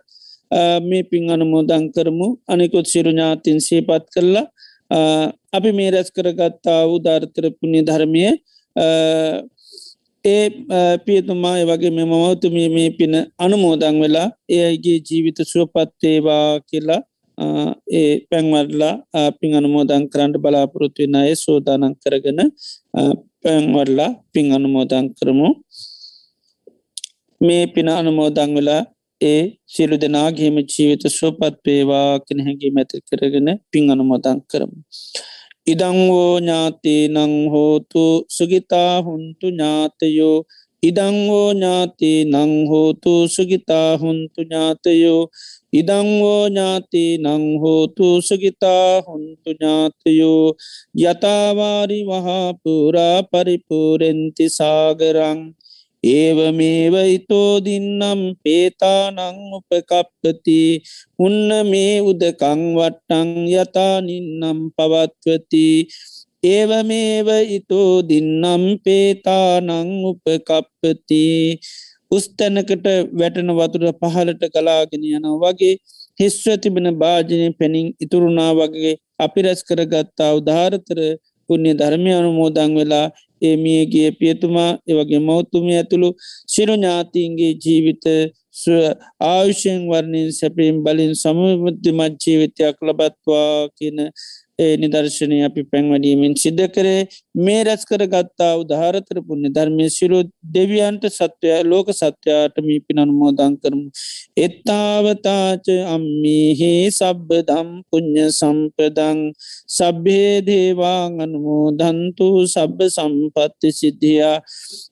මේ 0.81 1.03
පින් 1.03 1.31
අනුමෝදං 1.31 1.85
කරමු. 1.91 2.27
අනිකුත් 2.47 2.85
සිරු 2.85 3.11
ඥාතින් 3.11 3.59
සේපත් 3.59 4.05
කරලා 4.13 4.45
අපි 5.53 5.69
මේ 5.71 5.91
රැස් 5.91 6.09
කරගත්තා 6.11 6.81
වූ 6.87 6.99
ධර්තර 6.99 7.45
පුුණ්‍ය 7.51 7.79
ධර්මය 7.81 8.23
ඒ 10.25 10.49
පියතුමා 11.05 11.55
වගේ 11.69 11.91
මෙ 11.91 12.03
මවතුමිය 12.05 12.69
මේ 12.69 12.89
පින 12.97 13.13
අනුමෝදං 13.37 13.97
වෙලා 14.03 14.27
ඒගේ 14.49 14.99
ජීවිත 15.07 15.39
සුවපත්තේවා 15.43 16.47
කියලා 16.69 17.01
ඒ 17.91 18.13
පැන්වරලා 18.29 18.95
පින් 19.39 19.55
අනුමෝදං 19.55 20.03
කරන්නට 20.09 20.37
බලාපොරොත්තු 20.37 21.03
වෙන 21.03 21.15
අය 21.15 21.35
සෝදානන් 21.35 21.95
කරගෙන 22.03 22.39
පැන්වරලා 23.43 24.11
පින් 24.33 24.47
අනුමෝදං 24.51 25.05
කරමු 25.17 25.49
මේ 27.41 27.63
පින 27.67 27.87
අනුමෝදං 27.91 28.51
වෙලා 28.55 28.81
ඒ 29.21 29.43
සිලු 29.65 29.95
දෙනාගේම 29.97 30.57
ජීවිත 30.71 31.03
සුවපත් 31.09 31.55
වේවා 31.65 32.09
කෙන 32.27 32.39
හැගේ 32.45 32.71
මැති 32.71 33.05
කරගෙන 33.09 33.47
පින් 33.71 33.91
අනුමෝදං 33.91 34.39
කරමු. 34.51 34.77
ඉඩංවෝ 35.67 36.31
ඥාතේ 36.37 37.03
නං 37.07 37.33
හෝතු 37.51 38.05
සුගිතා 38.29 38.95
හුන්තු 39.01 39.47
ඥාතයෝ 39.49 40.37
ඉඩංවෝ 40.83 41.49
ඥාතේ 41.51 42.19
නං 42.25 42.51
හෝතු 42.67 43.13
සුගිතා 43.27 43.91
හුන්තු 43.97 44.41
ඥාතයෝ 44.41 45.21
ඉඩංවෝ 45.73 46.43
ඥාතේ 46.47 47.11
නං 47.17 47.45
හෝතු 47.61 48.07
සුගිතා 48.21 48.91
හුන්තු 49.07 49.49
ඥාතයෝ 49.51 50.45
යතාවාරි 51.01 51.99
වහාපුරා 52.09 53.17
පරිපූරෙන්ති 53.23 54.49
සාගරං 54.49 55.39
ඒවමේව 56.03 56.95
ඉතෝදින්නම් 57.09 58.21
පේතානං 58.43 59.19
උපකප්පති. 59.57 60.59
උන්න 61.19 61.49
මේ 61.65 61.95
උදකං 62.03 62.61
වට්ටං 62.77 63.29
යතානින්නම් 63.53 64.59
පවත්වති. 64.75 65.67
ඒවමේව 66.45 67.29
ඉතෝදින්නම් 67.57 68.63
පේතානං 68.85 69.71
උපකප්පති. 70.03 71.23
උස්තැනකට 72.11 72.87
වැටන 73.13 73.49
වතුර 73.57 73.85
පහලට 73.95 74.43
කලාගෙන 74.53 75.05
යන 75.09 75.27
වගේ 75.41 75.75
හිස්ව 76.17 76.45
තිබෙන 76.57 76.89
භාජනය 76.95 77.47
පැනින් 77.59 77.87
ඉතුරුණා 77.99 78.51
වගේ 78.53 78.99
අපි 79.19 79.39
රැස් 79.41 79.61
කරගත්තා 79.63 80.31
උදාාරතර 80.39 80.99
පුුණ්‍ය 81.49 81.71
ධර්මය 81.73 82.11
අනුමෝදං 82.13 82.75
වෙලා 82.75 83.07
ඒ 83.43 83.55
මියගේ 83.57 84.09
පියතුමා 84.11 84.71
එවගේ 84.87 85.21
මෞතුමිය 85.21 85.77
ඇතුළු 85.77 86.09
සිරු 86.47 86.75
ඥාතින්ගේ 86.75 87.53
ජීවිත 87.63 88.05
ආයුෂයෙන් 89.21 89.81
වර්ණයෙන් 89.83 90.31
සැපීම් 90.31 90.77
බලින් 90.83 91.13
සමබුද්ධිමත් 91.15 92.17
ජීවිතයක් 92.23 92.77
ලබත්වා 92.81 93.69
කියන 93.77 93.99
ඒ 94.59 94.73
නිදර්ශනය 94.77 95.37
අපි 95.45 95.61
පැන්වඩීමෙන් 95.65 96.33
සිද්ධ 96.37 96.65
කරේ. 96.69 97.07
මේ 97.35 97.61
රැස් 97.65 97.83
කර 97.89 98.01
ගත්තා 98.05 98.51
උදාහරතර 98.61 99.17
පුුණ 99.27 99.49
ධර්මය 99.49 99.85
සිරු 99.89 100.19
දෙවියන්ට 100.55 101.05
සත්වය 101.09 101.55
ලෝක 101.65 101.87
සත්‍යයාට 101.91 102.57
මී 102.61 102.83
පිනනුමෝදං 102.85 103.55
කරමු. 103.57 103.87
එත්තාවතාච 104.37 105.65
අම්මිහි 105.95 106.69
සබ්බදම් 106.91 107.69
පුං්ඥ 107.89 108.27
සම්පදං. 108.31 109.19
සබ්බේ 109.69 110.45
දේවාං 110.45 111.17
අනුමෝදන්තු 111.17 112.29
සබ්බ 112.45 112.79
සම්පත්ති 112.89 113.69
සිද්ධියා. 113.71 114.37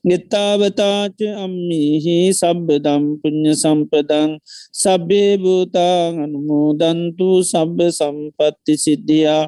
ගෙත්තාවතාච 0.03 1.17
අම්මිහි 1.37 2.17
සබ්බදම් 2.33 3.03
පුං්ඥ 3.21 3.53
සම්පදං. 3.55 4.29
සබ්බේ 4.73 5.31
භූතාං 5.37 6.13
අනුමෝදන්තු 6.25 7.29
සබ්බ 7.45 7.79
සම්පත්ති 7.91 8.73
සිද්ධියා. 8.77 9.45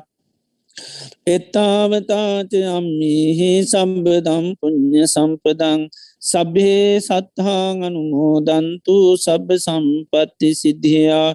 එත්තාවතාච 1.26 2.52
අම්මිහි 2.70 3.52
සම්බදම් 3.64 4.46
පුුණ්්‍ය 4.60 5.02
සම්පදං 5.06 5.82
සබ්හේ 6.22 6.98
සත්හාං 7.00 7.78
අනුමෝදන්තු 7.84 8.96
සබ 9.16 9.48
සම්පත්ති 9.58 10.50
සිද්ධියා. 10.54 11.30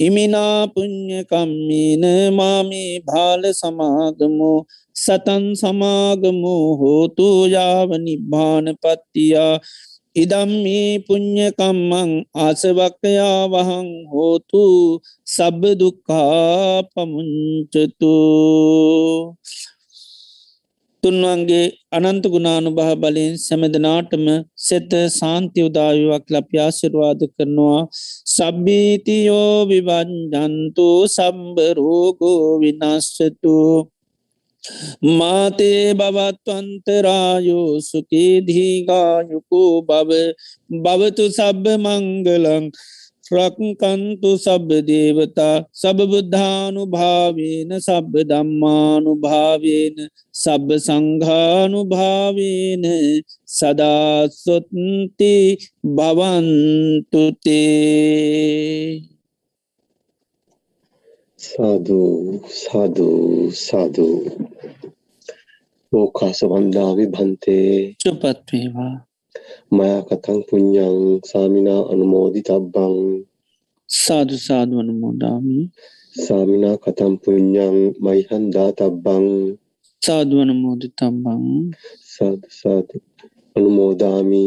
ඉමිනා 0.00 0.60
පුං්ඥකම්මීන 0.74 2.04
මාමී 2.32 2.92
භාල 3.00 3.42
සමාගමෝ 3.52 4.58
සතන් 4.96 5.44
සමාගමෝ 5.54 6.66
හෝතු 6.76 7.28
යාව 7.46 7.90
නිබ්භාන 7.98 8.66
පත්තියා. 8.82 9.54
ඉදම්මී 10.16 10.88
පුං්ඥකම්මං 11.06 12.10
ආසවක්කයා 12.44 13.48
වහං 13.48 13.88
හෝතු 14.12 14.64
සබ්බ 15.26 15.62
දුක්කා 15.80 16.84
පමුංචතු 16.92 18.16
තුන්වන්ගේ 21.02 21.62
අනන්ත 21.90 22.24
ගුණානු 22.32 22.70
බහ 22.70 22.90
බලින් 23.02 23.32
සැමදනාටම 23.38 24.26
සෙත 24.66 24.92
සාන්ති 25.12 25.64
උදායුවක් 25.68 26.24
ලප්‍යාශිරවාද 26.34 27.20
කරනවා. 27.32 27.80
සබ්බීතියෝ 28.34 29.56
විවන්ජන්තු 29.70 30.86
සම්බරෝගෝ 31.14 32.44
විනශ්චතු 32.62 33.56
මාතේ 35.18 35.94
බවත්වන්තරායෝ 35.94 37.80
සුකේදීගායුකෝ 37.82 39.74
බව 39.82 40.10
බවතු 40.70 41.24
සබ්බ 41.30 41.64
මංගලං 41.78 42.64
්‍රක්කන්තු 43.30 44.30
සබ්බ 44.36 44.70
දේවතා 44.82 45.56
සබබුද්ධානු 45.72 46.82
භාවේන 46.86 47.70
සබ්බ 47.78 48.12
දම්මානු 48.24 49.12
භාවේන 49.16 49.96
සබ්බ 50.34 50.68
සංඝානු 50.78 51.80
භාවේන 51.84 52.84
සදාසොත්ති 53.48 55.34
බවන්තුතේ 55.96 57.52
සාධූ 61.52 62.40
සාධූ 62.62 63.50
සාධූ 63.60 64.18
ඕකාස 65.92 66.38
වන්දාවි 66.50 67.04
භන්තේ 67.14 67.74
චුපත්වේවා 68.02 68.94
මයා 69.72 70.00
කතං 70.08 70.40
පුඤ්ඤං 70.48 70.96
සාමිනා 71.30 71.82
අනුමෝදි 71.92 72.40
තබ්බං 72.48 72.96
සාදු 73.88 74.36
සාදු 74.38 74.74
අනුමෝදාමි. 74.80 75.58
සාමිනා 76.16 76.76
කතං 76.76 77.14
පුඤ්ඤං 77.22 77.76
මයිහං 78.04 78.44
දාතබ්බං 78.54 79.26
සාදු 80.02 80.34
අනුමෝදි 80.40 80.88
තබ්බං 80.98 81.44
සාදු 82.14 82.48
සාදු 82.60 82.96
අනුමෝදාමි. 83.56 84.44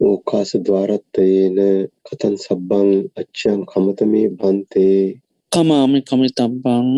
ඕකාස 0.00 0.50
ద్వාරත්තේන 0.66 1.58
කතං 2.06 2.34
සබ්බං 2.44 2.88
අච්ඡං 3.20 3.60
කමතමේ 3.70 4.28
භන්තේ 4.38 5.02
කමාමි 5.52 6.00
කමිතබ්බං 6.02 6.88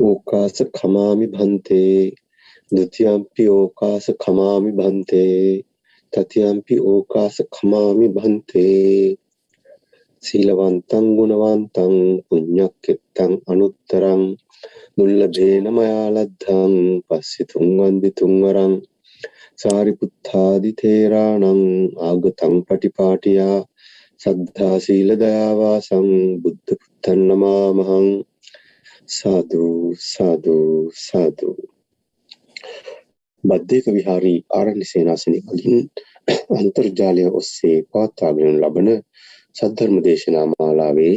ඕකාස 0.00 0.56
කමාමි 0.76 1.26
භන්තේ 1.28 1.98
ဒ 2.72 2.76
ුතියම්පි 2.78 3.44
ඕකාස 3.50 4.06
කමාමි 4.22 4.70
භන්තේ 4.78 5.42
තතියම්පි 6.12 6.74
ඕකාස 6.84 7.36
කමාමි 7.54 8.06
භන්තේ 8.08 9.16
සීලවන්තං 10.22 11.06
ගුණවන්තං 11.16 11.94
පුඤ්ඤක්කෙත්තං 12.26 13.32
අනුත්තරං. 13.46 14.22
දුල්ලභේන 14.96 15.66
මයාලද්ධං 15.76 16.74
පස්සිතුං 17.08 17.66
වන්දි 17.78 18.10
තුන්වරං 18.18 18.74
සාරිපුත්තාදි 19.62 20.70
තේරාණං 20.80 21.62
ආගතං 22.08 22.54
පටිපාටියා. 22.66 23.58
සද්ධා 24.22 24.76
සීල 24.78 25.10
දයාවාසං 25.16 26.08
බුද්ධ 26.42 26.72
පුත්තන් 26.72 27.20
නමාමහං. 27.28 28.08
සාදු 29.08 29.62
සාදු 30.04 30.56
සාදු. 30.98 31.48
බද්ධයක 33.44 33.86
විහාරී 33.88 34.38
ආරණ්‍ය 34.50 34.84
සේනාසනය 34.84 35.38
මගින් 35.46 35.80
අන්තර්ජාලය 36.58 37.24
ඔස්සේ 37.32 37.78
පවත්වාගෙන 37.88 38.60
ලබන 38.60 38.90
සද්ධර්ම 39.56 39.96
දේශනා 40.00 40.46
මාලාවේ 40.50 41.16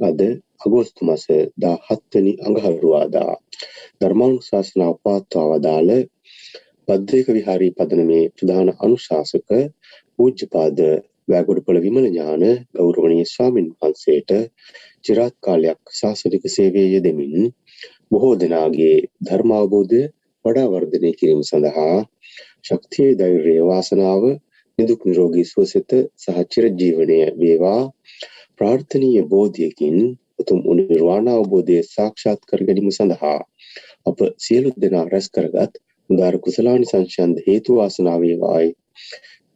අද 0.00 0.20
අගෝස්තු 0.64 1.00
මස 1.04 1.24
17 1.28 2.00
වෙනි 2.12 2.32
අඟහරුවාදා 2.42 3.32
ධර්මානුශාසනාව 4.00 4.94
පවත්වා 5.02 5.46
වදාළ 5.52 5.92
බද්ධයක 6.88 7.28
විහාරී 7.32 7.72
පදනමේ 7.72 8.24
ප්‍රධාන 8.34 8.70
අනුශාසක 8.78 9.48
පූජ්‍යපාද 10.14 10.78
වැගොඩපොළ 11.28 11.78
විමල 11.84 12.06
ඥාන 12.06 12.44
ගෞරවනීය 12.74 13.26
ස්වාමින් 13.26 13.68
වහන්සේට 13.74 14.30
চিරාත් 15.04 15.34
කාලයක් 15.40 15.80
ශාසනික 15.92 16.44
සේවයේ 16.48 16.88
යෙදෙමින් 16.88 17.34
බොහෝ 18.10 18.34
දෙනාගේ 18.36 18.96
ධර්ම 19.24 19.50
අවබෝධය 19.52 20.02
වඩා 20.44 20.68
වර්ධනය 20.68 21.10
කිරීම 21.18 21.42
සඳහා 21.44 21.96
ශක්තිය 22.62 23.10
ධෛර්යය 23.18 23.60
වාසනාව 23.62 24.22
නිදුක් 24.78 25.00
නිරෝගී 25.04 25.46
සුවසෙත 25.46 25.90
සහ 26.16 26.38
චිරජීවනය 26.52 27.18
වේවා. 27.36 27.82
ප්‍රාර්ථනීය 28.58 29.22
බෝධියකින් 29.24 29.96
උතුම් 30.40 30.60
නිර්වාණ 30.78 31.28
අවබෝධය 31.30 31.78
සාක්ෂාත් 31.86 32.40
කර 32.48 32.60
ගැනීම 32.66 32.90
සඳහා 32.90 33.38
අප 34.06 34.18
සියලු 34.38 34.70
දෙනා 34.76 35.04
රැස් 35.06 35.26
කරගත් 35.30 35.72
උදාර 36.10 36.34
කුසලානි 36.44 36.86
සංශයන්ද 36.86 37.36
හේතු 37.46 37.70
වාසනා 37.76 38.18
වේවායි. 38.20 38.70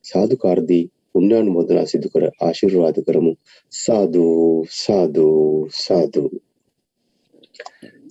සාදුකාර්දී 0.05 0.85
පුණ්‍යානුමෝදනා 1.13 1.87
සිදු 1.87 2.09
කර 2.13 2.25
ආශිර්වාද 2.47 2.97
කරමු. 3.07 3.33
සාදු 3.85 4.25
සාදු 4.85 5.27
සාදු. 5.85 6.25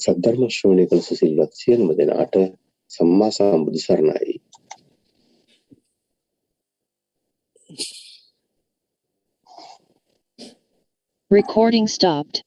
සද්ධර්ම 0.03 0.43
ශ්‍රවණය 0.55 0.85
කළ 0.89 1.03
සුසිල්වත් 1.07 1.51
සියලුම 1.61 1.89
දෙනාට 1.97 2.35
සම්මා 2.91 3.31
සම්බුදු 3.37 3.79
සරණයි. 3.87 4.33
Recording 11.31 11.87
stopped. 11.87 12.43